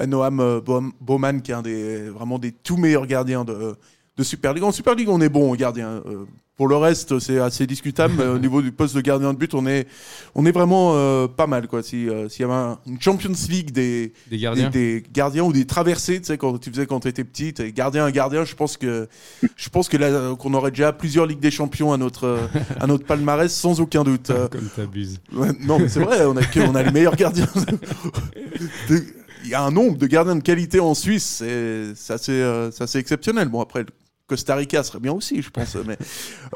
Noam 0.05 0.41
euh, 0.41 0.61
Baum- 0.61 0.93
Baumann, 1.01 1.41
qui 1.41 1.53
est 1.53 1.55
un 1.55 1.63
des, 1.63 2.09
vraiment 2.09 2.41
des 2.41 2.51
tout 2.51 2.77
meilleurs 2.77 3.07
gardiens 3.07 3.45
de, 3.45 3.77
de 4.17 4.23
Super 4.23 4.53
League. 4.55 4.65
En 4.65 4.73
Super 4.73 4.95
League, 4.95 5.09
on 5.09 5.21
est 5.21 5.29
bon, 5.29 5.55
gardien. 5.55 6.03
Euh, 6.07 6.25
pour 6.57 6.69
le 6.69 6.77
reste, 6.77 7.19
c'est 7.19 7.41
assez 7.41 7.67
discutable. 7.67 8.15
mais 8.17 8.27
au 8.27 8.39
niveau 8.39 8.63
du 8.63 8.71
poste 8.71 8.95
de 8.95 9.01
gardien 9.01 9.33
de 9.33 9.39
but, 9.39 9.55
on 9.55 9.67
est, 9.67 9.89
on 10.37 10.47
est 10.47 10.53
vraiment 10.53 10.93
euh, 10.95 11.27
pas 11.27 11.49
mal. 11.49 11.67
Quoi. 11.67 11.83
Si, 11.83 12.09
euh, 12.09 12.29
s'il 12.29 12.43
y 12.43 12.45
avait 12.45 12.55
un- 12.55 12.79
une 12.87 13.01
Champions 13.01 13.33
League 13.49 13.73
des, 13.73 14.13
Des 14.31 14.39
gardiens. 14.39 14.71
des, 14.71 15.01
des 15.01 15.07
gardiens 15.13 15.43
ou 15.43 15.53
des 15.53 15.65
traversées, 15.65 16.21
tu 16.21 16.27
sais, 16.27 16.39
quand 16.39 16.57
tu 16.59 16.71
faisais 16.71 16.87
quand 16.87 17.01
tu 17.01 17.09
étais 17.09 17.25
petit, 17.25 17.53
gardien, 17.73 18.05
un 18.05 18.13
gardien, 18.13 18.45
je 18.45 18.55
pense 18.55 18.77
que, 18.77 19.09
je 19.57 19.69
pense 19.69 19.89
que 19.89 19.97
là, 19.97 20.37
qu'on 20.37 20.55
aurait 20.55 20.71
déjà 20.71 20.93
plusieurs 20.93 21.27
Ligues 21.27 21.41
des 21.41 21.51
Champions 21.51 21.93
à 21.93 21.97
notre, 21.97 22.25
euh, 22.25 22.47
à 22.79 22.87
notre 22.87 23.05
palmarès 23.05 23.53
sans 23.53 23.81
aucun 23.81 24.05
doute. 24.05 24.31
Euh, 24.31 24.47
Comme 24.47 24.69
t'abuses. 24.77 25.19
Ouais, 25.33 25.49
non, 25.67 25.81
mais 25.81 25.89
c'est 25.89 25.99
vrai, 26.01 26.25
on 26.25 26.37
a, 26.37 26.45
que- 26.45 26.61
on 26.61 26.77
a 26.77 26.85
les 26.85 26.93
meilleurs 26.93 27.17
gardiens. 27.17 27.49
De- 28.89 29.03
Il 29.43 29.51
y 29.51 29.55
a 29.55 29.63
un 29.63 29.71
nombre 29.71 29.99
de 29.99 30.07
gardiens 30.07 30.37
de 30.37 30.43
qualité 30.43 30.81
en 30.81 30.95
Suisse, 30.95 31.37
c'est 31.41 31.95
c'est 31.97 32.13
assez, 32.15 32.33
euh, 32.33 32.71
c'est 32.71 32.85
assez 32.85 32.99
exceptionnel. 32.99 33.49
Bon, 33.49 33.61
après, 33.61 33.85
Costa 34.27 34.55
Rica 34.57 34.83
serait 34.83 35.01
bien 35.01 35.13
aussi, 35.13 35.43
je 35.43 35.51
pense. 35.51 35.77
Mais 35.87 35.99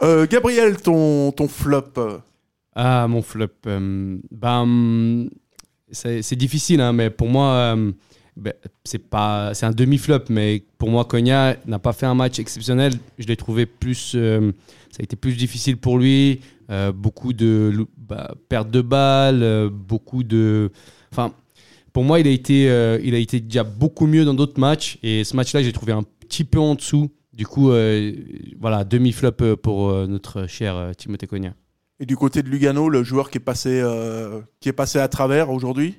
Euh, 0.02 0.26
Gabriel, 0.28 0.80
ton, 0.80 1.32
ton 1.32 1.48
flop. 1.48 1.92
Ah, 2.74 3.06
mon 3.08 3.22
flop. 3.22 3.48
euh, 3.66 4.18
ben, 4.30 5.28
c'est 5.90 6.36
difficile, 6.36 6.80
hein, 6.80 6.92
mais 6.92 7.10
pour 7.10 7.28
moi, 7.28 7.52
euh, 7.76 7.92
ben, 8.36 8.54
c'est 8.84 8.98
pas, 9.10 9.52
c'est 9.54 9.66
un 9.66 9.72
demi-flop. 9.72 10.24
Mais 10.30 10.62
pour 10.78 10.90
moi, 10.90 11.04
Konya 11.04 11.56
n'a 11.66 11.78
pas 11.78 11.92
fait 11.92 12.06
un 12.06 12.14
match 12.14 12.38
exceptionnel. 12.38 12.94
Je 13.18 13.26
l'ai 13.26 13.36
trouvé 13.36 13.66
plus, 13.66 14.12
ça 14.12 15.00
a 15.00 15.02
été 15.02 15.16
plus 15.16 15.34
difficile 15.36 15.76
pour 15.76 15.98
lui. 15.98 16.40
Beaucoup 16.94 17.32
de 17.32 17.86
bah, 17.96 18.34
perte 18.48 18.70
de 18.70 18.82
balles, 18.82 19.70
beaucoup 19.70 20.22
de, 20.22 20.70
enfin, 21.12 21.32
pour 21.92 22.04
moi, 22.04 22.20
il 22.20 22.26
a 22.26 22.30
été, 22.30 22.64
il 23.02 23.14
a 23.14 23.18
été 23.18 23.40
déjà 23.40 23.64
beaucoup 23.64 24.06
mieux 24.06 24.24
dans 24.24 24.34
d'autres 24.34 24.60
matchs. 24.60 24.98
Et 25.02 25.24
ce 25.24 25.34
match-là, 25.34 25.62
j'ai 25.62 25.72
trouvé 25.72 25.92
un 25.92 26.02
petit 26.02 26.44
peu 26.44 26.58
en 26.58 26.74
dessous. 26.74 27.10
Du 27.38 27.46
coup, 27.46 27.70
euh, 27.70 28.10
voilà, 28.58 28.82
demi-flop 28.82 29.30
euh, 29.42 29.54
pour 29.54 29.90
euh, 29.90 30.08
notre 30.08 30.48
cher 30.48 30.76
euh, 30.76 30.92
Timothée 30.92 31.28
Konya. 31.28 31.54
Et 32.00 32.04
du 32.04 32.16
côté 32.16 32.42
de 32.42 32.48
Lugano, 32.48 32.88
le 32.88 33.04
joueur 33.04 33.30
qui 33.30 33.38
est 33.38 33.44
passé, 33.44 33.80
euh, 33.80 34.40
qui 34.58 34.68
est 34.68 34.72
passé 34.72 34.98
à 34.98 35.06
travers 35.06 35.48
aujourd'hui? 35.50 35.94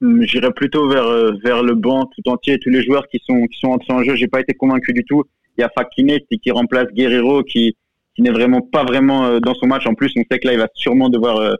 Hum, 0.00 0.22
J'irais 0.22 0.52
plutôt 0.52 0.88
vers 0.88 1.08
vers 1.42 1.64
le 1.64 1.74
banc 1.74 2.08
tout 2.14 2.30
entier, 2.30 2.60
tous 2.60 2.70
les 2.70 2.84
joueurs 2.84 3.08
qui 3.08 3.20
sont 3.26 3.48
qui 3.48 3.58
sont 3.58 3.70
entrés 3.70 3.92
en 3.92 4.04
jeu. 4.04 4.14
J'ai 4.14 4.28
pas 4.28 4.40
été 4.40 4.54
convaincu 4.54 4.92
du 4.92 5.04
tout. 5.04 5.24
Il 5.58 5.62
y 5.62 5.64
a 5.64 5.70
Fakine 5.76 6.20
qui 6.40 6.50
remplace 6.52 6.86
Guerrero, 6.94 7.42
qui 7.42 7.76
qui 8.14 8.22
n'est 8.22 8.30
vraiment 8.30 8.60
pas 8.60 8.84
vraiment 8.84 9.40
dans 9.40 9.54
son 9.54 9.66
match. 9.66 9.88
En 9.88 9.94
plus, 9.94 10.12
on 10.16 10.22
sait 10.30 10.38
que 10.38 10.46
là, 10.46 10.52
il 10.52 10.60
va 10.60 10.68
sûrement 10.74 11.08
devoir 11.08 11.56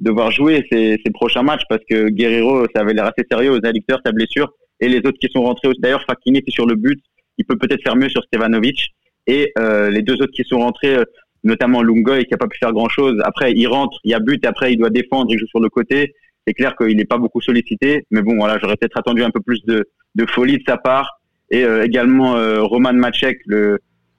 devoir 0.00 0.30
jouer 0.30 0.66
ses, 0.72 0.98
ses 1.04 1.12
prochains 1.12 1.42
matchs 1.42 1.64
parce 1.68 1.82
que 1.90 2.08
Guerrero, 2.08 2.64
ça 2.74 2.80
avait 2.80 2.94
l'air 2.94 3.04
assez 3.04 3.26
sérieux 3.30 3.52
aux 3.52 3.66
addicteurs, 3.66 4.00
sa 4.06 4.12
blessure, 4.12 4.50
et 4.80 4.88
les 4.88 4.98
autres 5.00 5.18
qui 5.20 5.28
sont 5.30 5.42
rentrés 5.42 5.68
aussi. 5.68 5.80
D'ailleurs, 5.80 6.04
Fakine 6.06 6.36
est 6.36 6.50
sur 6.50 6.64
le 6.66 6.74
but. 6.74 6.98
Il 7.38 7.44
peut 7.44 7.56
peut-être 7.56 7.82
faire 7.82 7.96
mieux 7.96 8.08
sur 8.08 8.22
Stevanovic. 8.24 8.94
Et 9.26 9.52
euh, 9.58 9.90
les 9.90 10.02
deux 10.02 10.14
autres 10.14 10.32
qui 10.32 10.44
sont 10.44 10.58
rentrés, 10.58 10.96
euh, 10.96 11.04
notamment 11.44 11.82
Lungoy, 11.82 12.24
qui 12.24 12.34
a 12.34 12.38
pas 12.38 12.48
pu 12.48 12.58
faire 12.58 12.72
grand-chose. 12.72 13.20
Après, 13.24 13.52
il 13.52 13.66
rentre, 13.66 13.98
il 14.04 14.10
y 14.10 14.14
a 14.14 14.20
but, 14.20 14.42
et 14.44 14.48
après, 14.48 14.72
il 14.72 14.78
doit 14.78 14.90
défendre, 14.90 15.26
il 15.30 15.38
joue 15.38 15.46
sur 15.46 15.60
le 15.60 15.68
côté. 15.68 16.14
C'est 16.46 16.54
clair 16.54 16.74
qu'il 16.76 16.96
n'est 16.96 17.04
pas 17.04 17.18
beaucoup 17.18 17.42
sollicité, 17.42 18.06
mais 18.10 18.22
bon, 18.22 18.36
voilà, 18.36 18.58
j'aurais 18.58 18.76
peut-être 18.76 18.96
attendu 18.96 19.22
un 19.22 19.30
peu 19.30 19.40
plus 19.40 19.62
de, 19.66 19.86
de 20.14 20.26
folie 20.26 20.58
de 20.58 20.64
sa 20.66 20.78
part. 20.78 21.20
Et 21.50 21.64
euh, 21.64 21.84
également 21.84 22.34
Roman 22.66 22.92
Macek, 22.94 23.38
le, 23.46 23.78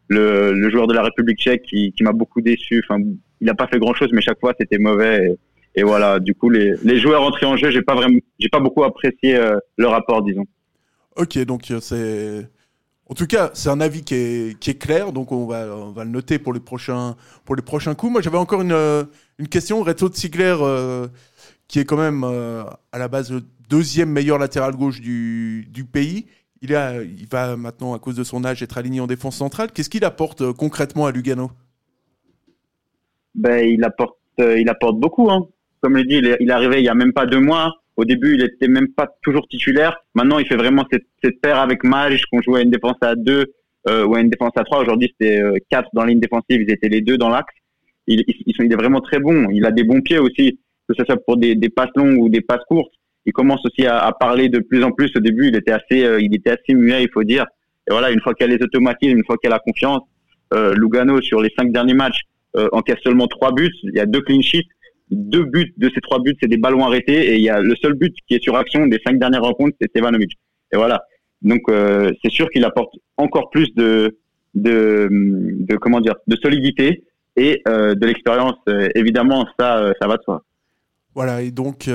le, 0.10 0.70
joueur 0.70 0.88
de 0.88 0.94
la 0.94 1.04
République 1.04 1.40
tchèque, 1.40 1.64
qui, 1.64 1.94
m'a 2.02 2.12
beaucoup 2.12 2.42
déçu. 2.42 2.84
Enfin, 2.88 3.02
il 3.42 3.46
n'a 3.46 3.54
pas 3.54 3.68
fait 3.68 3.80
grand-chose, 3.80 4.10
mais 4.12 4.22
chaque 4.22 4.40
fois 4.40 4.54
c'était 4.60 4.78
mauvais. 4.78 5.36
Et, 5.76 5.84
voilà, 5.84 6.20
du 6.20 6.34
coup, 6.34 6.50
les, 6.50 6.74
les 6.84 7.00
joueurs 7.00 7.22
entrés 7.22 7.46
en 7.46 7.56
jeu, 7.56 7.70
j'ai 7.70 7.82
pas 7.82 7.96
pas 8.52 8.60
beaucoup 8.60 8.84
apprécié 8.84 9.36
euh, 9.36 9.58
le 9.78 9.88
rapport, 9.88 10.24
disons. 10.24 10.46
Ok, 11.16 11.38
donc 11.46 11.72
c'est. 11.80 12.50
En 13.10 13.16
tout 13.16 13.26
cas, 13.26 13.50
c'est 13.56 13.70
un 13.70 13.82
avis 13.82 14.04
qui 14.04 14.14
est, 14.14 14.80
clair, 14.80 15.12
donc 15.12 15.32
on 15.32 15.48
va, 15.48 15.66
le 15.66 16.10
noter 16.10 16.38
pour 16.38 16.54
les 16.54 16.60
prochains, 16.60 17.16
coups. 17.98 18.12
Moi, 18.12 18.22
j'avais 18.22 18.38
encore 18.38 18.62
une, 18.62 19.08
question. 19.50 19.82
Reto 19.82 20.14
Ziegler, 20.14 20.56
euh, 20.62 21.08
qui 21.68 21.80
est 21.80 21.86
quand 21.86 21.98
même 21.98 22.24
euh, 22.24 22.64
à 22.92 23.00
la 23.00 23.08
base 23.08 23.32
le 23.32 23.42
deuxième 23.68 24.12
meilleur 24.12 24.38
latéral 24.38 24.76
gauche 24.76 25.02
du, 25.02 25.88
pays, 25.92 26.28
il, 26.62 26.76
a, 26.76 27.02
il 27.02 27.28
va 27.28 27.58
maintenant, 27.58 27.96
à 27.96 28.00
cause 28.00 28.16
de 28.16 28.24
son 28.24 28.46
âge, 28.46 28.62
être 28.62 28.78
aligné 28.78 29.00
en 29.00 29.08
défense 29.08 29.38
centrale. 29.38 29.72
Qu'est-ce 29.72 29.90
qu'il 29.90 30.06
apporte 30.06 30.42
euh, 30.42 30.54
concrètement 30.54 31.08
à 31.08 31.12
Lugano? 31.12 31.50
Ben, 33.34 33.68
il 33.68 33.84
apporte, 33.84 34.18
il 34.38 34.70
apporte 34.70 35.00
beaucoup. 35.00 35.32
Hein. 35.32 35.48
Comme 35.82 35.98
je 35.98 36.04
dis, 36.04 36.16
il 36.18 36.28
est, 36.28 36.38
il 36.42 36.50
est 36.50 36.54
arrivé 36.54 36.78
il 36.78 36.86
y 36.86 36.90
a 36.90 36.94
même 36.94 37.14
pas 37.14 37.26
deux 37.26 37.40
mois. 37.40 37.74
Au 38.00 38.06
début, 38.06 38.36
il 38.36 38.44
était 38.44 38.70
même 38.70 38.88
pas 38.94 39.10
toujours 39.22 39.46
titulaire. 39.50 39.98
Maintenant, 40.16 40.40
il 40.40 40.48
fait 40.48 40.56
vraiment 40.56 40.86
cette, 40.90 41.42
paire 41.42 41.60
avec 41.60 41.84
Mage 41.84 42.26
qu'on 42.28 42.42
jouait 42.42 42.62
à 42.62 42.64
une 42.64 42.72
défense 42.72 42.96
à 43.02 43.16
deux 43.16 43.54
euh, 43.90 44.06
ou 44.06 44.16
à 44.16 44.22
une 44.22 44.30
défense 44.30 44.54
à 44.56 44.64
trois. 44.64 44.80
Aujourd'hui, 44.82 45.10
c'était 45.12 45.42
euh, 45.42 45.58
quatre 45.70 45.90
dans 45.92 46.04
la 46.04 46.12
ligne 46.12 46.22
défensive. 46.22 46.62
Ils 46.62 46.72
étaient 46.72 46.88
les 46.88 47.02
deux 47.02 47.18
dans 47.18 47.28
l'axe. 47.28 47.54
Il, 48.08 48.22
est 48.22 48.76
vraiment 48.76 49.02
très 49.02 49.20
bon. 49.20 49.50
Il 49.52 49.66
a 49.66 49.72
des 49.72 49.84
bons 49.84 50.00
pieds 50.00 50.18
aussi, 50.18 50.60
que 50.88 50.96
ce 50.98 51.04
soit 51.04 51.18
pour 51.26 51.36
des, 51.36 51.58
passes 51.76 51.92
longues 51.98 52.20
ou 52.22 52.30
des 52.30 52.40
passes 52.40 52.64
courtes. 52.70 52.94
Il 53.26 53.34
commence 53.34 53.66
aussi 53.66 53.86
à, 53.86 54.16
parler 54.18 54.48
de 54.48 54.60
plus 54.60 54.82
en 54.82 54.92
plus. 54.92 55.12
Au 55.18 55.20
début, 55.20 55.50
il 55.50 55.56
était 55.58 55.74
assez, 55.74 56.06
euh, 56.06 56.22
il 56.22 56.34
était 56.34 56.52
assez 56.52 56.74
muet, 56.74 57.04
il 57.04 57.10
faut 57.12 57.26
dire. 57.26 57.46
Et 57.86 57.92
voilà, 57.92 58.12
une 58.12 58.22
fois 58.22 58.34
a 58.40 58.48
les 58.48 58.64
automatismes, 58.64 59.18
une 59.18 59.26
fois 59.26 59.36
qu'il 59.44 59.52
a 59.52 59.60
confiance, 59.60 60.04
euh, 60.54 60.74
Lugano 60.74 61.22
sur 61.22 61.42
les 61.42 61.52
cinq 61.58 61.74
derniers 61.74 61.94
matchs 61.94 62.22
euh, 62.56 62.70
encaisse 62.72 63.00
seulement 63.04 63.28
trois 63.28 63.52
buts. 63.52 63.76
Il 63.84 63.96
y 63.96 64.00
a 64.00 64.06
deux 64.06 64.22
clean 64.22 64.42
sheets. 64.42 64.70
Deux 65.12 65.46
buts 65.46 65.74
de 65.78 65.90
ces 65.94 66.02
trois 66.02 66.20
buts, 66.20 66.36
c'est 66.42 66.48
des 66.48 66.58
ballons 66.58 66.86
arrêtés. 66.86 67.34
Et 67.34 67.36
il 67.36 67.42
y 67.42 67.50
a 67.50 67.62
le 67.62 67.76
seul 67.82 67.94
but 67.94 68.14
qui 68.28 68.36
est 68.36 68.44
sur 68.44 68.56
action 68.56 68.86
des 68.88 69.00
cinq 69.06 69.18
dernières 69.20 69.42
rencontres, 69.42 69.76
c'est 69.82 69.90
Stevanovic. 69.90 70.38
Et 70.72 70.78
voilà. 70.78 71.02
Donc 71.42 71.62
euh, 71.70 72.12
c'est 72.22 72.32
sûr 72.32 72.50
qu'il 72.50 72.66
apporte 72.66 72.94
encore 73.18 73.50
plus 73.50 73.74
de, 73.76 74.18
de, 74.56 75.78
comment 75.82 76.02
dire, 76.02 76.16
de 76.28 76.36
solidité 76.36 77.04
et 77.36 77.62
euh, 77.68 77.96
de 77.96 78.06
l'expérience. 78.06 78.56
Euh, 78.68 78.90
évidemment, 78.96 79.48
ça, 79.60 79.92
ça 80.02 80.08
va 80.08 80.18
de 80.18 80.24
soi. 80.24 80.44
Voilà. 81.16 81.42
Et 81.42 81.52
donc 81.52 81.90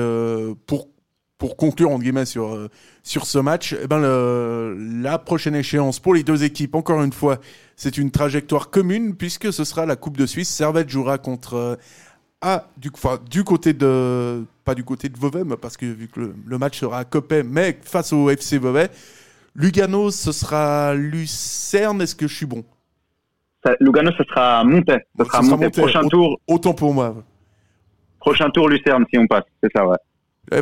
pour 0.65 0.89
pour 1.37 1.57
conclure 1.57 1.91
entre 1.91 2.01
guillemets 2.01 2.25
sur 2.25 2.69
sur 3.03 3.25
ce 3.25 3.37
match, 3.37 3.75
eh 3.81 3.87
ben 3.87 3.99
la 5.01 5.19
prochaine 5.19 5.55
échéance 5.55 5.99
pour 5.99 6.13
les 6.13 6.23
deux 6.23 6.43
équipes, 6.43 6.75
encore 6.75 7.03
une 7.03 7.13
fois, 7.13 7.39
c'est 7.75 7.97
une 7.97 8.09
trajectoire 8.09 8.69
commune 8.71 9.15
puisque 9.15 9.51
ce 9.53 9.63
sera 9.63 9.85
la 9.85 9.95
Coupe 9.95 10.17
de 10.17 10.25
Suisse. 10.25 10.49
Servette 10.49 10.89
jouera 10.89 11.17
contre 11.17 11.77
à 12.41 12.67
du, 12.77 12.89
enfin, 12.93 13.19
du 13.29 13.43
côté 13.43 13.73
de 13.73 14.43
pas 14.63 14.75
du 14.75 14.83
côté 14.83 15.09
de 15.09 15.17
Vevey, 15.19 15.43
mais 15.45 15.57
parce 15.57 15.77
que 15.77 15.85
vu 15.85 16.07
que 16.07 16.19
le, 16.19 16.35
le 16.45 16.57
match 16.57 16.79
sera 16.79 16.99
à 16.99 17.03
Copet, 17.05 17.43
mais 17.43 17.79
face 17.83 18.13
au 18.13 18.29
FC 18.29 18.57
Vevey. 18.57 18.89
Lugano, 19.57 20.11
ce 20.11 20.31
sera 20.33 20.93
Lucerne. 20.93 22.01
Est-ce 22.01 22.15
que 22.15 22.27
je 22.27 22.35
suis 22.35 22.45
bon? 22.45 22.65
Ça, 23.65 23.73
Lugano, 23.79 24.11
ce 24.17 24.23
sera 24.25 24.63
Montais. 24.65 25.05
Ce 25.17 25.23
sera. 25.25 25.39
Prochain 25.69 25.99
Autant- 26.01 26.09
tour. 26.09 26.39
Autant 26.47 26.73
pour 26.73 26.93
moi. 26.93 27.15
Prochain 28.19 28.49
tour 28.49 28.67
Lucerne 28.67 29.05
si 29.09 29.17
on 29.17 29.27
passe. 29.27 29.45
C'est 29.63 29.71
ça, 29.73 29.87
ouais. 29.87 29.97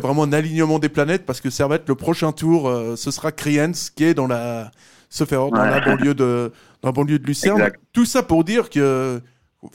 Vraiment 0.00 0.22
un 0.22 0.32
alignement 0.32 0.78
des 0.78 0.88
planètes 0.88 1.26
parce 1.26 1.40
que 1.40 1.50
Servette, 1.50 1.88
le 1.88 1.94
prochain 1.94 2.32
tour, 2.32 2.68
euh, 2.68 2.94
ce 2.96 3.10
sera 3.10 3.32
Kriens 3.32 3.72
qui 3.94 4.04
est 4.04 4.14
dans 4.14 4.26
la, 4.26 4.70
se 5.10 5.24
dans 5.24 5.50
la 5.50 5.80
banlieue 5.80 6.14
de, 6.14 6.52
dans 6.80 6.88
la 6.88 6.92
banlieue 6.92 7.18
de 7.18 7.26
Lucerne. 7.26 7.58
Exact. 7.58 7.80
Tout 7.92 8.04
ça 8.04 8.22
pour 8.22 8.44
dire 8.44 8.70
que 8.70 9.20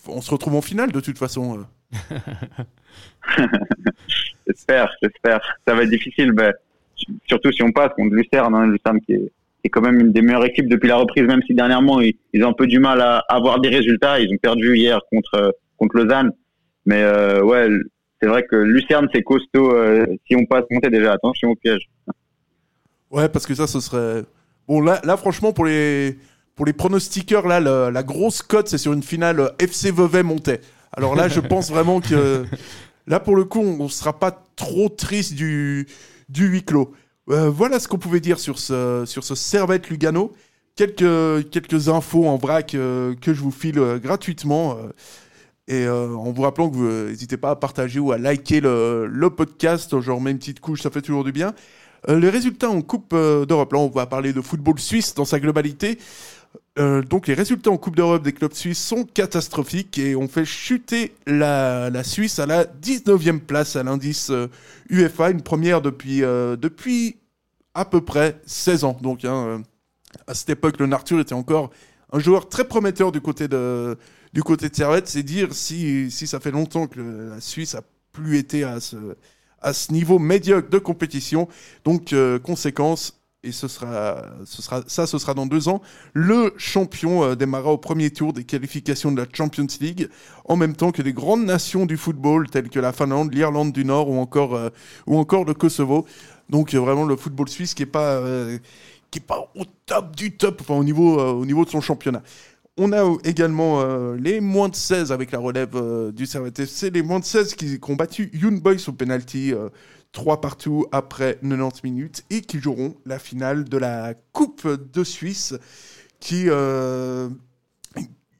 on 0.07 0.21
se 0.21 0.31
retrouve 0.31 0.55
en 0.55 0.61
finale 0.61 0.91
de 0.91 0.99
toute 0.99 1.17
façon. 1.17 1.65
J'espère, 4.47 4.91
j'espère. 5.01 5.39
Ça 5.67 5.73
va 5.73 5.83
être 5.83 5.89
difficile, 5.89 6.31
mais 6.33 6.51
surtout 7.27 7.51
si 7.51 7.63
on 7.63 7.71
passe 7.71 7.91
contre 7.95 8.13
Lucerne, 8.13 8.55
hein, 8.55 8.67
Lucerne 8.67 8.99
qui 9.01 9.13
est, 9.13 9.69
quand 9.69 9.81
même 9.81 9.99
une 9.99 10.11
des 10.11 10.21
meilleures 10.21 10.45
équipes 10.45 10.67
depuis 10.67 10.87
la 10.87 10.95
reprise, 10.95 11.25
même 11.25 11.41
si 11.45 11.53
dernièrement 11.53 12.01
ils, 12.01 12.43
ont 12.43 12.49
un 12.49 12.53
peu 12.53 12.65
du 12.65 12.79
mal 12.79 13.01
à 13.01 13.19
avoir 13.29 13.59
des 13.59 13.69
résultats. 13.69 14.19
Ils 14.19 14.33
ont 14.33 14.37
perdu 14.37 14.75
hier 14.75 14.99
contre 15.11 15.35
euh, 15.35 15.51
contre 15.77 15.97
Lausanne, 15.97 16.31
mais 16.85 17.03
euh, 17.03 17.43
ouais, 17.43 17.67
c'est 18.19 18.27
vrai 18.27 18.43
que 18.43 18.55
Lucerne 18.55 19.07
c'est 19.13 19.21
costaud. 19.21 19.75
euh, 19.75 20.07
si 20.27 20.35
on 20.35 20.45
passe, 20.45 20.63
montez 20.71 20.89
déjà. 20.89 21.13
Attention 21.13 21.51
au 21.51 21.55
piège. 21.55 21.87
Ouais, 23.11 23.29
parce 23.29 23.45
que 23.45 23.53
ça, 23.53 23.67
ce 23.67 23.79
serait 23.79 24.23
bon. 24.67 24.81
Là, 24.81 24.99
là, 25.03 25.17
franchement, 25.17 25.53
pour 25.53 25.65
les 25.65 26.17
pour 26.55 26.65
les 26.65 26.73
pronostiqueurs, 26.73 27.47
là, 27.47 27.91
la 27.91 28.03
grosse 28.03 28.41
cote, 28.41 28.67
c'est 28.67 28.79
sur 28.79 28.93
une 28.93 29.03
finale 29.03 29.51
FC 29.59 29.91
Vevey 29.91 30.23
Montais. 30.23 30.61
Alors 30.93 31.15
là, 31.15 31.27
je 31.27 31.39
pense 31.39 31.69
vraiment 31.69 32.01
que 32.01 32.45
là, 33.07 33.19
pour 33.19 33.35
le 33.35 33.45
coup, 33.45 33.59
on, 33.59 33.81
on 33.81 33.89
sera 33.89 34.17
pas 34.17 34.31
trop 34.55 34.89
triste 34.89 35.33
du 35.33 35.87
du 36.29 36.47
huis 36.47 36.63
clos. 36.63 36.93
Euh, 37.29 37.49
voilà 37.49 37.79
ce 37.79 37.87
qu'on 37.87 37.97
pouvait 37.97 38.19
dire 38.19 38.39
sur 38.39 38.59
ce 38.59 39.03
sur 39.05 39.23
ce 39.23 39.35
Servette 39.35 39.89
Lugano. 39.89 40.31
Quelques 40.75 41.49
quelques 41.49 41.89
infos 41.89 42.25
en 42.25 42.37
vrac 42.37 42.73
euh, 42.73 43.13
que 43.15 43.33
je 43.33 43.41
vous 43.41 43.51
file 43.51 43.79
euh, 43.79 43.99
gratuitement. 43.99 44.77
et 45.67 45.87
en 45.87 46.31
vous 46.31 46.41
rappelant 46.41 46.69
que 46.69 46.75
vous 46.75 46.89
n'hésitez 47.09 47.37
pas 47.37 47.51
à 47.51 47.55
partager 47.55 47.99
ou 47.99 48.11
à 48.11 48.17
liker 48.17 48.59
le, 48.59 49.05
le 49.05 49.29
podcast, 49.29 49.91
remets 49.93 50.31
une 50.31 50.39
petite 50.39 50.59
couche, 50.59 50.81
ça 50.81 50.89
fait 50.89 51.01
toujours 51.01 51.23
du 51.23 51.31
bien. 51.31 51.53
Les 52.07 52.29
résultats 52.29 52.69
en 52.69 52.81
Coupe 52.81 53.13
d'Europe, 53.13 53.73
là 53.73 53.79
on 53.79 53.89
va 53.89 54.07
parler 54.07 54.33
de 54.33 54.41
football 54.41 54.79
suisse 54.79 55.13
dans 55.13 55.25
sa 55.25 55.39
globalité. 55.39 55.99
Euh, 56.79 57.01
donc 57.01 57.27
les 57.27 57.33
résultats 57.33 57.71
en 57.71 57.77
Coupe 57.77 57.95
d'Europe 57.95 58.23
des 58.23 58.31
clubs 58.31 58.53
suisses 58.53 58.81
sont 58.81 59.03
catastrophiques 59.03 59.97
et 59.97 60.15
on 60.15 60.29
fait 60.29 60.45
chuter 60.45 61.13
la, 61.27 61.89
la 61.89 62.03
Suisse 62.03 62.39
à 62.39 62.45
la 62.45 62.63
19e 62.63 63.39
place 63.39 63.75
à 63.75 63.83
l'indice 63.83 64.29
euh, 64.29 64.47
UEFA, 64.89 65.31
une 65.31 65.41
première 65.41 65.81
depuis, 65.81 66.23
euh, 66.23 66.55
depuis 66.55 67.17
à 67.73 67.83
peu 67.83 68.01
près 68.01 68.39
16 68.45 68.83
ans. 68.85 68.97
Donc 69.01 69.25
hein, 69.25 69.61
à 70.27 70.33
cette 70.33 70.51
époque, 70.51 70.79
le 70.79 70.89
Arthur 70.93 71.19
était 71.19 71.33
encore 71.33 71.69
un 72.13 72.19
joueur 72.19 72.47
très 72.47 72.63
prometteur 72.63 73.11
du 73.11 73.19
côté 73.19 73.49
de, 73.49 73.97
du 74.33 74.41
côté 74.41 74.69
de 74.69 74.75
Servette. 74.75 75.07
C'est 75.07 75.23
dire 75.23 75.53
si, 75.53 76.09
si 76.09 76.27
ça 76.27 76.39
fait 76.39 76.51
longtemps 76.51 76.87
que 76.87 76.99
la 77.31 77.41
Suisse 77.41 77.75
a 77.75 77.81
plus 78.13 78.37
été 78.37 78.63
à 78.63 78.79
ce, 78.79 79.17
à 79.61 79.73
ce 79.73 79.91
niveau 79.91 80.17
médiocre 80.17 80.69
de 80.69 80.79
compétition. 80.79 81.49
Donc, 81.83 82.15
conséquence, 82.41 83.18
et 83.43 83.53
ce 83.53 83.69
sera, 83.69 84.25
ça, 84.45 85.07
ce 85.07 85.17
sera 85.17 85.33
dans 85.33 85.45
deux 85.45 85.69
ans. 85.69 85.81
Le 86.13 86.53
champion 86.57 87.23
euh, 87.23 87.35
démarra 87.35 87.71
au 87.71 87.77
premier 87.77 88.11
tour 88.11 88.33
des 88.33 88.43
qualifications 88.43 89.11
de 89.11 89.17
la 89.21 89.27
Champions 89.31 89.67
League, 89.79 90.09
en 90.45 90.57
même 90.57 90.75
temps 90.75 90.91
que 90.91 91.01
des 91.01 91.13
grandes 91.13 91.45
nations 91.45 91.85
du 91.85 91.95
football 91.95 92.49
telles 92.49 92.69
que 92.69 92.79
la 92.79 92.91
Finlande, 92.91 93.33
l'Irlande 93.33 93.71
du 93.71 93.85
Nord 93.85 94.09
ou 94.09 94.17
encore, 94.19 94.55
euh, 94.55 94.69
ou 95.07 95.17
encore 95.17 95.45
le 95.45 95.53
Kosovo. 95.53 96.05
Donc 96.49 96.73
euh, 96.73 96.79
vraiment 96.79 97.05
le 97.05 97.15
football 97.15 97.47
suisse 97.47 97.73
qui 97.73 97.83
est 97.83 97.85
pas, 97.85 98.15
euh, 98.15 98.57
qui 99.09 99.19
est 99.19 99.25
pas 99.25 99.49
au 99.55 99.63
top 99.85 100.15
du 100.17 100.35
top, 100.35 100.59
enfin 100.61 100.75
au 100.75 100.83
niveau, 100.83 101.19
au 101.19 101.45
niveau 101.45 101.63
de 101.63 101.69
son 101.69 101.79
championnat. 101.79 102.23
On 102.77 102.93
a 102.93 103.17
également 103.25 103.83
les 104.13 104.39
moins 104.39 104.69
de 104.69 104.75
16 104.75 105.11
avec 105.11 105.31
la 105.33 105.39
relève 105.39 105.75
du 106.13 106.25
Servette 106.25 106.59
FC, 106.59 106.89
les 106.89 107.01
moins 107.01 107.19
de 107.19 107.25
16 107.25 107.55
qui, 107.55 107.77
qui 107.77 107.91
ont 107.91 107.95
battu 107.95 108.29
Young 108.33 108.61
Boys 108.61 108.87
au 108.87 108.93
penalty. 108.93 109.53
3 110.11 110.41
partout 110.41 110.85
après 110.91 111.37
90 111.41 111.83
minutes 111.83 112.23
et 112.29 112.41
qui 112.41 112.59
joueront 112.59 112.95
la 113.05 113.19
finale 113.19 113.65
de 113.65 113.77
la 113.77 114.13
Coupe 114.33 114.67
de 114.67 115.03
Suisse 115.03 115.55
qui 116.19 116.45
euh, 116.47 117.29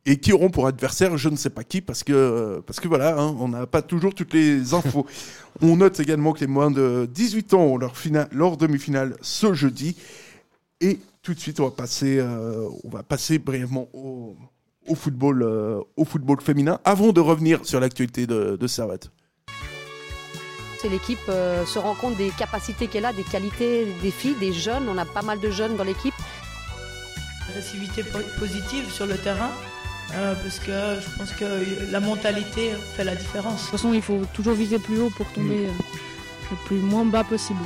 et 0.06 0.18
qui 0.18 0.34
auront 0.34 0.50
pour 0.50 0.66
adversaire 0.66 1.18
je 1.18 1.30
ne 1.30 1.36
sais 1.36 1.52
pas 1.52 1.64
qui 1.64 1.82
parce 1.82 2.04
que 2.04 2.62
parce 2.66 2.80
que 2.80 2.88
voilà 2.88 3.20
hein, 3.20 3.36
on 3.40 3.50
n'a 3.50 3.68
pas 3.68 3.82
toujours 3.82 4.16
toutes 4.16 4.34
les 4.34 4.74
infos. 4.74 5.06
on 5.62 5.78
note 5.78 6.00
également 6.00 6.34
que 6.34 6.40
les 6.40 6.48
moins 6.48 6.72
de 6.72 7.08
18 7.12 7.54
ans 7.54 7.62
ont 7.62 7.78
leur 7.78 7.98
finale 7.98 8.28
leur 8.32 8.58
demi-finale 8.58 9.16
ce 9.22 9.54
jeudi 9.54 9.96
et 10.82 11.00
tout 11.22 11.34
de 11.34 11.40
suite 11.40 11.60
on 11.60 11.66
va 11.66 11.72
passer 11.72 12.18
euh, 12.18 12.68
on 12.84 12.90
va 12.90 13.04
passer 13.04 13.38
brièvement 13.38 13.88
au, 13.94 14.36
au 14.88 14.96
football 14.96 15.44
euh, 15.44 15.82
au 15.96 16.06
football 16.06 16.42
féminin 16.42 16.80
avant 16.84 17.12
de 17.14 17.22
revenir 17.22 17.66
sur 17.66 17.80
l'actualité 17.80 18.26
de, 18.26 18.58
de 18.60 18.68
Servette. 18.68 19.12
C'est 20.82 20.90
l'équipe 20.90 21.20
euh, 21.28 21.66
se 21.66 21.78
rend 21.78 21.94
compte 21.94 22.16
des 22.16 22.30
capacités 22.30 22.88
qu'elle 22.88 23.06
a, 23.06 23.12
des 23.12 23.24
qualités 23.24 23.86
des 24.02 24.12
filles, 24.12 24.36
des 24.40 24.54
jeunes. 24.54 24.88
On 24.88 24.98
a 24.98 25.06
pas 25.06 25.22
mal 25.22 25.40
de 25.40 25.50
jeunes 25.50 25.76
dans 25.76 25.84
l'équipe. 25.84 26.14
agressivité 27.50 28.04
po- 28.04 28.20
positive 28.40 28.90
sur 28.90 29.06
le 29.06 29.18
terrain, 29.18 29.52
euh, 30.14 30.36
parce 30.36 30.60
que 30.60 30.72
je 31.02 31.18
pense 31.18 31.32
que 31.34 31.92
la 31.92 32.00
mentalité 32.00 32.72
fait 32.96 33.04
la 33.04 33.16
différence. 33.16 33.56
De 33.56 33.62
toute 33.64 33.72
façon, 33.72 33.94
il 33.94 34.02
faut 34.02 34.22
toujours 34.34 34.54
viser 34.54 34.80
plus 34.80 35.00
haut 35.02 35.10
pour 35.10 35.26
tomber 35.34 35.68
euh, 35.68 35.72
le 36.52 36.58
plus 36.66 36.78
moins 36.78 37.04
bas 37.06 37.24
possible. 37.26 37.60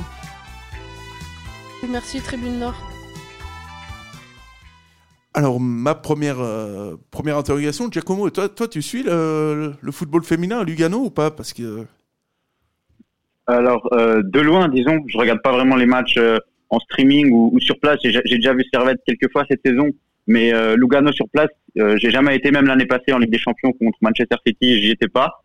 Merci 1.88 2.20
Tribune 2.20 2.58
Nord. 2.58 2.74
Alors, 5.34 5.60
ma 5.60 5.94
première, 5.94 6.40
euh, 6.40 6.96
première 7.10 7.36
interrogation, 7.36 7.88
Giacomo, 7.90 8.30
toi, 8.30 8.48
toi 8.48 8.66
tu 8.68 8.80
suis 8.82 9.02
le, 9.02 9.74
le 9.80 9.92
football 9.92 10.24
féminin 10.24 10.60
à 10.60 10.64
Lugano 10.64 10.98
ou 10.98 11.10
pas? 11.10 11.30
Parce 11.30 11.52
que. 11.52 11.86
Alors, 13.46 13.88
euh, 13.92 14.22
de 14.24 14.40
loin, 14.40 14.68
disons, 14.68 15.04
je 15.06 15.18
regarde 15.18 15.42
pas 15.42 15.52
vraiment 15.52 15.76
les 15.76 15.86
matchs 15.86 16.16
euh, 16.16 16.38
en 16.70 16.78
streaming 16.80 17.30
ou, 17.30 17.50
ou 17.52 17.60
sur 17.60 17.78
place. 17.78 17.98
J'ai 18.02 18.22
déjà 18.22 18.54
vu 18.54 18.64
Servette 18.72 19.00
quelques 19.06 19.30
fois 19.30 19.44
cette 19.50 19.60
saison, 19.64 19.90
mais 20.26 20.54
euh, 20.54 20.76
Lugano 20.76 21.12
sur 21.12 21.28
place, 21.28 21.50
euh, 21.78 21.96
j'ai 21.98 22.10
jamais 22.10 22.34
été, 22.36 22.50
même 22.50 22.66
l'année 22.66 22.86
passée 22.86 23.12
en 23.12 23.18
Ligue 23.18 23.30
des 23.30 23.38
Champions 23.38 23.72
contre 23.72 23.98
Manchester 24.00 24.36
City, 24.46 24.80
j'y 24.80 24.92
étais 24.92 25.08
pas. 25.08 25.42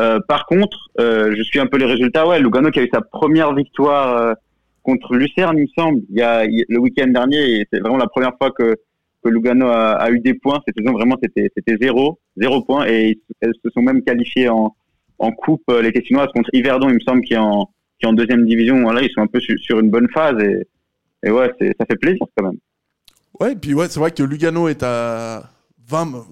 Euh, 0.00 0.18
par 0.26 0.46
contre, 0.46 0.88
euh, 0.98 1.34
je 1.36 1.42
suis 1.42 1.60
un 1.60 1.66
peu 1.66 1.76
les 1.76 1.84
résultats. 1.84 2.26
Ouais, 2.26 2.40
Lugano 2.40 2.70
qui 2.70 2.80
a 2.80 2.84
eu 2.84 2.90
sa 2.92 3.02
première 3.02 3.54
victoire 3.54 4.34
contre 4.82 5.14
Lucerne, 5.14 5.58
il 5.58 5.62
me 5.64 5.68
semble, 5.76 6.00
il 6.08 6.16
y 6.16 6.22
a, 6.22 6.44
il 6.44 6.64
le 6.68 6.78
week-end 6.78 7.08
dernier, 7.08 7.60
et 7.60 7.66
c'est 7.70 7.80
vraiment 7.80 7.98
la 7.98 8.08
première 8.08 8.32
fois 8.38 8.50
que, 8.50 8.76
que 9.22 9.28
Lugano 9.28 9.66
a, 9.66 9.92
a 9.92 10.10
eu 10.10 10.20
des 10.20 10.34
points. 10.34 10.60
Cette 10.66 10.76
saison, 10.78 10.92
vraiment, 10.92 11.16
c'était 11.22 11.76
zéro, 11.80 12.18
zéro 12.36 12.62
point, 12.62 12.86
et 12.86 13.20
elles 13.40 13.52
se 13.62 13.70
sont 13.70 13.82
même 13.82 14.02
qualifiées 14.02 14.48
en 14.48 14.74
en 15.22 15.32
coupe 15.32 15.62
euh, 15.70 15.80
les 15.82 15.92
Tessinoises 15.92 16.28
contre 16.34 16.50
Yverdon, 16.52 16.88
il 16.88 16.94
me 16.96 17.00
semble, 17.00 17.22
qui 17.22 17.34
est 17.34 17.38
en, 17.38 17.68
qui 18.00 18.06
en 18.06 18.12
deuxième 18.12 18.44
division. 18.44 18.82
Voilà, 18.82 19.02
ils 19.02 19.10
sont 19.10 19.22
un 19.22 19.26
peu 19.26 19.40
su- 19.40 19.58
sur 19.58 19.78
une 19.80 19.88
bonne 19.90 20.08
phase 20.12 20.38
et, 20.42 20.66
et 21.24 21.30
ouais, 21.30 21.50
ça 21.78 21.86
fait 21.86 21.96
plaisir 21.96 22.26
quand 22.36 22.44
même. 22.44 22.58
Ouais, 23.40 23.52
et 23.52 23.56
puis 23.56 23.72
ouais, 23.74 23.88
c'est 23.88 24.00
vrai 24.00 24.10
que 24.10 24.22
Lugano 24.22 24.68
est 24.68 24.82
à 24.82 25.50
20. 25.88 26.26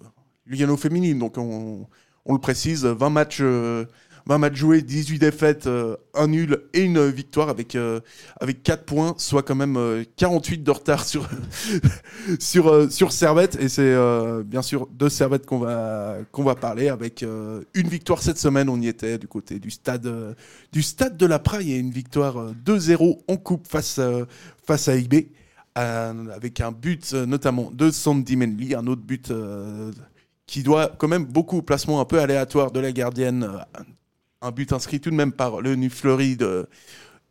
Lugano 0.47 0.77
féminine, 0.77 1.19
donc 1.19 1.39
on, 1.39 1.87
on 2.27 2.33
le 2.35 2.41
précise, 2.41 2.85
20 2.85 3.11
matchs, 3.11 3.39
euh, 3.41 3.85
20 4.31 4.39
matchs 4.39 4.55
joués, 4.55 4.81
18 4.81 5.19
défaites, 5.19 5.67
euh, 5.67 5.97
un 6.15 6.29
nul 6.29 6.61
et 6.73 6.83
une 6.83 7.09
victoire 7.09 7.49
avec, 7.49 7.75
euh, 7.75 7.99
avec 8.41 8.63
4 8.63 8.85
points, 8.85 9.15
soit 9.19 9.43
quand 9.43 9.57
même 9.57 9.77
euh, 9.77 10.05
48 10.17 10.63
de 10.63 10.71
retard 10.71 11.05
sur, 11.05 11.29
sur, 12.39 12.69
euh, 12.69 12.89
sur 12.89 13.11
Servette. 13.11 13.57
Et 13.61 13.69
c'est 13.69 13.83
euh, 13.83 14.45
bien 14.45 14.63
sûr 14.63 14.87
de 14.87 15.09
Servette 15.09 15.47
qu'on 15.47 15.59
va, 15.59 16.19
qu'on 16.31 16.45
va 16.45 16.55
parler 16.55 16.89
avec 16.89 17.25
euh, 17.25 17.63
une 17.75 17.89
victoire 17.89 18.23
cette 18.23 18.39
semaine. 18.39 18.69
On 18.69 18.81
y 18.81 18.87
était 18.87 19.19
du 19.19 19.27
côté 19.27 19.59
du 19.59 19.71
stade, 19.71 20.07
euh, 20.07 20.35
du 20.71 20.83
stade 20.83 21.17
de 21.17 21.27
la 21.27 21.41
Praille 21.41 21.73
et 21.73 21.79
une 21.79 21.91
victoire 21.91 22.39
euh, 22.39 22.53
2-0 22.65 23.19
en 23.27 23.37
coupe 23.37 23.67
face, 23.67 23.99
euh, 23.99 24.25
face 24.65 24.87
à 24.87 24.95
IB. 24.97 25.33
euh, 25.77 26.27
avec 26.35 26.61
un 26.61 26.71
but 26.73 27.11
euh, 27.15 27.27
notamment 27.27 27.71
de 27.73 27.91
Sandy 27.91 28.37
Menley, 28.37 28.75
un 28.77 28.87
autre 28.87 29.03
but 29.03 29.31
euh, 29.33 29.91
qui 30.47 30.63
doit 30.63 30.89
quand 30.99 31.09
même 31.09 31.25
beaucoup 31.25 31.59
au 31.59 31.63
placement 31.63 32.01
un 32.01 32.05
peu 32.05 32.21
aléatoire 32.21 32.71
de 32.73 32.81
la 32.81 32.93
gardienne, 32.93 33.45
euh, 33.45 33.83
un 34.43 34.51
but 34.51 34.73
inscrit 34.73 35.01
tout 35.01 35.11
de 35.11 35.15
même 35.15 35.33
par 35.33 35.61
le 35.61 35.89
Fleury 35.89 36.37
de, 36.37 36.69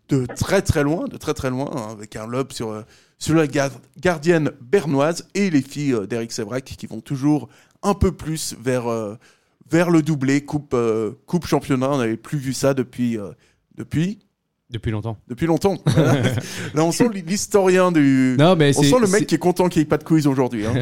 de 0.09 0.25
très 0.25 0.61
très 0.61 0.83
loin, 0.83 1.07
de 1.07 1.17
très 1.17 1.33
très 1.33 1.49
loin, 1.49 1.69
hein, 1.75 1.91
avec 1.91 2.15
un 2.15 2.27
lob 2.27 2.51
sur, 2.51 2.71
euh, 2.71 2.83
sur 3.17 3.35
la 3.35 3.47
gar- 3.47 3.71
gardienne 3.97 4.51
bernoise 4.61 5.27
et 5.33 5.49
les 5.49 5.61
filles 5.61 5.93
euh, 5.93 6.05
d'Eric 6.05 6.31
Sévrac 6.31 6.63
qui 6.63 6.87
vont 6.87 7.01
toujours 7.01 7.49
un 7.81 7.93
peu 7.93 8.11
plus 8.11 8.55
vers, 8.59 8.87
euh, 8.87 9.15
vers 9.69 9.89
le 9.89 10.01
doublé, 10.01 10.45
coupe, 10.45 10.75
coupe 11.25 11.45
championnat. 11.45 11.89
On 11.91 11.97
n'avait 11.97 12.17
plus 12.17 12.37
vu 12.37 12.53
ça 12.53 12.73
depuis, 12.73 13.17
depuis 13.75 14.19
Depuis 14.71 14.91
longtemps. 14.91 15.17
depuis 15.27 15.47
longtemps. 15.47 15.77
Là, 16.75 16.83
on 16.85 16.91
sent 16.91 17.09
l'historien 17.25 17.91
du. 17.91 18.35
Non, 18.37 18.55
mais 18.55 18.71
on 18.77 18.83
sent 18.83 18.99
le 19.01 19.07
mec 19.07 19.25
qui 19.25 19.33
est 19.33 19.39
content 19.39 19.67
qu'il 19.67 19.79
n'y 19.79 19.85
ait 19.85 19.89
pas 19.89 19.97
de 19.97 20.03
quiz 20.03 20.27
aujourd'hui. 20.27 20.65
hein. 20.67 20.73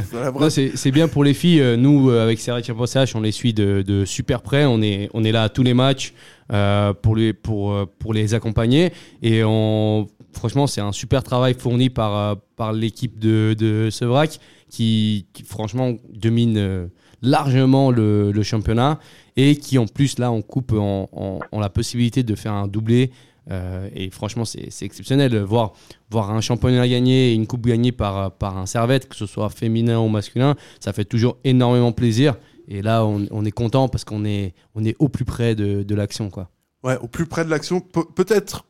C'est 0.49 0.91
bien 0.91 1.07
pour 1.07 1.23
les 1.23 1.33
filles. 1.33 1.61
Euh, 1.61 1.77
Nous, 1.77 2.09
euh, 2.09 2.21
avec 2.21 2.39
Servet.ch, 2.39 3.15
on 3.15 3.21
les 3.21 3.31
suit 3.31 3.53
de, 3.53 3.83
de 3.87 4.03
super 4.03 4.41
près. 4.41 4.65
On 4.65 4.81
est, 4.81 5.09
on 5.13 5.23
est 5.23 5.31
là 5.31 5.43
à 5.43 5.49
tous 5.49 5.63
les 5.63 5.73
matchs 5.73 6.13
euh, 6.51 6.93
pour, 6.93 7.15
les, 7.15 7.31
pour, 7.31 7.73
pour 7.97 8.13
les 8.13 8.33
accompagner. 8.33 8.91
Et 9.21 9.43
on, 9.45 10.07
franchement, 10.33 10.67
c'est 10.67 10.81
un 10.81 10.91
super 10.91 11.23
travail 11.23 11.53
fourni 11.57 11.89
par, 11.89 12.35
par 12.57 12.73
l'équipe 12.73 13.17
de, 13.19 13.55
de 13.57 13.89
Sevrac 13.89 14.39
qui, 14.69 15.27
qui, 15.31 15.43
franchement, 15.43 15.93
domine 16.13 16.89
largement 17.21 17.89
le, 17.91 18.31
le 18.33 18.43
championnat 18.43 18.99
et 19.37 19.55
qui, 19.55 19.77
en 19.77 19.87
plus, 19.87 20.19
là, 20.19 20.29
on 20.31 20.41
coupe 20.41 20.73
en, 20.73 21.07
en- 21.13 21.39
en 21.51 21.59
la 21.61 21.69
possibilité 21.69 22.23
de 22.23 22.35
faire 22.35 22.51
un 22.51 22.67
doublé. 22.67 23.11
Euh, 23.49 23.89
et 23.93 24.09
franchement, 24.09 24.45
c'est 24.45 24.69
exceptionnel. 24.81 25.37
Voir, 25.43 25.73
voir 26.09 26.31
un 26.31 26.41
championnat 26.41 26.87
gagné 26.87 27.31
et 27.31 27.33
une 27.33 27.47
coupe 27.47 27.65
gagnée 27.65 27.91
par, 27.91 28.31
par 28.31 28.57
un 28.57 28.65
servette, 28.65 29.07
que 29.07 29.15
ce 29.15 29.25
soit 29.25 29.49
féminin 29.49 29.99
ou 29.99 30.07
masculin, 30.09 30.55
ça 30.79 30.93
fait 30.93 31.05
toujours 31.05 31.37
énormément 31.43 31.91
plaisir. 31.91 32.35
Et 32.67 32.81
là, 32.81 33.05
on, 33.05 33.45
est 33.45 33.51
content 33.51 33.87
parce 33.87 34.03
qu'on 34.03 34.25
est, 34.25 34.53
on 34.75 34.83
est 34.83 34.95
au 34.99 35.07
plus 35.07 35.23
près 35.23 35.55
de, 35.55 35.83
de 35.83 35.95
l'action. 35.95 36.29
quoi. 36.29 36.49
Ouais, 36.83 36.97
au 36.97 37.07
plus 37.07 37.25
près 37.25 37.45
de 37.45 37.49
l'action, 37.49 37.79
Pe- 37.79 38.11
peut-être, 38.13 38.65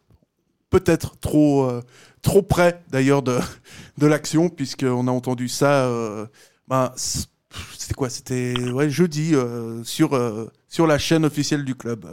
peut-être 0.70 1.18
trop, 1.20 1.64
euh, 1.64 1.82
trop 2.22 2.44
près 2.44 2.84
d'ailleurs 2.92 3.24
de, 3.24 3.40
de 3.98 4.06
l'action, 4.06 4.50
puisqu'on 4.50 5.08
a 5.08 5.12
entendu 5.12 5.48
ça. 5.50 5.86
euh, 5.88 6.28
ben, 6.68 6.92
c'était 6.96 7.96
quoi? 7.96 8.10
C'était 8.10 8.54
ouais, 8.72 8.90
jeudi 8.90 9.34
euh, 9.34 9.84
sur, 9.84 10.14
euh, 10.14 10.52
sur 10.68 10.86
la 10.86 11.00
chaîne 11.00 11.26
officielle 11.26 11.66
du 11.66 11.74
club. 11.74 12.06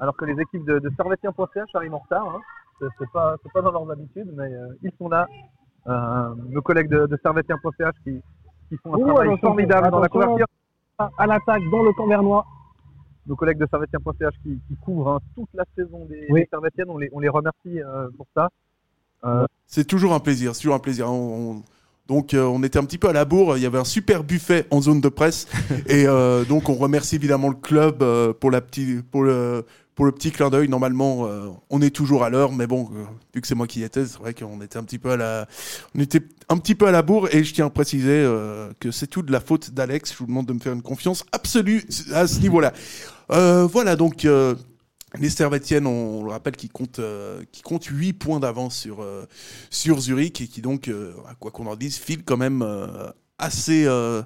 Alors 0.00 0.16
que 0.16 0.24
les 0.24 0.40
équipes 0.40 0.64
de, 0.64 0.78
de 0.80 0.90
servetien.ch 0.96 1.68
arrivent 1.74 1.94
en 1.94 1.98
retard. 1.98 2.26
Hein. 2.26 2.40
C'est- 2.80 3.10
pas, 3.12 3.36
dans 3.62 3.70
leurs 3.72 3.90
habitudes, 3.90 4.32
mais 4.34 4.52
euh, 4.54 4.68
ils 4.82 4.90
sont 4.98 5.08
là. 5.08 5.28
Euh, 5.86 6.34
nos 6.48 6.62
collègues 6.62 6.88
de, 6.88 7.06
de 7.06 7.18
servetien.ch 7.22 7.94
qui, 8.04 8.20
qui 8.68 8.76
font 8.78 8.94
un 8.94 8.98
Oh, 8.98 9.12
travail 9.12 9.38
formidable 9.38 9.90
dans 9.90 10.00
la 10.00 10.08
couverture. 10.08 10.46
À 10.98 11.26
l'attaque 11.26 11.62
dans 11.70 11.82
le 11.82 11.92
camp 11.92 12.06
bernois. 12.08 12.44
Nos 13.26 13.36
collègues 13.36 13.58
de 13.58 13.66
servetien.ch 13.70 14.34
qui, 14.42 14.58
qui 14.66 14.76
couvrent 14.76 15.08
hein, 15.12 15.18
toute 15.34 15.48
la 15.54 15.64
saison 15.76 16.04
des, 16.06 16.26
Oui. 16.30 16.40
des 16.40 16.48
servetiennes, 16.50 16.88
on 16.90 16.98
les, 16.98 17.10
on 17.12 17.20
les 17.20 17.28
remercie 17.28 17.80
euh, 17.82 18.08
pour 18.16 18.26
ça. 18.34 18.48
Euh, 19.24 19.46
C'est 19.66 19.84
toujours 19.86 20.14
un 20.14 20.20
plaisir, 20.20 20.54
c'est 20.54 20.62
toujours 20.62 20.74
un 20.76 20.80
plaisir. 20.80 21.08
On- 21.10 21.56
on- 21.58 21.62
donc 22.10 22.34
euh, 22.34 22.42
on 22.42 22.64
était 22.64 22.76
un 22.76 22.84
petit 22.84 22.98
peu 22.98 23.08
à 23.08 23.12
la 23.12 23.24
bourre, 23.24 23.56
il 23.56 23.62
y 23.62 23.66
avait 23.66 23.78
un 23.78 23.84
super 23.84 24.24
buffet 24.24 24.66
en 24.72 24.82
zone 24.82 25.00
de 25.00 25.08
presse 25.08 25.46
et 25.86 26.08
euh, 26.08 26.44
donc 26.44 26.68
on 26.68 26.74
remercie 26.74 27.14
évidemment 27.14 27.48
le 27.48 27.54
club 27.54 28.02
euh, 28.02 28.32
pour 28.32 28.50
la 28.50 28.60
petite 28.60 29.02
pour 29.02 29.22
le 29.22 29.64
pour 29.94 30.06
le 30.06 30.12
petit 30.12 30.32
clin 30.32 30.50
d'œil. 30.50 30.68
Normalement 30.68 31.28
on 31.68 31.82
est 31.82 31.94
toujours 31.94 32.24
à 32.24 32.30
l'heure, 32.30 32.52
mais 32.52 32.66
bon 32.66 32.88
vu 33.34 33.40
que 33.40 33.46
c'est 33.46 33.54
moi 33.54 33.66
qui 33.66 33.80
y 33.80 33.82
étais, 33.84 34.06
c'est 34.06 34.18
vrai 34.18 34.34
qu'on 34.34 34.60
était 34.60 34.78
un 34.78 34.82
petit 34.82 34.98
peu 34.98 35.10
à 35.10 35.16
la 35.16 35.46
on 35.94 36.00
était 36.00 36.22
un 36.48 36.56
petit 36.56 36.74
peu 36.74 36.86
à 36.86 36.90
la 36.90 37.02
bourre 37.02 37.28
et 37.32 37.44
je 37.44 37.54
tiens 37.54 37.66
à 37.66 37.70
préciser 37.70 38.26
que 38.80 38.90
c'est 38.90 39.06
tout 39.06 39.22
de 39.22 39.30
la 39.30 39.40
faute 39.40 39.72
d'Alex. 39.72 40.12
Je 40.12 40.18
vous 40.18 40.26
demande 40.26 40.46
de 40.46 40.54
me 40.54 40.58
faire 40.58 40.72
une 40.72 40.82
confiance 40.82 41.24
absolue 41.32 41.84
à 42.12 42.26
ce 42.26 42.40
niveau-là. 42.40 42.72
Voilà 43.28 43.94
donc. 43.94 44.26
Euh, 45.14 45.18
Les 45.18 45.30
Servetiennes, 45.30 45.86
on, 45.86 46.24
le 46.24 46.30
rappelle, 46.30 46.56
qui 46.56 46.70
euh, 46.98 47.42
comptent 47.64 47.86
8 47.86 48.12
points 48.14 48.40
d'avance 48.40 48.76
sur, 48.76 49.02
euh, 49.02 49.26
sur 49.70 50.00
Zurich 50.00 50.40
et 50.40 50.46
qui 50.46 50.60
donc, 50.60 50.88
euh, 50.88 51.12
quoi 51.38 51.50
qu'on 51.50 51.66
en 51.66 51.76
dise, 51.76 51.96
file 51.98 52.24
quand 52.24 52.36
même 52.36 52.62
euh, 52.62 53.10
assez, 53.38 53.84
euh, 53.86 54.22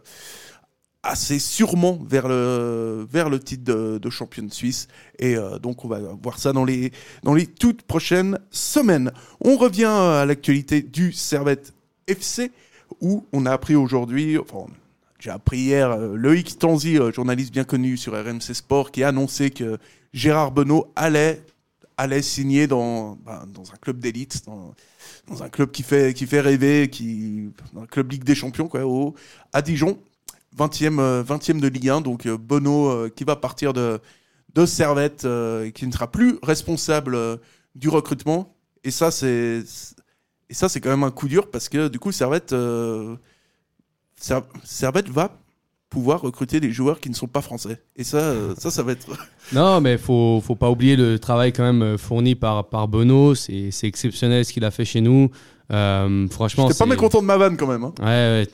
sûrement 1.38 1.98
vers 2.02 2.28
le, 2.28 3.06
titre 3.44 3.64
de, 3.64 3.98
de 3.98 4.10
championne 4.10 4.50
suisse. 4.50 4.88
Et 5.18 5.36
euh, 5.36 5.58
donc, 5.58 5.84
on 5.84 5.88
va 5.88 6.00
voir 6.22 6.38
ça 6.38 6.52
dans 6.52 6.64
les, 6.64 6.92
dans 7.22 7.34
les 7.34 7.46
toutes 7.46 7.82
prochaines 7.82 8.38
semaines. 8.50 9.12
On 9.40 9.56
revient 9.56 9.84
à 9.84 10.24
l'actualité 10.26 10.82
du 10.82 11.12
Servette 11.12 11.74
FC 12.06 12.50
où 13.00 13.26
on 13.32 13.46
a 13.46 13.52
appris 13.52 13.74
aujourd'hui, 13.74 14.38
j'ai 15.24 15.30
appris 15.30 15.58
hier, 15.58 15.90
euh, 15.90 16.16
Loïc 16.16 16.58
Tanzi, 16.58 16.98
euh, 16.98 17.10
journaliste 17.10 17.50
bien 17.50 17.64
connu 17.64 17.96
sur 17.96 18.12
RMC 18.12 18.52
Sport, 18.52 18.90
qui 18.90 19.02
a 19.02 19.08
annoncé 19.08 19.48
que 19.48 19.78
Gérard 20.12 20.52
Benoît 20.52 20.92
allait, 20.96 21.40
allait 21.96 22.20
signer 22.20 22.66
dans, 22.66 23.16
ben, 23.24 23.46
dans 23.46 23.72
un 23.72 23.76
club 23.80 24.00
d'élite, 24.00 24.42
dans, 24.46 25.42
un 25.42 25.48
club 25.48 25.70
qui 25.70 25.82
fait, 25.82 26.12
qui 26.12 26.26
fait 26.26 26.42
rêver, 26.42 26.90
qui, 26.90 27.48
un 27.74 27.86
club 27.86 28.12
Ligue 28.12 28.24
des 28.24 28.34
Champions, 28.34 28.68
quoi, 28.68 28.84
au, 28.84 29.14
à 29.54 29.62
Dijon, 29.62 29.98
20e, 30.58 31.00
euh, 31.00 31.24
20e 31.24 31.58
de 31.58 31.68
Ligue 31.68 31.88
1. 31.88 32.02
Donc 32.02 32.26
euh, 32.26 33.08
qui 33.08 33.24
va 33.24 33.36
partir 33.36 33.72
de, 33.72 34.00
de 34.52 34.66
Servette, 34.66 35.24
et 35.24 35.72
qui 35.72 35.86
ne 35.86 35.92
sera 35.92 36.10
plus 36.12 36.38
responsable 36.42 37.18
du 37.74 37.88
recrutement. 37.88 38.54
Et 38.84 38.90
ça, 38.90 39.10
c'est. 39.10 39.62
Et 40.50 40.54
ça, 40.54 40.68
c'est 40.68 40.82
quand 40.82 40.90
même 40.90 41.02
un 41.02 41.10
coup 41.10 41.28
dur 41.28 41.50
parce 41.50 41.70
que 41.70 41.88
du 41.88 41.98
coup, 41.98 42.12
Servette, 42.12 42.50
Ser- 42.50 43.16
Servette 44.64 45.08
va 45.08 45.30
pouvoir 45.90 46.22
recruter 46.22 46.58
des 46.58 46.72
joueurs 46.72 46.98
qui 46.98 47.08
ne 47.08 47.14
sont 47.14 47.28
pas 47.28 47.40
français. 47.40 47.80
Et 47.94 48.02
ça, 48.04 48.16
euh, 48.18 48.54
ça, 48.58 48.70
ça 48.70 48.82
va 48.82 48.92
être. 48.92 49.06
Non, 49.52 49.80
mais 49.80 49.98
faut 49.98 50.40
faut 50.44 50.54
pas 50.56 50.70
oublier 50.70 50.96
le 50.96 51.18
travail 51.18 51.52
quand 51.52 51.62
même 51.62 51.82
euh, 51.82 51.98
fourni 51.98 52.34
par 52.34 52.68
par 52.68 52.88
Beno. 52.88 53.34
C'est 53.34 53.70
c'est 53.70 53.86
exceptionnel 53.86 54.44
ce 54.44 54.52
qu'il 54.52 54.64
a 54.64 54.70
fait 54.70 54.84
chez 54.86 55.00
nous. 55.02 55.30
Euh, 55.72 56.26
franchement, 56.28 56.66
J'étais 56.68 56.78
pas 56.78 56.84
c'est- 56.84 56.90
mécontent 56.90 57.20
de 57.22 57.26
ma 57.26 57.36
vanne 57.36 57.56
quand 57.56 57.66
même. 57.66 57.84
hein. 57.84 57.92
Ouais, 58.00 58.04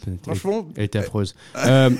ouais. 0.07 0.16
Franchement. 0.23 0.68
elle 0.77 0.85
était 0.85 0.99
affreuse. 0.99 1.35
Euh, 1.57 1.91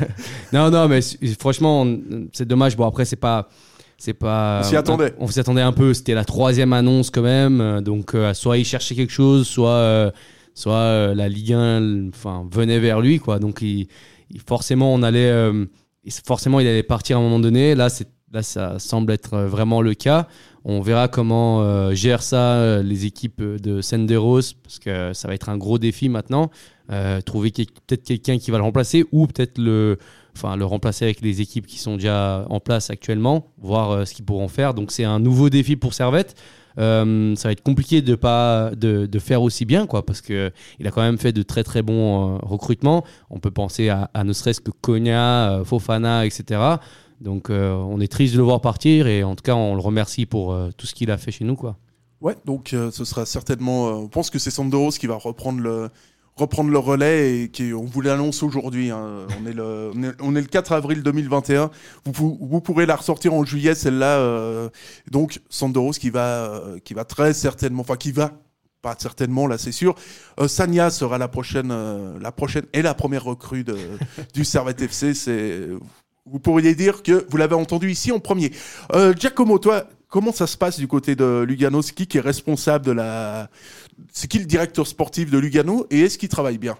non, 0.52 0.70
non, 0.70 0.88
mais 0.88 1.00
franchement, 1.38 1.86
c'est 2.32 2.46
dommage. 2.46 2.76
Bon, 2.76 2.86
après, 2.86 3.04
c'est 3.04 3.16
pas. 3.16 3.48
C'est 3.98 4.14
pas. 4.14 4.60
On 4.64 4.68
s'y 4.68 4.76
attendait. 4.76 5.14
On 5.18 5.26
s'y 5.28 5.40
attendait 5.40 5.60
un 5.62 5.72
peu. 5.72 5.94
C'était 5.94 6.14
la 6.14 6.24
troisième 6.24 6.72
annonce 6.72 7.10
quand 7.10 7.22
même. 7.22 7.80
Donc, 7.82 8.14
euh, 8.14 8.32
soit 8.34 8.58
il 8.58 8.64
cherchait 8.64 8.94
quelque 8.94 9.12
chose, 9.12 9.46
soit, 9.46 10.12
soit 10.54 10.74
euh, 10.74 11.14
la 11.14 11.28
Ligue 11.28 11.52
1 11.52 12.08
enfin, 12.08 12.46
venait 12.50 12.78
vers 12.78 13.00
lui. 13.00 13.18
Quoi. 13.18 13.38
Donc, 13.38 13.64
forcément, 14.46 14.92
on 14.92 15.02
allait. 15.02 15.30
euh, 15.30 15.64
forcément, 16.26 16.60
il 16.60 16.66
allait 16.66 16.82
partir 16.82 17.16
à 17.16 17.20
un 17.20 17.22
moment 17.22 17.40
donné. 17.40 17.74
Là, 17.74 17.88
là 18.32 18.42
ça 18.42 18.78
semble 18.78 19.12
être 19.12 19.34
euh, 19.34 19.48
vraiment 19.48 19.82
le 19.82 19.94
cas. 19.94 20.28
On 20.64 20.80
verra 20.80 21.08
comment 21.08 21.62
euh, 21.62 21.94
gèrent 21.94 22.22
ça 22.22 22.82
les 22.82 23.06
équipes 23.06 23.42
de 23.42 23.80
Senderos, 23.80 24.54
parce 24.62 24.78
que 24.78 25.12
ça 25.14 25.26
va 25.26 25.34
être 25.34 25.48
un 25.48 25.56
gros 25.56 25.78
défi 25.78 26.08
maintenant. 26.08 26.50
Trouver 27.24 27.52
peut-être 27.52 28.02
quelqu'un 28.02 28.38
qui 28.38 28.50
va 28.50 28.58
le 28.58 28.64
remplacer 28.64 29.04
ou 29.12 29.28
peut-être 29.28 29.58
le, 29.58 29.96
enfin, 30.36 30.56
le 30.56 30.64
remplacer 30.64 31.04
avec 31.04 31.20
les 31.20 31.40
équipes 31.40 31.66
qui 31.66 31.78
sont 31.78 31.94
déjà 31.94 32.44
en 32.50 32.58
place 32.58 32.90
actuellement, 32.90 33.52
voir 33.58 34.04
ce 34.06 34.12
qu'ils 34.12 34.24
pourront 34.24 34.48
faire. 34.48 34.74
Donc 34.74 34.90
c'est 34.90 35.04
un 35.04 35.20
nouveau 35.20 35.50
défi 35.50 35.76
pour 35.76 35.94
Servette. 35.94 36.34
Euh, 36.78 37.34
ça 37.36 37.48
va 37.48 37.52
être 37.52 37.62
compliqué 37.62 38.02
de 38.02 38.14
pas 38.14 38.70
de, 38.76 39.06
de 39.06 39.18
faire 39.18 39.42
aussi 39.42 39.64
bien 39.64 39.86
quoi 39.86 40.04
parce 40.06 40.20
que 40.20 40.52
il 40.78 40.86
a 40.86 40.90
quand 40.90 41.02
même 41.02 41.18
fait 41.18 41.32
de 41.32 41.42
très 41.42 41.64
très 41.64 41.82
bons 41.82 42.36
euh, 42.36 42.38
recrutements 42.42 43.04
on 43.28 43.40
peut 43.40 43.50
penser 43.50 43.88
à, 43.88 44.08
ne 44.24 44.32
serait-ce 44.32 44.60
que 44.60 44.70
Konya 44.70 45.50
euh, 45.50 45.64
Fofana 45.64 46.26
etc 46.26 46.60
donc 47.20 47.50
on 47.50 48.00
est 48.00 48.10
triste 48.10 48.32
de 48.32 48.38
le 48.38 48.44
voir 48.44 48.60
partir 48.60 49.06
et 49.06 49.22
en 49.24 49.36
tout 49.36 49.42
cas 49.42 49.54
on 49.54 49.74
le 49.74 49.80
remercie 49.80 50.24
pour 50.24 50.56
tout 50.78 50.86
ce 50.86 50.94
qu'il 50.94 51.10
a 51.10 51.18
fait 51.18 51.30
chez 51.30 51.44
nous 51.44 51.54
quoi 51.56 51.76
Ouais, 52.22 52.36
donc 52.44 52.68
ce 52.70 53.04
sera 53.04 53.24
certainement. 53.24 53.88
on 53.88 54.08
pense 54.08 54.28
que 54.30 54.38
c'est 54.38 54.50
Sanderos 54.50 54.90
qui 54.90 55.06
va 55.06 55.16
reprendre 55.16 55.60
le 55.60 55.90
reprendre 56.36 56.70
le 56.70 56.78
relais 56.78 57.42
et 57.42 57.48
qui 57.48 57.72
on 57.74 57.84
vous 57.84 58.00
l'annonce 58.00 58.42
aujourd'hui. 58.42 58.90
hein. 58.90 59.26
On 59.42 59.46
est 59.46 59.52
le 59.52 59.90
on 59.94 60.02
est, 60.02 60.12
on 60.20 60.36
est 60.36 60.40
le 60.40 60.46
4 60.46 60.72
avril 60.72 61.02
2021. 61.02 61.70
Vous, 62.06 62.38
vous 62.40 62.60
pourrez 62.60 62.86
la 62.86 62.96
ressortir 62.96 63.34
en 63.34 63.44
juillet 63.44 63.74
celle-là. 63.74 64.18
euh, 64.18 64.68
donc 65.10 65.40
Sanderos 65.50 65.92
qui 65.92 66.10
va 66.10 66.44
euh, 66.46 66.78
qui 66.84 66.94
va 66.94 67.04
très 67.04 67.34
certainement, 67.34 67.82
enfin 67.82 67.96
qui 67.96 68.12
va 68.12 68.32
pas 68.82 68.96
certainement 68.98 69.46
là 69.46 69.58
c'est 69.58 69.72
sûr. 69.72 69.94
Euh, 70.40 70.48
Sanya 70.48 70.88
sera 70.90 71.18
la 71.18 71.28
prochaine 71.28 71.70
euh, 71.70 72.18
la 72.20 72.32
prochaine 72.32 72.64
et 72.72 72.80
la 72.82 72.94
première 72.94 73.24
recrue 73.24 73.62
de, 73.64 73.76
du 74.34 74.44
Servette 74.44 74.80
FC. 74.80 75.12
C'est 75.14 75.68
vous 76.26 76.38
pourriez 76.38 76.74
dire 76.74 77.02
que 77.02 77.26
vous 77.28 77.36
l'avez 77.36 77.56
entendu 77.56 77.90
ici 77.90 78.12
en 78.12 78.20
premier. 78.20 78.52
Euh, 78.94 79.12
Giacomo, 79.14 79.58
toi, 79.58 79.84
comment 80.10 80.32
ça 80.32 80.46
se 80.46 80.58
passe 80.58 80.78
du 80.78 80.86
côté 80.86 81.14
de 81.16 81.42
Lugano? 81.48 81.80
C'est 81.82 81.94
qui 81.94 82.06
qui 82.06 82.18
est 82.18 82.22
responsable 82.22 82.84
de 82.84 82.92
la... 82.92 83.48
C'est 84.12 84.28
qui 84.28 84.38
le 84.38 84.44
directeur 84.44 84.86
sportif 84.86 85.30
de 85.30 85.38
Lugano 85.38 85.86
et 85.90 86.00
est-ce 86.00 86.18
qu'il 86.18 86.28
travaille 86.28 86.58
bien? 86.58 86.76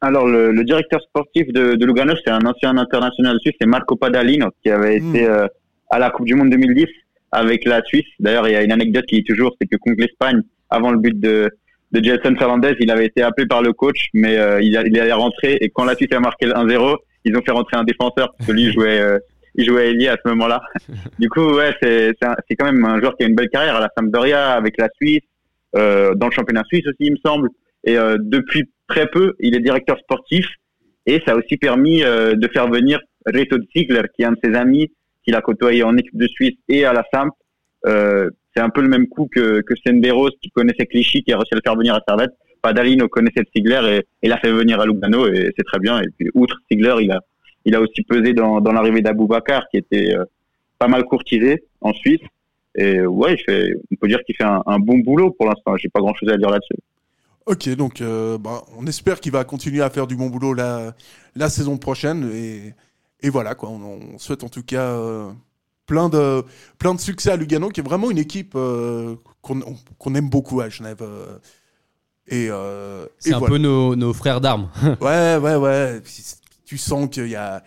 Alors, 0.00 0.26
le, 0.28 0.52
le 0.52 0.64
directeur 0.64 1.00
sportif 1.02 1.46
de, 1.48 1.74
de 1.74 1.86
Lugano, 1.86 2.14
c'est 2.24 2.30
un 2.30 2.44
ancien 2.46 2.76
international 2.76 3.38
suisse, 3.40 3.54
c'est 3.60 3.66
Marco 3.66 3.96
Padalino, 3.96 4.50
qui 4.62 4.70
avait 4.70 4.96
été 4.98 5.26
euh, 5.26 5.46
à 5.90 5.98
la 5.98 6.10
Coupe 6.10 6.26
du 6.26 6.34
Monde 6.34 6.50
2010 6.50 6.84
avec 7.32 7.64
la 7.64 7.82
Suisse. 7.82 8.04
D'ailleurs, 8.20 8.46
il 8.46 8.52
y 8.52 8.56
a 8.56 8.62
une 8.62 8.72
anecdote 8.72 9.06
qui 9.06 9.16
est 9.16 9.26
toujours, 9.26 9.52
c'est 9.60 9.66
que 9.66 9.76
contre 9.76 9.96
l'Espagne, 10.00 10.42
avant 10.70 10.90
le 10.90 10.98
but 10.98 11.18
de, 11.18 11.50
de 11.92 12.04
Gelson 12.04 12.36
Fernandez, 12.38 12.74
il 12.78 12.90
avait 12.90 13.06
été 13.06 13.22
appelé 13.22 13.46
par 13.46 13.62
le 13.62 13.72
coach, 13.72 14.08
mais 14.12 14.36
euh, 14.36 14.60
il, 14.60 14.76
a- 14.76 14.86
il 14.86 14.98
allait 15.00 15.12
rentrer. 15.12 15.56
Et 15.62 15.70
quand 15.70 15.84
la 15.84 15.96
Suisse 15.96 16.12
a 16.12 16.20
marqué 16.20 16.44
le 16.46 16.52
1-0, 16.52 16.96
ils 17.24 17.34
ont 17.36 17.42
fait 17.42 17.52
rentrer 17.52 17.76
un 17.78 17.84
défenseur, 17.84 18.34
parce 18.36 18.46
que 18.48 18.52
lui, 18.52 18.70
jouait, 18.74 19.00
euh, 19.00 19.18
il 19.56 19.64
jouait 19.64 19.90
ailier 19.90 20.08
à 20.08 20.16
ce 20.22 20.28
moment-là. 20.28 20.60
du 21.18 21.28
coup, 21.28 21.54
ouais, 21.54 21.74
c'est 21.82 22.12
c'est 22.48 22.56
quand 22.56 22.70
même 22.70 22.84
un 22.84 23.00
joueur 23.00 23.16
qui 23.16 23.24
a 23.24 23.26
une 23.26 23.34
belle 23.34 23.48
carrière 23.48 23.76
à 23.76 23.80
la 23.80 23.90
Sampdoria, 23.96 24.52
avec 24.52 24.78
la 24.78 24.88
Suisse, 24.96 25.22
euh, 25.76 26.14
dans 26.14 26.26
le 26.26 26.32
championnat 26.32 26.62
suisse 26.64 26.86
aussi, 26.86 26.96
il 27.00 27.12
me 27.12 27.18
semble. 27.24 27.48
Et 27.84 27.96
euh, 27.96 28.16
depuis 28.20 28.64
très 28.88 29.06
peu, 29.06 29.34
il 29.40 29.54
est 29.54 29.60
directeur 29.60 29.98
sportif. 29.98 30.46
Et 31.06 31.22
ça 31.26 31.32
a 31.32 31.36
aussi 31.36 31.56
permis 31.56 32.02
euh, 32.02 32.34
de 32.34 32.48
faire 32.48 32.68
venir 32.68 33.00
Reto 33.26 33.56
Ziegler, 33.74 34.02
qui 34.14 34.22
est 34.22 34.26
un 34.26 34.32
de 34.32 34.38
ses 34.42 34.54
amis, 34.54 34.92
qu'il 35.24 35.34
a 35.34 35.40
côtoyé 35.40 35.82
en 35.82 35.96
équipe 35.96 36.16
de 36.16 36.26
Suisse 36.26 36.56
et 36.68 36.84
à 36.84 36.92
la 36.92 37.04
Samp. 37.12 37.32
Euh, 37.86 38.30
c'est 38.54 38.62
un 38.62 38.70
peu 38.70 38.80
le 38.80 38.88
même 38.88 39.06
coup 39.06 39.28
que, 39.32 39.60
que 39.60 39.74
Senderos, 39.86 40.30
qui 40.42 40.50
connaissait 40.50 40.86
Clichy, 40.86 41.22
qui 41.22 41.32
a 41.32 41.36
réussi 41.36 41.54
à 41.54 41.56
le 41.56 41.62
faire 41.64 41.76
venir 41.76 41.94
à 41.94 42.00
Servette. 42.08 42.32
Padalino 42.62 43.06
connaissait 43.08 43.44
Ziegler 43.54 43.98
et, 43.98 44.26
et 44.26 44.28
l'a 44.28 44.38
fait 44.38 44.50
venir 44.50 44.80
à 44.80 44.86
Lugano, 44.86 45.28
et 45.28 45.52
c'est 45.56 45.64
très 45.64 45.78
bien. 45.78 46.00
Et 46.00 46.08
puis, 46.18 46.28
outre 46.34 46.58
Ziegler, 46.70 46.94
il 47.02 47.12
a, 47.12 47.20
il 47.66 47.74
a 47.74 47.80
aussi 47.82 48.02
pesé 48.02 48.32
dans, 48.32 48.60
dans 48.62 48.72
l'arrivée 48.72 49.02
d'Aboubacar, 49.02 49.64
qui 49.70 49.76
était 49.76 50.14
euh, 50.16 50.24
pas 50.78 50.88
mal 50.88 51.04
courtisé 51.04 51.64
en 51.82 51.92
Suisse. 51.92 52.22
Et 52.74 53.00
ouais, 53.06 53.34
il 53.34 53.38
fait, 53.38 53.72
on 53.92 53.96
peut 53.96 54.08
dire 54.08 54.20
qu'il 54.24 54.34
fait 54.36 54.44
un, 54.44 54.62
un 54.66 54.78
bon 54.78 54.98
boulot 54.98 55.30
pour 55.32 55.46
l'instant. 55.46 55.76
J'ai 55.76 55.88
pas 55.88 56.00
grand 56.00 56.14
chose 56.14 56.28
à 56.30 56.36
dire 56.36 56.50
là-dessus. 56.50 56.78
Ok, 57.46 57.68
donc 57.76 58.00
euh, 58.00 58.38
bah, 58.38 58.62
on 58.76 58.86
espère 58.86 59.20
qu'il 59.20 59.32
va 59.32 59.44
continuer 59.44 59.80
à 59.82 59.88
faire 59.88 60.06
du 60.06 60.16
bon 60.16 60.28
boulot 60.30 60.52
la, 60.52 60.94
la 61.36 61.48
saison 61.48 61.76
prochaine. 61.78 62.30
Et, 62.34 62.74
et 63.22 63.30
voilà, 63.30 63.54
quoi, 63.54 63.68
on, 63.70 64.00
on 64.14 64.18
souhaite 64.18 64.44
en 64.44 64.48
tout 64.48 64.62
cas 64.64 64.82
euh, 64.90 65.30
plein, 65.86 66.08
de, 66.08 66.42
plein 66.78 66.92
de 66.94 67.00
succès 67.00 67.30
à 67.30 67.36
Lugano, 67.36 67.68
qui 67.70 67.80
est 67.80 67.84
vraiment 67.84 68.10
une 68.10 68.18
équipe 68.18 68.52
euh, 68.56 69.14
qu'on 69.42 70.14
aime 70.14 70.28
beaucoup 70.28 70.60
à 70.60 70.68
Genève. 70.68 70.98
euh, 71.02 71.38
et, 72.28 72.48
euh, 72.50 73.06
c'est 73.20 73.32
un 73.32 73.38
voilà. 73.38 73.52
peu 73.54 73.58
nos, 73.58 73.94
nos 73.94 74.12
frères 74.12 74.40
d'armes 74.40 74.68
Ouais, 75.00 75.36
ouais, 75.36 75.54
ouais. 75.54 76.00
Tu 76.66 76.76
sens 76.76 77.08
qu'il 77.08 77.28
y 77.28 77.36
a, 77.36 77.62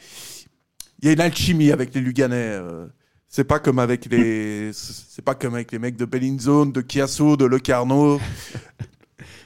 il 1.01 1.07
y 1.07 1.09
a 1.09 1.13
une 1.13 1.21
alchimie 1.21 1.71
avec 1.71 1.93
les 1.95 2.01
Luganais. 2.01 2.35
euh. 2.35 2.85
C'est 3.31 3.43
pas 3.43 3.59
comme 3.59 3.79
avec 3.79 4.05
les, 4.07 4.71
c'est 4.73 5.23
pas 5.23 5.35
comme 5.35 5.53
avec 5.53 5.71
les 5.71 5.77
mecs 5.79 5.95
de 5.95 6.05
Bellinzone, 6.05 6.71
de 6.71 6.83
Chiasso, 6.87 7.37
de 7.37 7.45
Le 7.45 7.59
Carnot. 7.59 8.19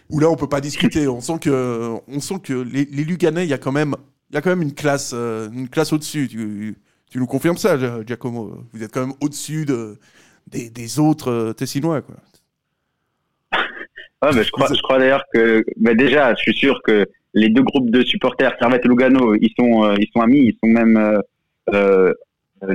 où 0.10 0.20
là, 0.20 0.30
on 0.30 0.36
peut 0.36 0.47
pas 0.49 0.62
discuter. 0.62 1.08
On 1.08 1.22
sent 1.22 1.39
que, 1.41 1.93
on 2.08 2.20
sent 2.20 2.39
que 2.43 2.54
les, 2.54 2.86
Luganais, 2.86 3.45
il 3.45 3.49
y 3.49 3.54
a 3.54 3.58
quand 3.58 3.72
même, 3.74 3.95
il 4.32 4.36
y 4.36 4.38
a 4.38 4.41
quand 4.41 4.49
même 4.51 4.62
une 4.62 4.74
classe, 4.74 5.12
euh, 5.14 5.49
une 5.51 5.70
classe 5.70 5.91
au-dessus. 5.93 6.28
Tu, 6.30 7.20
nous 7.20 7.28
confirmes 7.28 7.58
ça, 7.58 7.78
Gia- 7.78 8.04
Giacomo? 8.08 8.64
Vous 8.74 8.82
êtes 8.84 8.91
quand 8.91 9.06
même 9.06 9.16
au-dessus 9.22 9.66
de, 9.66 9.99
des, 10.47 10.99
autres 10.99 11.30
euh, 11.32 11.54
Tessinois, 11.54 12.01
quoi. 12.01 12.16
Mais 14.34 14.43
je 14.43 14.51
crois, 14.51 14.70
je 14.74 14.82
crois 14.82 14.97
d'ailleurs 14.97 15.26
que, 15.34 15.66
mais 15.78 15.95
déjà, 15.95 16.34
je 16.36 16.39
suis 16.43 16.54
sûr 16.56 16.82
que 16.86 17.06
les 17.34 17.49
deux 17.49 17.63
groupes 17.63 17.89
de 17.89 18.03
supporters, 18.03 18.55
Servette 18.59 18.86
et 18.86 18.88
Lugano, 18.88 19.34
ils 19.36 19.51
sont, 19.57 19.84
euh, 19.86 19.95
ils 19.99 20.07
sont 20.13 20.21
amis, 20.21 20.39
ils 20.39 20.57
sont 20.63 20.69
même 20.69 20.97
euh, 20.97 21.19
euh, 21.73 22.13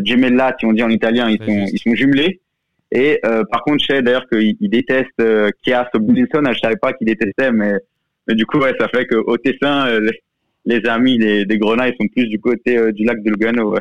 gemellati, 0.04 0.66
on 0.66 0.72
dit 0.72 0.82
en 0.82 0.90
italien, 0.90 1.28
ils 1.30 1.38
sont, 1.44 1.66
ils 1.72 1.78
sont 1.78 1.94
jumelés. 1.94 2.40
Et 2.90 3.20
euh, 3.24 3.44
par 3.50 3.62
contre, 3.64 3.80
je 3.82 3.86
sais 3.94 4.02
d'ailleurs 4.02 4.26
qu'ils 4.28 4.56
ils 4.61 4.68
détestent 4.70 5.09
euh, 5.20 5.50
Chiasso 5.62 5.98
Bulinson. 6.00 6.42
Je 6.52 6.59
savais 6.59 6.76
pas 6.76 6.92
qu'ils 6.94 7.06
détestaient, 7.06 7.52
mais, 7.52 7.72
mais 8.26 8.34
du 8.34 8.46
coup, 8.46 8.59
ouais, 8.59 8.74
ça 8.80 8.88
fait 8.88 9.06
qu'au 9.06 9.36
Tessin, 9.36 9.86
euh, 9.88 10.00
les, 10.64 10.78
les 10.80 10.88
amis 10.88 11.18
des, 11.18 11.44
des 11.44 11.59
Grenats, 11.59 11.88
ils 11.88 11.96
sont 12.00 12.09
plus 12.09 12.26
du 12.28 12.40
côté 12.40 12.76
euh, 12.78 12.90
du 12.92 13.04
lac 13.04 13.22
de 13.22 13.30
Lugano. 13.30 13.72
Ouais. 13.74 13.80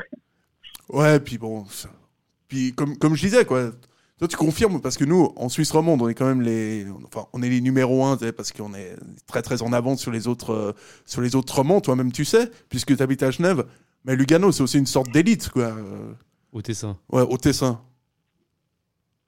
Ouais, 0.90 1.20
puis 1.20 1.38
bon, 1.38 1.66
ça- 1.66 1.90
puis 2.48 2.74
comme, 2.74 2.98
comme 2.98 3.16
je 3.16 3.22
disais, 3.24 3.46
quoi. 3.46 3.72
Toi, 4.20 4.28
tu 4.28 4.36
confirmes 4.36 4.82
parce 4.82 4.98
que 4.98 5.06
nous, 5.06 5.32
en 5.36 5.48
Suisse 5.48 5.72
romande, 5.72 6.02
on 6.02 6.10
est 6.10 6.16
quand 6.16 6.26
même 6.26 6.42
les, 6.42 6.86
enfin, 7.06 7.28
on 7.34 7.44
est 7.44 7.50
les 7.50 7.62
numéros 7.62 8.04
un, 8.04 8.18
parce 8.36 8.52
qu'on 8.52 8.74
est 8.74 8.96
très 9.28 9.44
très 9.44 9.62
en 9.62 9.74
avance 9.74 10.02
sur 10.02 10.12
les 10.12 10.28
autres, 10.28 10.54
euh, 10.54 10.72
sur 11.06 11.22
les 11.22 11.36
autres 11.36 11.56
romands. 11.56 11.82
Toi-même, 11.82 12.12
tu 12.12 12.26
sais, 12.26 12.50
puisque 12.70 12.98
tu 12.98 13.04
habites 13.04 13.22
à 13.22 13.30
Genève. 13.30 13.64
Mais 14.06 14.16
Lugano, 14.16 14.52
c'est 14.52 14.64
aussi 14.64 14.80
une 14.80 14.88
sorte 14.88 15.12
d'élite, 15.12 15.50
quoi. 15.50 15.72
Au 16.52 16.62
Tessin. 16.62 16.98
Ouais, 17.12 17.22
au 17.22 17.38
Tessin. 17.38 17.80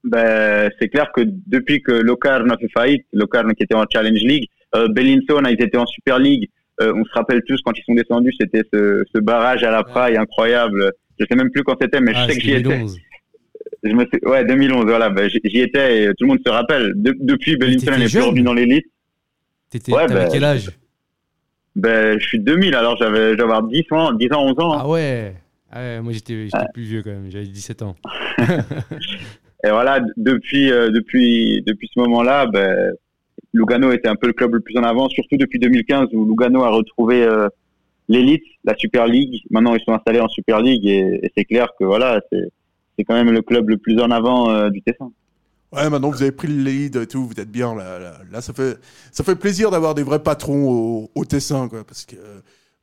Ben, 0.04 0.72
c'est 0.80 0.88
clair 0.88 1.12
que 1.14 1.22
depuis 1.26 1.84
que 1.84 1.92
Locarno 1.92 2.54
a 2.54 2.58
fait 2.58 2.70
faillite, 2.70 3.06
Locarno 3.14 3.54
qui 3.54 3.64
était 3.64 3.76
en 3.76 3.86
Challenge 3.92 4.22
League, 4.22 4.48
euh, 4.76 4.88
Bellinson 4.88 5.44
a 5.44 5.52
été 5.52 5.78
en 5.78 5.86
Super 5.86 6.18
League. 6.20 6.50
Euh, 6.82 6.94
on 6.96 7.04
se 7.04 7.12
rappelle 7.12 7.42
tous 7.46 7.62
quand 7.64 7.78
ils 7.78 7.84
sont 7.84 7.94
descendus, 7.94 8.34
c'était 8.40 8.64
ce, 8.74 9.04
ce 9.14 9.20
barrage 9.20 9.64
à 9.64 9.72
la 9.72 9.84
praille 9.84 10.16
incroyable. 10.16 10.94
Je 11.20 11.26
sais 11.30 11.36
même 11.36 11.52
plus 11.52 11.64
quand 11.64 11.76
c'était, 11.82 12.00
mais 12.00 12.14
Ah, 12.16 12.26
je 12.26 12.32
sais 12.32 12.40
que 12.40 12.44
j'y 12.44 12.52
étais. 12.54 12.86
2011. 13.84 13.84
Je 13.84 13.94
me 13.94 14.06
suis- 14.06 14.30
ouais, 14.30 14.46
2011, 14.46 14.86
voilà. 14.86 15.10
Ben, 15.10 15.30
j'y 15.30 15.60
étais 15.60 16.04
et 16.04 16.08
tout 16.10 16.16
le 16.22 16.28
monde 16.28 16.40
se 16.46 16.52
rappelle. 16.52 16.94
De- 16.96 17.16
depuis, 17.20 17.58
t'étais 17.58 17.98
n'est 17.98 18.08
plus 18.08 18.22
revenu 18.22 18.42
dans 18.42 18.54
l'élite. 18.54 18.86
T'étais, 19.70 19.94
Ouais, 19.94 20.08
ben, 20.08 20.28
quel 20.32 20.44
âge? 20.44 20.70
Ben, 21.76 22.20
je 22.20 22.26
suis 22.26 22.40
2000, 22.40 22.76
alors 22.76 22.98
j'avais, 22.98 23.32
j'avais 23.32 23.44
avoir 23.44 23.64
10 23.64 23.84
ans, 23.92 24.12
10 24.14 24.32
ans, 24.34 24.44
11 24.46 24.60
ans. 24.60 24.72
Ah 24.74 24.88
ouais. 24.88 25.34
Ah 25.72 25.80
ouais, 25.82 26.02
moi 26.02 26.12
j'étais, 26.14 26.46
j'étais 26.46 26.66
plus 26.74 26.84
vieux 26.84 27.04
quand 27.04 27.12
même, 27.12 27.30
j'avais 27.30 27.46
17 27.46 27.84
ans. 27.84 27.96
Et 29.66 29.70
voilà, 29.70 30.00
depuis, 30.18 30.72
euh, 30.72 30.90
depuis, 30.90 31.62
depuis 31.66 31.90
ce 31.94 32.00
moment-là, 32.00 32.48
ben, 32.48 32.94
Lugano 33.54 33.92
était 33.92 34.08
un 34.08 34.16
peu 34.16 34.28
le 34.28 34.34
club 34.34 34.54
le 34.54 34.62
plus 34.62 34.78
en 34.78 34.84
avant, 34.84 35.10
surtout 35.10 35.38
depuis 35.38 35.60
2015 35.60 36.08
où 36.14 36.26
Lugano 36.26 36.64
a 36.64 36.70
retrouvé 36.70 37.24
euh, 37.24 37.48
l'élite, 38.08 38.44
la 38.64 38.76
Super 38.78 39.06
League. 39.08 39.42
Maintenant, 39.52 39.76
ils 39.76 39.84
sont 39.84 39.92
installés 39.94 40.22
en 40.22 40.28
Super 40.30 40.62
League 40.62 40.86
et, 40.86 41.20
et 41.24 41.32
c'est 41.38 41.46
clair 41.46 41.68
que 41.78 41.84
voilà, 41.84 42.22
c'est, 42.32 42.46
c'est 43.00 43.06
quand 43.06 43.14
même 43.14 43.32
le 43.32 43.42
club 43.42 43.70
le 43.70 43.78
plus 43.78 43.98
en 44.02 44.12
avant 44.12 44.50
euh, 44.50 44.70
du 44.70 44.82
Tessin. 44.82 45.10
Ouais, 45.72 45.90
maintenant 45.90 46.10
vous 46.10 46.22
avez 46.22 46.34
pris 46.34 46.50
le 46.50 46.62
lead 46.64 46.98
et 46.98 47.08
tout, 47.08 47.26
vous 47.26 47.40
êtes 47.40 47.50
bien 47.50 47.74
là. 47.74 48.20
Là, 48.30 48.42
ça 48.42 48.52
fait 48.52 48.78
ça 49.14 49.24
fait 49.24 49.36
plaisir 49.36 49.72
d'avoir 49.72 49.96
des 49.96 50.04
vrais 50.04 50.22
patrons 50.22 51.08
au, 51.16 51.26
Tessin, 51.26 51.70
parce 51.88 52.06
que 52.06 52.18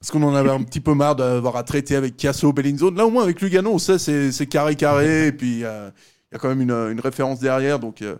parce 0.00 0.10
qu'on 0.10 0.22
en 0.22 0.34
avait 0.34 0.50
un 0.50 0.62
petit 0.62 0.80
peu 0.80 0.94
marre 0.94 1.16
d'avoir 1.16 1.56
à 1.56 1.64
traiter 1.64 1.96
avec 1.96 2.16
Casso, 2.16 2.50
Bellinzone. 2.52 2.96
Là, 2.96 3.04
au 3.04 3.10
moins 3.10 3.24
avec 3.24 3.42
Lugano, 3.42 3.72
on 3.72 3.78
sait 3.78 3.98
c'est 3.98 4.32
c'est 4.32 4.46
carré 4.46 4.74
carré 4.74 5.26
et 5.26 5.32
puis 5.32 5.64
euh, 5.64 5.90
il 6.30 6.34
y 6.34 6.36
a 6.36 6.38
quand 6.38 6.48
même 6.48 6.62
une, 6.62 7.00
référence 7.00 7.40
derrière, 7.40 7.78
donc 7.78 8.00
euh, 8.00 8.16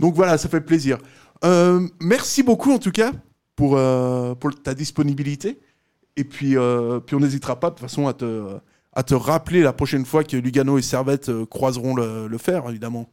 donc 0.00 0.14
voilà, 0.14 0.38
ça 0.38 0.48
fait 0.48 0.62
plaisir. 0.62 0.96
Merci 2.00 2.42
beaucoup 2.42 2.72
en 2.72 2.78
tout 2.78 2.92
cas 2.92 3.12
pour 3.54 3.78
pour 4.38 4.62
ta 4.62 4.72
disponibilité 4.72 5.60
et 6.16 6.24
puis 6.24 6.56
puis 7.06 7.16
on 7.16 7.20
n'hésitera 7.20 7.60
pas 7.60 7.68
de 7.68 7.74
toute 7.74 7.82
façon 7.82 8.06
à 8.06 8.14
te 8.14 8.58
à 8.96 9.02
te 9.02 9.14
rappeler 9.14 9.60
la 9.62 9.72
prochaine 9.72 10.04
fois 10.04 10.24
que 10.24 10.36
Lugano 10.36 10.78
et 10.78 10.82
Servette 10.82 11.28
euh, 11.28 11.46
croiseront 11.46 11.94
le, 11.94 12.28
le 12.28 12.38
fer, 12.38 12.62
évidemment. 12.68 13.08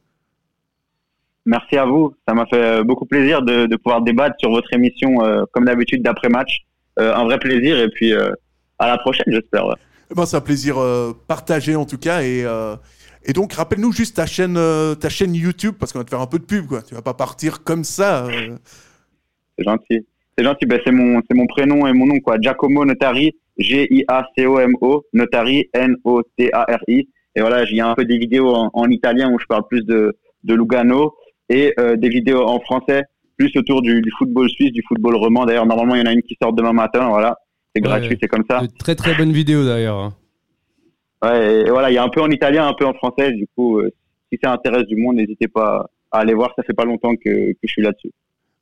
Merci 1.45 1.75
à 1.77 1.85
vous. 1.85 2.13
Ça 2.27 2.35
m'a 2.35 2.45
fait 2.45 2.61
euh, 2.61 2.83
beaucoup 2.83 3.05
plaisir 3.05 3.41
de, 3.41 3.65
de 3.65 3.75
pouvoir 3.75 4.01
débattre 4.01 4.35
sur 4.39 4.51
votre 4.51 4.71
émission, 4.73 5.23
euh, 5.25 5.43
comme 5.51 5.65
d'habitude, 5.65 6.03
d'après-match. 6.03 6.59
Euh, 6.99 7.15
un 7.15 7.23
vrai 7.23 7.39
plaisir 7.39 7.79
et 7.79 7.89
puis 7.89 8.13
euh, 8.13 8.31
à 8.77 8.87
la 8.87 8.97
prochaine, 8.97 9.25
j'espère. 9.27 9.65
ouais. 9.65 9.75
Eh 10.11 10.13
ben, 10.13 10.25
c'est 10.25 10.37
un 10.37 10.41
plaisir 10.41 10.75
partagé 11.27 11.75
en 11.75 11.85
tout 11.85 11.97
cas. 11.97 12.21
Et, 12.21 12.45
et 13.23 13.33
donc, 13.33 13.53
rappelle-nous 13.53 13.93
juste 13.93 14.17
ta 14.17 14.25
chaîne, 14.25 14.59
ta 14.99 15.07
chaîne 15.09 15.33
YouTube, 15.33 15.75
parce 15.79 15.93
qu'on 15.93 15.99
va 15.99 16.03
te 16.05 16.09
faire 16.09 16.19
un 16.19 16.27
peu 16.27 16.37
de 16.37 16.43
pub. 16.43 16.67
Quoi. 16.67 16.81
Tu 16.81 16.93
vas 16.93 17.01
pas 17.01 17.13
partir 17.13 17.63
comme 17.63 17.85
ça. 17.85 18.27
C'est 19.57 19.63
gentil. 19.63 20.05
C'est 20.37 20.43
gentil. 20.43 20.65
Ben, 20.65 20.81
c'est 20.85 20.91
mon, 20.91 21.21
mon 21.33 21.47
prénom 21.47 21.87
et 21.87 21.93
mon 21.93 22.07
nom, 22.07 22.19
quoi. 22.19 22.35
Giacomo 22.41 22.83
Notari. 22.83 23.33
G-I-A-C-O-M-O. 23.61 25.03
Notari. 25.13 25.69
N-O-T-A-R-I. 25.73 27.09
Et 27.35 27.39
voilà, 27.41 27.63
il 27.63 27.75
y 27.75 27.81
a 27.81 27.87
un 27.87 27.95
peu 27.95 28.05
des 28.05 28.17
vidéos 28.17 28.53
en, 28.53 28.69
en 28.73 28.89
italien 28.89 29.31
où 29.31 29.39
je 29.39 29.45
parle 29.45 29.65
plus 29.69 29.85
de, 29.85 30.17
de 30.43 30.53
Lugano 30.53 31.15
et 31.49 31.73
euh, 31.79 31.95
des 31.95 32.09
vidéos 32.09 32.43
en 32.45 32.59
français 32.59 33.03
plus 33.37 33.51
autour 33.55 33.81
du, 33.81 34.01
du 34.01 34.11
football 34.17 34.49
suisse, 34.49 34.71
du 34.71 34.83
football 34.87 35.15
roman. 35.15 35.45
D'ailleurs, 35.45 35.65
normalement, 35.65 35.95
il 35.95 35.99
y 35.99 36.01
en 36.03 36.07
a 36.07 36.13
une 36.13 36.21
qui 36.21 36.37
sort 36.41 36.53
demain 36.53 36.73
matin. 36.73 37.07
Voilà. 37.09 37.37
C'est 37.75 37.81
Ouais. 37.81 37.87
gratuit, 37.87 38.17
c'est 38.21 38.27
comme 38.27 38.43
ça. 38.49 38.61
De 38.61 38.67
très 38.77 38.95
très 38.95 39.15
bonne 39.15 39.31
vidéo 39.31 39.65
d'ailleurs. 39.65 39.97
hein. 39.97 40.13
Ouais, 41.23 41.61
et 41.61 41.69
voilà, 41.69 41.89
il 41.89 41.93
y 41.93 41.97
a 41.97 42.03
un 42.03 42.09
peu 42.09 42.21
en 42.21 42.29
italien, 42.29 42.67
un 42.67 42.73
peu 42.73 42.85
en 42.85 42.93
français. 42.93 43.31
Du 43.31 43.47
coup, 43.55 43.79
euh, 43.79 43.89
si 44.31 44.37
ça 44.43 44.51
intéresse 44.51 44.85
du 44.87 44.95
monde, 44.97 45.15
n'hésitez 45.15 45.47
pas 45.47 45.89
à 46.11 46.19
aller 46.19 46.33
voir. 46.33 46.51
Ça 46.57 46.63
fait 46.63 46.73
pas 46.73 46.83
longtemps 46.83 47.15
que, 47.15 47.51
que 47.53 47.57
je 47.63 47.67
suis 47.71 47.81
là-dessus. 47.81 48.11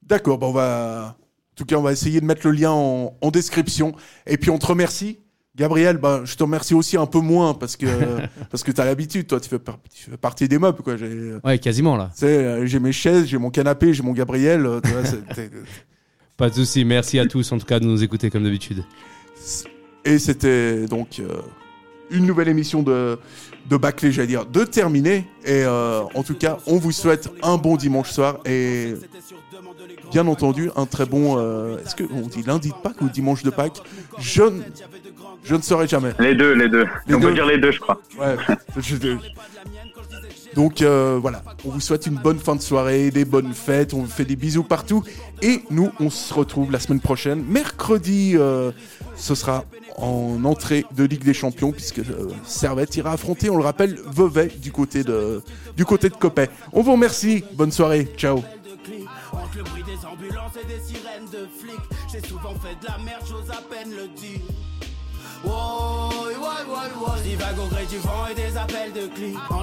D'accord, 0.04 0.38
bon, 0.38 0.50
on 0.50 0.54
va. 0.54 1.16
En 1.60 1.62
tout 1.62 1.66
cas, 1.66 1.76
on 1.76 1.82
va 1.82 1.92
essayer 1.92 2.22
de 2.22 2.26
mettre 2.26 2.48
le 2.48 2.54
lien 2.54 2.72
en, 2.72 3.18
en 3.20 3.32
description. 3.32 3.94
Et 4.26 4.38
puis, 4.38 4.50
on 4.50 4.58
te 4.58 4.66
remercie. 4.66 5.20
Gabriel, 5.58 5.98
ben, 5.98 6.22
je 6.24 6.38
te 6.38 6.44
remercie 6.44 6.74
aussi 6.74 6.96
un 6.96 7.06
peu 7.06 7.20
moins 7.20 7.54
parce 7.54 7.76
que, 7.76 7.86
parce 8.50 8.64
que 8.64 8.72
tu 8.72 8.80
as 8.80 8.86
l'habitude, 8.86 9.28
toi, 9.28 9.42
tu 9.42 9.50
fais, 9.50 9.60
par- 9.60 9.78
tu 9.94 10.10
fais 10.10 10.16
partie 10.16 10.48
des 10.48 10.58
meubles. 10.58 10.82
Quoi. 10.82 10.96
J'ai, 10.96 11.34
Ouais, 11.44 11.60
quasiment 11.60 11.98
là. 11.98 12.12
euh, 12.24 12.66
j'ai 12.66 12.80
mes 12.80 12.94
chaises, 12.94 13.26
j'ai 13.26 13.38
mon 13.38 13.50
canapé, 13.50 13.94
j'ai 13.94 14.04
mon 14.04 14.14
Gabriel. 14.14 14.66
euh, 14.66 14.80
Pas 16.38 16.50
de 16.50 16.56
souci. 16.56 16.86
Merci 16.86 17.20
à 17.20 17.26
tous 17.26 17.52
en 17.52 17.58
tout 17.58 17.66
cas 17.66 17.82
de 17.82 17.86
nous 17.86 18.02
écouter 18.02 18.30
comme 18.30 18.44
d'habitude. 18.46 18.86
Et 20.06 20.18
c'était 20.18 20.86
donc 20.86 21.20
euh, 21.20 21.42
une 22.10 22.26
nouvelle 22.26 22.48
émission 22.48 22.82
de, 22.82 23.20
de 23.70 23.78
j'allais 24.12 24.28
dire, 24.28 24.46
de 24.46 24.64
terminer. 24.64 25.28
Et 25.44 25.64
euh, 25.66 26.04
en 26.16 26.24
tout 26.24 26.36
cas, 26.36 26.58
on 26.68 26.78
vous 26.78 26.94
souhaite 26.94 27.30
un 27.44 27.58
bon 27.58 27.76
dimanche 27.76 28.12
soir 28.12 28.40
et 28.46 28.94
bien 30.12 30.28
entendu 30.28 30.70
un 30.76 30.86
très 30.86 31.06
bon. 31.06 31.36
euh, 31.38 31.78
Est-ce 31.86 31.96
qu'on 31.96 32.22
dit 32.28 32.44
lundi 32.44 32.70
de 32.70 32.74
Pâques 32.76 33.02
ou 33.02 33.10
dimanche 33.10 33.44
de 33.44 33.50
Pâques? 33.50 33.82
Je, 34.18 34.44
ne- 34.44 34.62
je 35.44 35.56
ne 35.56 35.62
saurais 35.62 35.88
jamais. 35.88 36.12
Les 36.20 36.36
deux, 36.36 36.54
les 36.54 36.70
deux. 36.70 36.86
Les 37.08 37.16
On 37.16 37.20
deux. 37.20 37.28
peut 37.30 37.34
dire 37.34 37.46
les 37.46 37.58
deux, 37.58 37.72
je 37.72 37.80
crois. 37.80 38.00
Ouais. 38.20 38.36
je- 38.78 38.96
Donc 40.56 40.82
euh, 40.82 41.20
voilà, 41.22 41.44
on 41.64 41.70
vous 41.70 41.80
souhaite 41.80 42.08
une 42.08 42.16
bonne 42.16 42.40
fin 42.40 42.56
de 42.56 42.62
soirée, 42.62 43.12
des 43.12 43.24
bonnes 43.26 43.54
fêtes, 43.54 43.94
on 43.94 44.00
vous 44.02 44.08
fait 44.10 44.26
des 44.26 44.36
bisous 44.36 44.64
partout. 44.64 45.04
Et 45.42 45.62
nous, 45.70 45.92
on 46.00 46.10
se 46.10 46.34
retrouve 46.34 46.72
la 46.72 46.80
semaine 46.80 47.00
prochaine. 47.02 47.44
Mercredi, 47.48 48.34
euh, 48.36 48.72
ce 49.16 49.36
sera 49.36 49.64
en 49.98 50.44
entrée 50.46 50.86
de 50.96 51.04
Ligue 51.04 51.24
des 51.24 51.34
Champions, 51.36 51.72
puisque 51.72 52.00
euh, 52.00 52.30
Servette 52.46 52.96
ira 52.96 53.12
affronter, 53.12 53.50
on 53.50 53.58
le 53.58 53.64
rappelle, 53.64 54.00
Vevey 54.08 54.48
du 54.60 54.72
côté 54.72 55.04
de, 55.04 55.42
du 55.78 55.86
côté 55.86 56.10
de 56.10 56.16
Copet. 56.16 56.50
On 56.74 56.82
vous 56.82 56.94
remercie, 56.94 57.44
bonne 57.54 57.72
soirée, 57.72 58.08
ciao. 58.18 58.42
Bruit 60.54 60.66
des 60.66 60.80
sirènes 60.80 61.26
de 61.32 61.48
flics, 61.60 61.80
j'ai 62.12 62.22
souvent 62.28 62.54
fait 62.56 62.76
de 62.82 62.88
la 62.88 62.98
merde, 63.00 63.24
j'ose 63.28 63.50
à 63.52 63.62
peine 63.62 63.92
le 63.92 64.08
dire. 64.08 64.40
Ouais, 65.44 65.52
ouais, 66.36 66.36
ouais. 66.36 67.18
Je 67.18 67.24
divague 67.24 67.60
au 67.60 67.68
gré 67.68 67.86
du 67.86 67.98
vent 68.00 68.26
et 68.32 68.36
des 68.36 68.58
appels 68.58 68.94
de 68.94 69.08
clics. 69.08 69.38